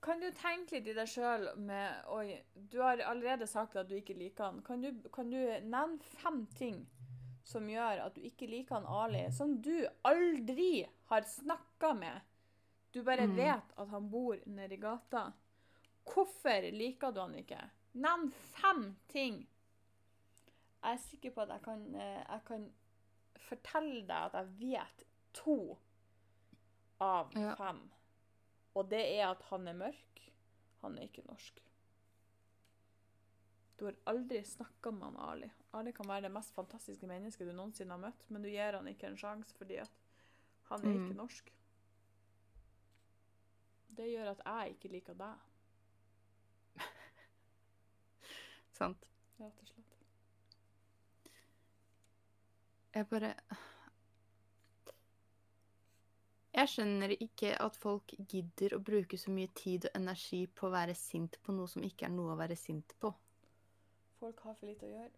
Kan 0.00 0.20
du 0.22 0.28
tenke 0.38 0.76
litt 0.78 0.86
i 0.92 0.94
deg 0.94 1.10
sjøl 1.10 1.48
med 1.58 2.06
Oi, 2.14 2.36
du 2.54 2.78
har 2.84 3.00
allerede 3.02 3.48
sagt 3.50 3.74
at 3.76 3.88
du 3.90 3.96
ikke 3.98 4.14
liker 4.14 4.44
han. 4.52 4.60
Kan 4.62 4.84
du, 4.84 4.92
kan 5.12 5.30
du 5.32 5.38
nevne 5.66 5.98
fem 6.22 6.44
ting 6.54 6.84
som 7.48 7.66
gjør 7.68 8.04
at 8.04 8.14
du 8.14 8.22
ikke 8.28 8.46
liker 8.46 8.78
han 8.78 8.86
Ali, 8.86 9.24
som 9.34 9.56
du 9.64 9.74
aldri 10.06 10.84
har 11.10 11.26
snakka 11.26 11.90
med? 11.98 12.20
Du 12.94 13.02
bare 13.02 13.26
Mm. 13.26 13.34
vet 13.36 13.74
at 13.76 13.88
han 13.90 14.06
bor 14.10 14.38
nede 14.46 14.74
i 14.74 14.80
gata. 14.80 15.32
Hvorfor 16.08 16.70
liker 16.72 17.10
du 17.12 17.20
han 17.20 17.34
ikke? 17.34 17.60
Nevn 17.94 18.30
fem 18.32 18.96
ting. 19.08 19.46
Jeg 20.82 20.92
er 20.94 21.00
sikker 21.02 21.30
på 21.34 21.42
at 21.42 21.48
jeg 21.56 21.62
kan, 21.64 21.94
eh, 21.94 22.24
jeg 22.28 22.42
kan 22.46 22.72
fortelle 23.48 24.02
deg 24.06 24.10
at 24.28 24.32
jeg 24.38 24.52
vet 24.60 25.04
to 25.34 25.78
av 27.00 27.32
Ja. 27.36 27.54
fem. 27.58 27.80
Og 28.76 28.88
det 28.90 29.00
er 29.18 29.30
at 29.30 29.42
han 29.50 29.66
er 29.68 29.72
mørk. 29.74 30.20
Han 30.82 30.98
er 30.98 31.02
ikke 31.08 31.24
norsk. 31.26 31.60
Du 33.78 33.84
har 33.84 33.94
aldri 34.06 34.40
snakka 34.44 34.90
med 34.92 35.02
han 35.02 35.16
Ali. 35.16 35.50
Ali 35.74 35.92
kan 35.92 36.06
være 36.08 36.22
det 36.22 36.32
mest 36.32 36.54
fantastiske 36.54 37.06
mennesket 37.06 37.46
du 37.46 37.52
noensinne 37.52 37.90
har 37.94 37.98
møtt, 38.10 38.24
men 38.30 38.42
du 38.42 38.48
gir 38.48 38.72
han 38.72 38.86
ikke 38.90 39.06
en 39.06 39.16
sjanse 39.16 39.54
fordi 39.58 39.76
at 39.78 39.90
han 40.70 40.80
er 40.84 40.92
Mm. 40.94 41.04
ikke 41.10 41.16
norsk. 41.16 41.52
Det 43.96 44.06
gjør 44.12 44.30
at 44.30 44.42
jeg 44.44 44.74
ikke 44.76 44.92
liker 44.92 45.14
deg, 45.14 45.38
Sant. 48.78 49.08
rett 49.40 49.60
og 49.62 49.68
slett. 49.68 49.96
Jeg 52.94 53.06
bare 53.10 53.34
Jeg 56.58 56.68
skjønner 56.72 57.12
ikke 57.22 57.52
at 57.62 57.76
folk 57.78 58.14
gidder 58.32 58.74
å 58.74 58.80
bruke 58.82 59.18
så 59.20 59.30
mye 59.30 59.50
tid 59.54 59.84
og 59.86 59.98
energi 60.00 60.40
på 60.46 60.66
å 60.66 60.72
være 60.74 60.94
sint 60.98 61.36
på 61.46 61.54
noe 61.54 61.68
som 61.70 61.84
ikke 61.86 62.08
er 62.08 62.14
noe 62.14 62.32
å 62.34 62.38
være 62.40 62.56
sint 62.58 62.94
på. 62.98 63.12
Folk 64.18 64.40
har 64.42 64.56
for 64.58 64.66
lite 64.66 64.86
å 64.88 64.90
gjøre. 64.90 65.12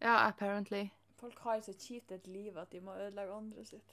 Ja, 0.00 0.14
apparently. 0.28 0.86
Folk 1.20 1.38
har 1.44 1.60
så 1.60 1.72
kjipt 1.76 2.12
et 2.12 2.26
liv 2.28 2.56
at 2.60 2.72
de 2.72 2.80
må 2.80 2.94
ødelegge 2.96 3.34
andre 3.36 3.64
sitt. 3.64 3.92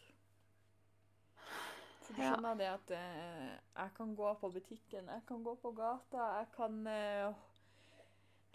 For 2.03 2.13
du 2.13 2.21
Ja. 2.21 2.33
skjønner 2.33 2.57
det 2.59 2.67
at 2.69 2.91
eh, 2.91 3.57
jeg 3.75 3.91
kan 3.97 4.15
gå 4.15 4.33
på 4.39 4.49
butikken, 4.51 5.07
jeg 5.07 5.21
kan 5.27 5.43
gå 5.43 5.55
på 5.55 5.71
gata, 5.71 6.23
jeg 6.39 6.47
kan 6.55 6.87
eh, 6.87 7.33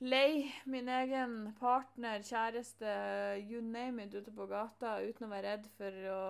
leie 0.00 0.52
min 0.70 0.88
egen 0.88 1.36
partner, 1.58 2.22
kjæreste, 2.22 2.94
you 3.42 3.62
name 3.62 4.04
it, 4.04 4.14
ute 4.14 4.32
på 4.34 4.46
gata 4.50 4.98
uten 5.02 5.26
å 5.26 5.32
være 5.32 5.52
redd 5.52 5.68
for 5.78 6.00
å 6.12 6.24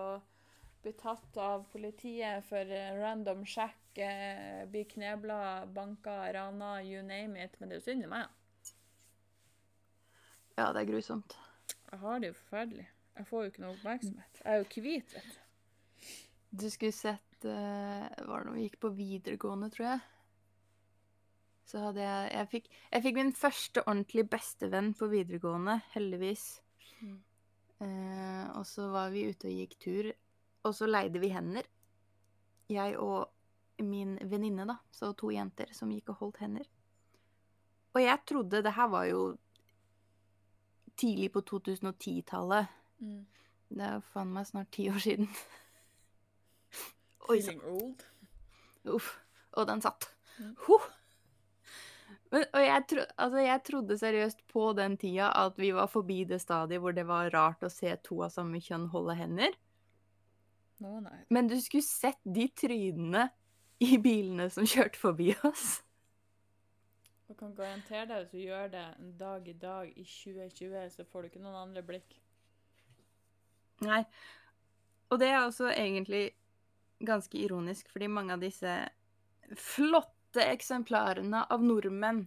bli 0.83 0.93
tatt 0.99 1.39
av 1.43 1.67
politiet 1.73 2.47
for 2.49 2.73
eh, 2.73 2.95
random 2.97 3.45
sjekk, 3.49 3.99
eh, 4.01 4.63
bli 4.71 4.85
knebla, 4.93 5.67
banka, 5.75 6.21
rana, 6.33 6.79
you 6.87 7.03
name 7.03 7.39
it. 7.43 7.59
Men 7.59 7.69
det 7.69 7.79
er 7.79 7.83
jo 7.83 7.87
synd 7.91 8.07
i 8.07 8.11
meg. 8.13 8.35
Ja, 10.59 10.71
det 10.73 10.83
er 10.83 10.91
grusomt. 10.93 11.37
Jeg 11.91 12.01
har 12.03 12.23
det 12.23 12.33
jo 12.33 12.39
forferdelig. 12.39 12.87
Jeg 13.19 13.27
får 13.27 13.43
jo 13.43 13.51
ikke 13.53 13.65
noe 13.65 13.75
oppmerksomhet. 13.75 14.41
Jeg 14.45 14.55
er 14.55 14.63
jo 14.63 14.85
hvit, 14.87 15.15
vet 15.17 15.35
du. 15.35 15.45
Du 16.59 16.71
skulle 16.73 16.97
sett 16.97 17.45
uh, 17.45 18.07
Var 18.09 18.41
det 18.41 18.47
når 18.49 18.55
vi 18.55 18.63
gikk 18.65 18.79
på 18.81 18.91
videregående, 18.97 19.69
tror 19.75 19.87
jeg? 19.91 20.05
Så 21.69 21.83
hadde 21.83 22.01
jeg 22.01 22.29
Jeg 22.33 22.49
fikk, 22.49 22.69
jeg 22.93 23.05
fikk 23.05 23.19
min 23.19 23.33
første 23.37 23.83
ordentlig 23.85 24.25
bestevenn 24.31 24.95
på 24.97 25.09
videregående, 25.13 25.81
heldigvis. 25.93 26.63
Mm. 27.01 27.19
Eh, 27.85 28.47
og 28.57 28.65
så 28.67 28.89
var 28.91 29.11
vi 29.13 29.29
ute 29.29 29.51
og 29.51 29.59
gikk 29.61 29.77
tur, 29.83 30.09
og 30.65 30.75
så 30.75 30.89
leide 30.89 31.21
vi 31.21 31.29
hender. 31.29 31.69
Jeg 32.73 32.97
og 32.99 33.29
min 33.85 34.17
venninne, 34.31 34.65
da. 34.69 34.79
Så 34.91 35.13
to 35.13 35.31
jenter 35.31 35.71
som 35.77 35.93
gikk 35.93 36.15
og 36.15 36.23
holdt 36.23 36.41
hender. 36.43 36.67
Og 37.95 38.03
jeg 38.03 38.19
trodde 38.27 38.63
Det 38.63 38.73
her 38.73 38.89
var 38.89 39.05
jo 39.05 39.37
tidlig 40.97 41.33
på 41.33 41.41
2010-tallet. 41.41 42.67
Mm. 42.99 43.27
Det 43.69 43.85
er 43.85 44.01
faen 44.13 44.33
meg 44.33 44.47
snart 44.49 44.71
ti 44.73 44.89
år 44.91 44.99
siden. 45.05 45.29
Feeling 47.29 47.61
old. 47.65 48.05
Uff. 48.89 49.19
Og 49.53 49.69
den 49.69 49.83
satt. 49.85 50.09
Mm. 50.39 50.57
Huh. 50.67 50.89
Men, 52.29 52.45
og 52.53 52.61
jeg, 52.61 52.85
tro, 52.91 53.05
altså 53.25 53.41
jeg 53.41 53.63
trodde 53.65 53.97
seriøst 53.99 54.43
på 54.53 54.67
den 54.77 54.99
tida 55.01 55.31
at 55.47 55.57
vi 55.61 55.71
var 55.73 55.89
forbi 55.89 56.23
det 56.29 56.43
stadiet 56.43 56.83
hvor 56.85 56.93
det 56.97 57.07
var 57.09 57.31
rart 57.33 57.65
å 57.65 57.73
se 57.73 57.95
to 58.05 58.21
av 58.27 58.35
samme 58.35 58.61
kjønn 58.61 58.91
holde 58.93 59.17
hender. 59.17 59.57
No. 60.85 61.01
Men 61.33 61.49
du 61.51 61.57
skulle 61.61 61.87
sett 61.87 62.21
de 62.23 62.47
trynene 62.55 63.29
i 63.83 63.97
bilene 64.03 64.49
som 64.53 64.67
kjørte 64.69 65.01
forbi 65.01 65.33
oss. 65.49 65.81
Jeg 67.29 67.37
kan 67.41 67.55
garantere 67.57 68.07
deg 68.09 68.25
at 68.25 68.33
du 68.33 68.39
gjør 68.41 68.71
det 68.73 68.85
en 68.97 69.15
dag 69.21 69.49
i 69.49 69.57
dag 69.61 69.89
i 69.91 70.05
2020, 70.05 70.77
så 70.95 71.05
får 71.09 71.25
du 71.25 71.31
ikke 71.31 71.43
noen 71.45 71.59
andre 71.61 71.83
blikk. 71.85 72.15
Nei. 73.85 74.03
Og 75.13 75.21
det 75.21 75.29
er 75.33 75.43
også 75.43 75.69
egentlig 75.73 76.31
ganske 77.05 77.39
ironisk, 77.39 77.91
fordi 77.93 78.09
mange 78.11 78.35
av 78.35 78.43
disse 78.43 78.73
flotte 79.57 80.18
eksemplarene 80.45 81.45
av 81.53 81.65
nordmenn 81.65 82.27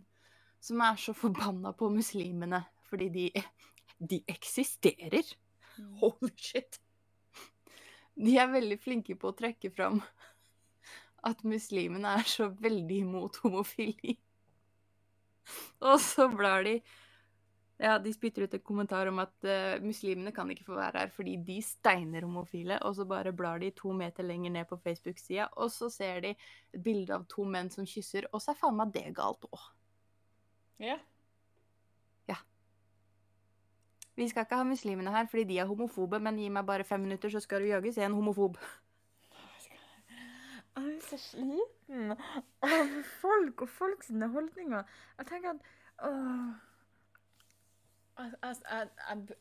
som 0.62 0.82
er 0.86 1.00
så 1.02 1.14
forbanna 1.18 1.74
på 1.78 1.90
muslimene 1.94 2.64
fordi 2.90 3.08
de, 3.14 3.28
de 3.98 4.22
eksisterer. 4.30 5.28
Mm. 5.78 5.94
Holy 6.02 6.34
shit. 6.36 6.82
De 8.22 8.36
er 8.38 8.52
veldig 8.52 8.78
flinke 8.82 9.16
på 9.18 9.32
å 9.32 9.38
trekke 9.38 9.72
fram 9.74 10.02
at 11.28 11.44
muslimene 11.48 12.18
er 12.20 12.28
så 12.28 12.50
veldig 12.62 12.98
imot 13.06 13.40
homofili. 13.44 14.18
Og 15.82 15.98
så 16.02 16.28
blar 16.32 16.66
de 16.68 16.80
Ja, 17.82 17.96
de 17.98 18.12
spytter 18.14 18.46
ut 18.46 18.54
en 18.54 18.62
kommentar 18.62 19.10
om 19.10 19.20
at 19.24 19.34
uh, 19.48 19.82
muslimene 19.82 20.30
kan 20.36 20.50
ikke 20.54 20.68
få 20.68 20.76
være 20.78 21.02
her 21.02 21.14
fordi 21.16 21.34
de 21.48 21.58
steiner 21.66 22.28
homofile, 22.28 22.78
og 22.86 22.94
så 22.96 23.08
bare 23.10 23.34
blar 23.34 23.62
de 23.64 23.72
to 23.74 23.94
meter 23.98 24.28
lenger 24.28 24.54
ned 24.54 24.70
på 24.70 24.78
Facebook-sida, 24.84 25.48
og 25.58 25.72
så 25.74 25.90
ser 25.90 26.22
de 26.28 26.36
et 26.36 26.84
bilde 26.86 27.16
av 27.16 27.26
to 27.32 27.46
menn 27.46 27.74
som 27.74 27.88
kysser, 27.90 28.30
og 28.30 28.44
så 28.44 28.54
er 28.54 28.60
faen 28.62 28.78
meg 28.78 28.94
det 28.94 29.08
galt 29.18 29.50
òg. 29.50 29.66
Ja. 30.82 31.00
Vi 34.16 34.28
skal 34.30 34.46
ikke 34.46 34.60
ha 34.60 34.64
muslimene 34.68 35.12
her 35.14 35.28
fordi 35.32 35.48
de 35.50 35.60
er 35.64 35.70
homofobe, 35.70 36.20
men 36.22 36.38
gi 36.38 36.50
meg 36.54 36.66
bare 36.68 36.86
fem 36.86 37.02
minutter, 37.02 37.32
så 37.32 37.40
skal 37.42 37.64
du 37.64 37.72
jaggu 37.72 37.92
se 37.96 38.04
en 38.06 38.14
homofob. 38.14 38.60
Jeg 40.72 40.88
er 40.88 41.00
så 41.04 41.18
sliten 41.20 42.14
av 42.14 42.92
folk 43.22 43.66
og 43.66 43.70
folk 43.70 44.04
sine 44.06 44.30
holdninger. 44.32 44.84
Jeg 45.18 45.32
tenker 45.32 45.56
at 45.56 45.66
åh. 46.08 46.71
Jeg, 48.22 48.58
jeg, 48.70 48.90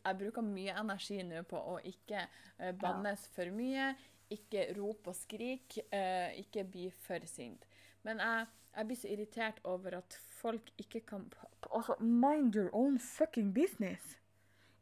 jeg, 0.05 0.17
bruker 0.19 0.41
mye 0.45 0.73
energi 0.79 1.19
nå 1.23 1.43
på 1.49 1.59
å 1.59 1.77
ikke 1.85 2.23
eh, 2.57 2.71
bannes 2.81 3.27
for 3.35 3.51
mye, 3.53 3.91
ikke 4.31 4.69
rope 4.77 5.11
og 5.11 5.17
skrike, 5.17 5.83
eh, 5.93 6.39
ikke 6.41 6.63
bli 6.71 6.87
for 7.03 7.23
sint. 7.29 7.65
Men 8.07 8.21
jeg, 8.23 8.47
blir 8.87 8.97
så 8.97 9.11
irritert 9.11 9.59
over 9.67 9.97
at 9.99 10.17
folk 10.41 10.71
ikke 10.81 11.03
kan 11.05 11.27
Altså, 11.69 11.95
mind 11.99 12.55
your 12.55 12.69
own 12.73 12.97
fucking 12.99 13.53
business. 13.53 14.17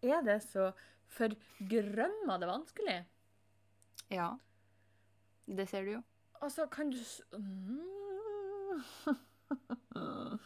Er 0.02 0.22
det 0.24 0.40
så 0.46 0.72
forgrømmende 1.10 2.48
vanskelig? 2.48 3.02
Ja. 4.14 4.32
Det 5.46 5.68
ser 5.70 5.86
du 5.86 5.92
jo. 5.98 6.02
Altså, 6.42 6.66
kan 6.72 6.92
du 6.94 6.98
s- 6.98 7.22
mm. 7.34 7.90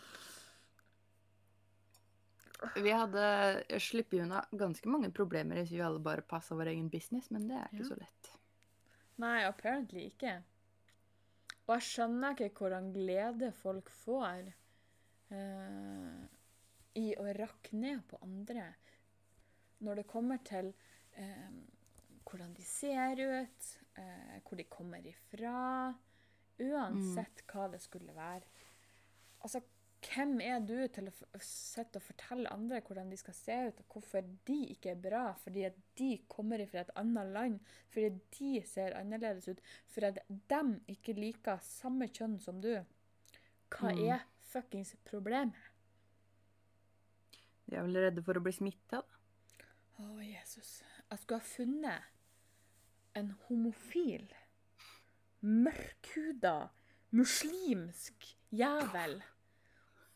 Vi 2.76 2.92
hadde 2.96 3.80
sluppet 3.84 4.22
unna 4.24 4.44
ganske 4.52 4.88
mange 4.90 5.10
problemer 5.12 5.60
hvis 5.62 5.72
vi 5.76 5.82
alle 5.84 6.00
bare 6.04 6.22
passa 6.22 6.56
vår 6.56 6.72
egen 6.74 6.90
business, 6.90 7.30
men 7.32 7.48
det 7.50 7.58
er 7.60 7.68
ikke 7.74 7.84
Ja. 7.84 7.90
så 7.90 7.98
lett. 8.00 8.32
Nei, 9.18 9.44
apparently 9.46 10.06
ikke. 10.10 10.38
Og 11.68 11.76
jeg 11.76 11.86
skjønner 11.90 12.32
ikke 12.36 12.50
hvordan 12.64 12.92
glede 12.96 13.52
folk 13.56 13.90
får 13.90 14.54
eh, 15.32 16.24
i 17.00 17.06
å 17.20 17.28
rakke 17.38 17.74
ned 17.80 18.04
på 18.10 18.20
andre 18.24 18.66
når 19.84 19.96
det 20.02 20.08
kommer 20.08 20.40
til 20.48 20.74
eh, 21.20 21.50
hvordan 22.24 22.54
de 22.56 22.64
ser 22.64 23.20
ut, 23.20 23.70
eh, 24.00 24.40
hvor 24.48 24.58
de 24.58 24.64
kommer 24.72 25.06
ifra, 25.10 25.94
uansett 26.64 27.44
hva 27.52 27.68
det 27.74 27.82
skulle 27.84 28.14
være. 28.16 28.46
Altså, 29.44 29.60
hvem 30.04 30.40
er 30.44 30.60
du 30.66 30.76
til 30.94 31.08
å 31.10 31.40
sitte 31.44 32.00
og 32.00 32.06
fortelle 32.06 32.52
andre 32.52 32.82
hvordan 32.86 33.10
de 33.12 33.18
skal 33.18 33.36
se 33.38 33.56
ut, 33.70 33.80
og 33.80 33.96
hvorfor 33.96 34.26
de 34.48 34.58
ikke 34.74 34.92
er 34.94 35.02
bra, 35.02 35.24
fordi 35.44 35.64
at 35.68 35.78
de 36.00 36.10
kommer 36.32 36.64
fra 36.70 36.84
et 36.84 36.92
annet 37.00 37.32
land, 37.36 37.60
fordi 37.94 38.10
de 38.38 38.62
ser 38.68 38.96
annerledes 39.00 39.48
ut, 39.48 39.62
fordi 39.94 40.12
at 40.12 40.20
de 40.30 40.62
ikke 40.96 41.16
liker 41.18 41.62
samme 41.66 42.10
kjønn 42.12 42.40
som 42.44 42.62
du? 42.62 42.74
Hva 43.74 43.92
Mm. 43.94 44.04
er 44.14 44.26
fuckings 44.52 44.96
problemet? 45.06 45.56
De 47.66 47.76
er 47.76 47.82
vel 47.88 47.98
redde 47.98 48.24
for 48.24 48.38
å 48.38 48.44
bli 48.44 48.52
smitta. 48.52 49.02
Å, 50.00 50.20
Jesus. 50.22 50.84
Jeg 51.10 51.20
skulle 51.20 51.40
ha 51.40 51.46
funnet 51.46 52.04
en 53.16 53.32
homofil, 53.48 54.28
mørkhuda, 55.42 56.70
muslimsk 57.12 58.36
jævel 58.52 59.22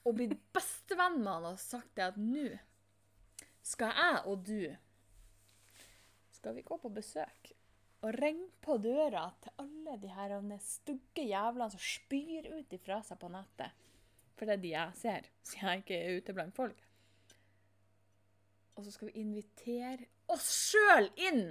og 0.07 0.15
blitt 0.17 0.35
bestevenn 0.55 1.19
med 1.19 1.33
han 1.33 1.51
og 1.51 1.61
sagt 1.61 1.93
det 1.97 2.07
at 2.07 2.19
nå 2.21 2.47
skal 3.67 3.91
jeg 3.99 4.19
og 4.31 4.43
du 4.47 4.61
skal 6.37 6.55
vi 6.55 6.63
gå 6.63 6.77
på 6.79 6.91
besøk 6.93 7.51
og 8.05 8.13
ringe 8.21 8.49
på 8.61 8.77
døra 8.79 9.25
til 9.41 9.63
alle 9.63 9.97
de 10.01 10.11
her 10.13 10.35
stygge 10.63 11.25
jævlene 11.27 11.69
som 11.73 11.81
spyr 11.81 12.49
ut 12.53 12.73
ifra 12.77 13.01
seg 13.03 13.19
på 13.19 13.29
nettet. 13.33 13.73
For 14.37 14.45
det 14.45 14.53
er 14.53 14.61
de 14.61 14.73
jeg 14.73 14.99
ser, 14.99 15.29
siden 15.41 15.71
jeg 15.71 15.81
ikke 15.81 15.97
er 15.97 16.19
ute 16.19 16.35
blant 16.37 16.55
folk. 16.55 16.83
Og 18.77 18.85
så 18.85 18.93
skal 18.93 19.09
vi 19.09 19.23
invitere 19.23 20.05
oss 20.29 20.45
sjøl 20.69 21.09
inn 21.17 21.47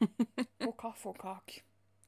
på 0.00 0.72
kaffe 0.80 1.12
og 1.12 1.20
kake. 1.20 1.60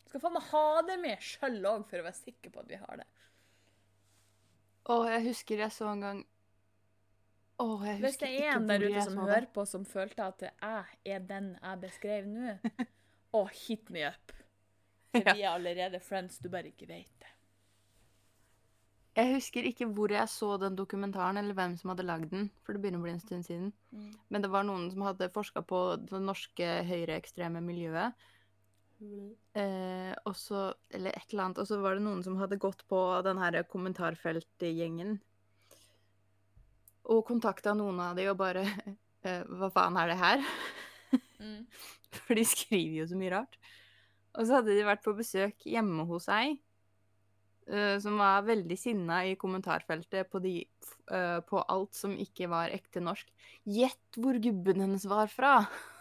Skal 0.09 0.22
faen 0.22 0.36
meg 0.38 0.48
ha 0.48 0.66
det 0.88 0.96
med 1.02 1.26
sjøl 1.26 1.61
òg, 1.68 1.84
for 1.90 2.00
å 2.00 2.07
være 2.07 2.22
sikker 2.22 2.55
på 2.55 2.64
at 2.64 2.72
vi 2.72 2.80
har 2.80 3.02
det. 3.02 3.09
Å, 4.85 4.97
jeg 5.09 5.22
husker 5.30 5.64
jeg 5.64 5.72
så 5.72 5.89
en 5.89 6.03
gang 6.05 6.22
Å, 7.62 7.66
jeg 7.87 8.01
Hvis 8.03 8.18
det 8.20 8.30
er 8.37 8.51
en 8.59 8.66
der 8.68 8.85
ute 8.85 9.05
som 9.07 9.20
hører 9.22 9.47
på, 9.55 9.64
som 9.68 9.87
følte 9.89 10.26
at 10.26 10.43
jeg 10.45 11.14
er 11.14 11.22
den 11.28 11.55
jeg 11.57 11.80
beskrev 11.85 12.26
nå, 12.28 12.57
å, 13.39 13.45
hit 13.64 13.93
me 13.95 14.09
up. 14.11 14.35
For 15.14 15.30
vi 15.30 15.45
er 15.45 15.53
allerede 15.55 16.01
friends, 16.03 16.41
du 16.43 16.51
bare 16.51 16.72
ikke 16.72 16.91
vet 16.91 17.12
det. 17.22 17.30
Jeg 19.14 19.30
husker 19.37 19.66
ikke 19.68 19.87
hvor 19.95 20.11
jeg 20.11 20.26
så 20.26 20.57
den 20.59 20.74
dokumentaren, 20.74 21.39
eller 21.39 21.55
hvem 21.55 21.76
som 21.78 21.93
hadde 21.93 22.07
lagd 22.07 22.32
den, 22.32 22.49
for 22.66 22.74
det 22.74 22.82
begynner 22.82 22.99
å 22.99 23.05
bli 23.05 23.12
en 23.14 23.22
stund 23.22 23.47
siden. 23.47 23.68
Mm. 23.95 24.09
Men 24.35 24.43
det 24.43 24.51
var 24.51 24.66
noen 24.66 24.89
som 24.91 25.07
hadde 25.07 25.30
forska 25.35 25.62
på 25.62 25.82
det 26.03 26.18
norske 26.18 26.70
høyreekstreme 26.89 27.62
miljøet. 27.62 28.18
Eh, 29.55 30.12
og 30.26 30.34
så, 30.38 30.66
eller 30.94 31.14
et 31.14 31.30
eller 31.32 31.46
annet. 31.46 31.61
Og 31.62 31.68
så 31.68 31.78
var 31.82 31.96
det 31.96 32.05
noen 32.07 32.22
som 32.26 32.38
hadde 32.40 32.61
gått 32.62 32.84
på 32.90 33.00
den 33.26 33.40
her 33.42 33.61
kommentarfeltgjengen. 33.70 35.16
Og 37.12 37.24
kontakta 37.28 37.74
noen 37.76 38.00
av 38.00 38.18
de 38.18 38.28
og 38.32 38.38
bare 38.40 38.64
eh, 39.26 39.42
Hva 39.44 39.70
faen 39.72 39.98
er 40.00 40.12
det 40.12 40.20
her? 40.20 40.44
Mm. 41.40 41.64
For 42.24 42.38
de 42.38 42.44
skriver 42.48 43.02
jo 43.02 43.09
så 43.11 43.18
mye 43.20 43.34
rart. 43.36 43.59
Og 44.34 44.46
så 44.46 44.59
hadde 44.59 44.74
de 44.74 44.86
vært 44.86 45.05
på 45.05 45.14
besøk 45.16 45.66
hjemme 45.68 46.07
hos 46.09 46.26
ei 46.32 46.57
eh, 47.70 47.96
som 48.02 48.18
var 48.18 48.46
veldig 48.48 48.78
sinna 48.78 49.20
i 49.28 49.36
kommentarfeltet 49.40 50.30
på, 50.30 50.40
de, 50.42 50.57
eh, 51.11 51.40
på 51.46 51.62
alt 51.62 51.94
som 51.94 52.16
ikke 52.18 52.48
var 52.50 52.74
ekte 52.74 53.02
norsk. 53.05 53.30
Gjett 53.64 54.18
hvor 54.18 54.38
gubben 54.42 54.82
hennes 54.84 55.07
var 55.11 55.30
fra! 55.32 55.57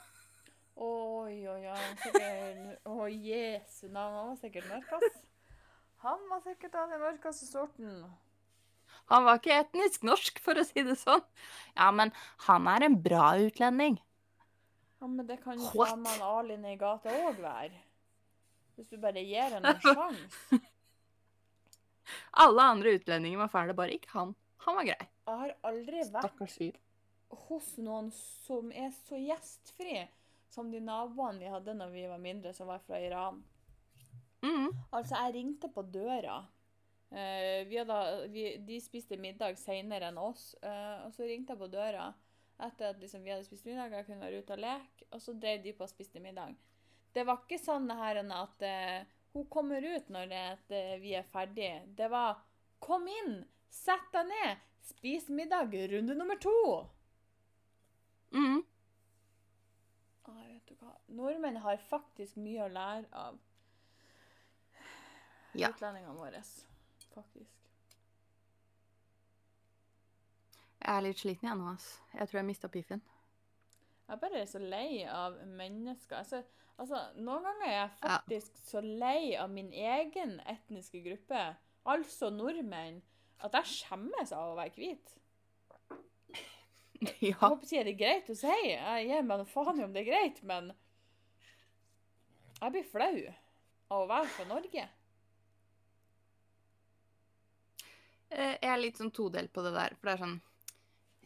Oi, 0.75 1.47
oi, 1.47 1.61
oi. 1.69 1.85
Sikkert, 2.01 2.81
å, 2.89 3.07
jesu 3.07 3.87
navn. 3.91 4.15
Han 4.17 4.29
var 4.31 4.39
sikkert 4.41 4.69
mørk. 4.71 5.19
Han 6.03 6.23
var 6.29 6.41
sikkert 6.43 6.75
av 6.75 6.91
den 6.91 7.03
mørkeste 7.03 7.47
sorten. 7.47 8.03
Han 9.11 9.27
var 9.27 9.39
ikke 9.39 9.55
etnisk 9.61 10.03
norsk, 10.07 10.39
for 10.43 10.59
å 10.59 10.65
si 10.67 10.83
det 10.85 10.97
sånn. 10.99 11.23
Ja, 11.75 11.91
men 11.95 12.11
han 12.47 12.67
er 12.71 12.87
en 12.87 12.97
bra 13.03 13.33
utlending. 13.39 13.99
Ja, 14.99 15.09
men 15.09 15.27
det 15.27 15.41
kan 15.43 15.59
jo 15.59 15.69
faen 15.73 16.03
meg 16.03 16.53
en 16.55 16.69
i 16.71 16.77
gata 16.79 17.13
òg 17.27 17.41
være. 17.43 17.81
Hvis 18.75 18.89
du 18.89 18.97
bare 18.97 19.21
gir 19.21 19.53
henne 19.53 19.75
en 19.75 19.83
sjanse. 19.83 20.59
Alle 22.43 22.65
andre 22.73 22.95
utlendinger 22.97 23.43
var 23.43 23.51
fæle, 23.51 23.75
bare 23.77 23.95
ikke 23.95 24.11
han. 24.15 24.33
Han 24.65 24.79
var 24.79 24.87
grei. 24.87 25.07
Jeg 25.27 25.39
har 25.39 25.53
aldri 25.69 26.03
vært 26.11 26.79
hos 27.47 27.69
noen 27.83 28.09
som 28.15 28.71
er 28.71 28.91
så 29.05 29.19
gjestfri 29.19 30.01
som 30.53 30.69
de 30.71 30.81
naboene 30.83 31.41
vi 31.41 31.51
hadde 31.51 31.75
når 31.77 31.93
vi 31.93 32.07
var 32.09 32.21
mindre, 32.21 32.53
som 32.53 32.69
var 32.69 32.83
fra 32.85 32.99
Iran. 33.01 33.41
Mm. 34.43 34.69
Altså, 34.91 35.15
jeg 35.15 35.33
ringte 35.37 35.69
på 35.73 35.85
døra. 35.87 36.43
Eh, 37.13 37.63
vi 37.69 37.77
hadde, 37.77 38.27
vi, 38.33 38.45
de 38.67 38.79
spiste 38.81 39.17
middag 39.21 39.57
senere 39.61 40.09
enn 40.09 40.19
oss, 40.21 40.51
eh, 40.61 41.05
og 41.05 41.13
så 41.15 41.27
ringte 41.29 41.53
jeg 41.53 41.61
på 41.61 41.71
døra 41.73 42.11
etter 42.63 42.93
at 42.93 43.01
liksom, 43.01 43.23
vi 43.23 43.33
hadde 43.33 43.45
spist 43.45 43.65
middag, 43.65 43.93
jeg 43.93 44.07
kunne 44.07 44.25
være 44.25 44.41
ute 44.43 44.55
og 44.55 44.61
leke, 44.61 45.07
og 45.11 45.21
så 45.21 45.35
drev 45.37 45.63
de 45.63 45.73
på 45.77 45.85
og 45.85 45.91
spiste 45.91 46.21
middag. 46.23 46.55
Det 47.13 47.25
var 47.27 47.43
ikke 47.43 47.61
sånn 47.61 47.89
her 47.93 48.21
at 48.23 48.65
eh, 48.65 49.05
hun 49.33 49.45
kommer 49.53 49.81
ut 49.81 50.09
når 50.13 50.29
det, 50.29 50.43
at 50.57 50.75
eh, 50.77 50.97
vi 51.01 51.13
er 51.17 51.29
ferdige. 51.33 51.83
Det 51.97 52.09
var 52.09 52.41
'kom 52.79 53.07
inn, 53.07 53.45
sett 53.69 54.09
deg 54.13 54.27
ned, 54.27 54.57
spis 54.81 55.29
middag, 55.29 55.73
runde 55.93 56.15
nummer 56.15 56.35
to'. 56.35 56.89
Mm. 58.33 58.63
Ai, 60.25 60.47
vet 60.53 60.67
du 60.67 60.72
hva? 60.72 60.72
Nordmenn 61.07 61.57
har 61.63 61.77
faktisk 61.77 62.37
mye 62.41 62.65
å 62.65 62.71
lære 62.71 63.05
av 63.13 63.39
Ja. 65.53 65.69
utlendingene 65.69 66.15
våre. 66.17 66.41
Faktisk. 67.13 67.51
Jeg 70.83 70.97
er 70.97 71.01
litt 71.05 71.17
sliten 71.21 71.47
igjen 71.47 71.61
nå, 71.61 71.73
ass. 71.73 72.01
Jeg 72.13 72.27
tror 72.27 72.39
jeg 72.41 72.45
mista 72.49 72.67
piffen. 72.67 73.01
Jeg 74.09 74.19
bare 74.19 74.41
er 74.41 74.45
så 74.51 74.59
lei 74.59 75.03
av 75.07 75.37
mennesker. 75.47 76.17
Altså, 76.19 76.41
altså, 76.77 76.99
noen 77.15 77.43
ganger 77.45 77.67
er 77.69 77.75
jeg 77.77 77.91
Ja. 78.03 78.17
faktisk 78.17 78.57
så 78.65 78.81
lei 78.83 79.35
av 79.39 79.49
min 79.49 79.71
egen 79.71 80.39
etniske 80.45 81.01
gruppe, 81.05 81.55
altså 81.85 82.29
nordmenn, 82.29 83.01
at 83.39 83.51
jeg 83.53 83.63
skjemmes 83.65 84.31
av 84.31 84.51
å 84.53 84.55
være 84.57 84.75
hvit. 84.75 85.15
Jeg 87.21 87.35
håper 87.39 87.65
å 87.65 87.69
det 87.69 87.93
er 87.93 87.99
greit 87.99 88.29
å 88.29 88.35
si. 88.37 88.47
Jeg 88.69 89.07
gir 89.09 89.23
meg 89.27 89.45
faen 89.51 89.79
i 89.79 89.83
om 89.85 89.93
det 89.93 90.03
er 90.03 90.09
greit, 90.11 90.41
men 90.43 90.71
jeg 92.61 92.71
blir 92.71 92.85
flau 92.87 93.15
av 93.91 94.03
å 94.03 94.07
være 94.07 94.29
fra 94.31 94.45
Norge. 94.47 94.85
Eh, 98.33 98.55
Jeg 98.61 98.69
er 98.71 98.79
litt 98.81 98.97
sånn 98.99 99.11
todelt 99.13 99.51
på 99.53 99.63
det 99.65 99.73
der, 99.75 99.95
for 99.99 100.09
det 100.09 100.13
er 100.15 100.21
sånn 100.23 100.37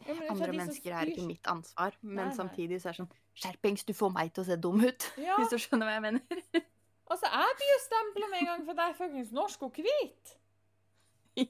Ja, 0.06 0.14
men 0.14 0.28
Andre 0.30 0.46
som 0.52 0.58
mennesker 0.60 0.94
er 0.94 1.10
ikke 1.12 1.26
mitt 1.26 1.48
ansvar, 1.50 1.94
men 2.02 2.16
Nei, 2.20 2.26
nei. 2.30 2.36
samtidig 2.36 2.80
så 2.82 2.90
er 2.90 2.96
det 2.96 3.00
sånn 3.02 3.12
Skjerpings, 3.38 3.84
du 3.86 3.94
får 3.94 4.10
meg 4.14 4.32
til 4.34 4.42
å 4.42 4.48
se 4.48 4.56
dum 4.58 4.82
ut! 4.82 5.06
Ja. 5.28 5.36
Hvis 5.38 5.52
du 5.54 5.58
skjønner 5.62 5.88
hva 5.88 5.96
jeg 5.98 6.04
mener. 6.08 6.42
Altså, 7.08 7.24
jeg 7.32 7.54
blir 7.56 7.68
jo 7.70 7.76
stempla 7.80 8.26
med 8.28 8.38
en 8.42 8.48
gang 8.50 8.64
for 8.66 8.74
at 8.74 8.80
jeg 8.82 8.92
er 8.92 8.96
fuckings 8.98 9.30
norsk 9.32 9.62
og 9.64 9.78
hvit. 9.80 10.32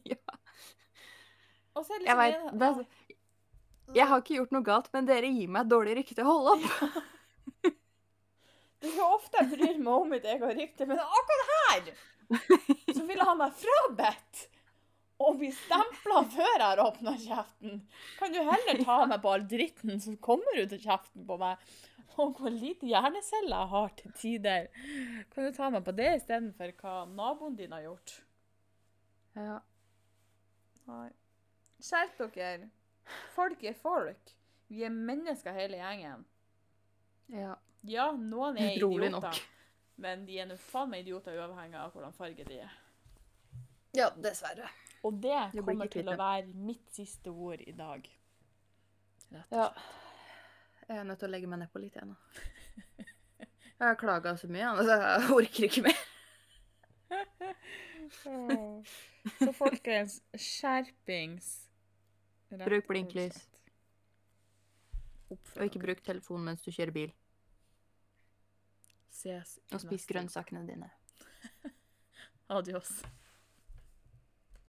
ja. 0.06 0.36
Og 1.74 1.82
så 1.86 1.96
er 1.96 2.04
det 2.04 2.06
Jeg 2.06 2.14
liksom 2.14 2.20
vet, 2.20 2.36
en- 2.52 2.60
det 2.60 2.68
er, 2.68 3.16
Jeg 3.96 4.08
har 4.10 4.20
ikke 4.20 4.36
gjort 4.36 4.52
noe 4.52 4.66
galt, 4.66 4.90
men 4.92 5.08
dere 5.08 5.30
gir 5.32 5.48
meg 5.48 5.64
et 5.64 5.72
dårlig 5.72 5.96
rykte. 6.00 6.26
Hold 6.26 6.52
opp! 6.56 6.68
Det 8.78 8.92
er 8.92 9.00
jo 9.00 9.08
ofte 9.10 9.40
jeg 9.40 9.50
bryr 9.56 9.80
meg 9.82 9.94
om 9.94 10.12
mitt 10.12 10.26
eget 10.28 10.54
rykte, 10.54 10.86
men 10.86 11.00
akkurat 11.02 11.48
her 11.56 11.88
så 12.94 13.02
vil 13.08 13.18
han 13.18 13.30
ha 13.32 13.34
meg 13.40 13.56
frabedt 13.58 14.44
å 15.18 15.32
bli 15.34 15.48
stempla 15.50 16.20
før 16.30 16.52
jeg 16.52 16.62
har 16.62 16.82
åpna 16.84 17.14
kjeften. 17.18 17.80
Kan 18.20 18.34
du 18.34 18.38
heller 18.38 18.82
ta 18.84 19.00
meg 19.10 19.22
på 19.24 19.32
all 19.32 19.46
dritten 19.50 19.98
som 20.04 20.18
kommer 20.22 20.60
ut 20.60 20.76
av 20.76 20.84
kjeften 20.84 21.26
på 21.26 21.38
meg, 21.40 21.64
og 22.18 22.38
hvor 22.38 22.54
lite 22.54 22.86
hjerneceller 22.90 23.56
jeg 23.56 23.72
har 23.72 23.92
til 23.98 24.14
tider. 24.20 24.70
Kan 25.34 25.48
du 25.48 25.58
ta 25.58 25.72
meg 25.74 25.82
på 25.86 25.94
det 25.98 26.12
istedenfor 26.20 26.74
hva 26.78 26.94
naboen 27.10 27.58
din 27.58 27.74
har 27.74 27.86
gjort? 27.88 28.14
Ja. 29.38 29.58
Nei. 30.86 31.08
Skjerp 31.82 32.22
dere. 32.34 32.70
Folk 33.34 33.62
er 33.64 33.72
folk. 33.78 34.34
Vi 34.68 34.82
er 34.84 34.90
mennesker 34.92 35.52
hele 35.56 35.76
gjengen. 35.80 36.24
ja. 37.32 37.54
Ja, 37.86 38.08
noen 38.12 38.56
er 38.58 38.72
Utrolig 38.74 39.06
idioter. 39.06 39.20
nok. 39.30 39.38
Men 40.02 40.24
de 40.26 40.38
er 40.42 40.46
nå 40.50 40.56
faen 40.58 40.90
meg 40.90 41.00
idioter 41.04 41.36
uavhengig 41.38 41.78
av 41.78 41.92
hvordan 41.94 42.12
farge 42.12 42.44
de 42.44 42.56
er. 42.64 42.72
Ja, 43.94 44.08
dessverre. 44.18 44.66
Og 45.06 45.14
det 45.22 45.52
kommer 45.64 45.86
til 45.86 46.08
å 46.10 46.16
være 46.18 46.46
mitt 46.54 46.90
siste 46.92 47.30
ord 47.30 47.60
i 47.62 47.72
dag. 47.72 48.02
Rett 49.30 49.52
og 49.52 49.58
Ja. 49.58 49.68
Jeg 50.88 50.96
er 50.98 51.04
nødt 51.04 51.18
til 51.22 51.28
å 51.28 51.30
legge 51.30 51.46
meg 51.46 51.58
nedpå 51.62 51.78
litt 51.80 51.94
igjen 51.96 52.08
nå. 52.10 52.16
Jeg 53.78 53.86
har 53.86 53.94
klaga 54.00 54.32
så 54.36 54.48
mye, 54.50 54.66
altså 54.74 54.94
jeg 54.98 55.30
orker 55.38 55.64
ikke 55.68 55.82
mer. 55.86 55.98
Så 59.38 59.52
folkens, 59.52 60.22
skjerpings. 60.34 61.67
Rett 62.50 62.64
Bruk 62.64 62.88
blinklys. 62.88 63.42
Og 65.28 65.64
ikke 65.66 65.82
bruk 65.82 66.00
telefon 66.04 66.46
mens 66.46 66.64
du 66.64 66.70
kjører 66.72 66.94
bil. 66.94 67.10
Ses 69.12 69.58
i 69.58 69.74
Og 69.74 69.82
spis 69.82 70.06
grønnsakene 70.08 70.64
dine. 70.68 70.88
Adios. 72.58 73.00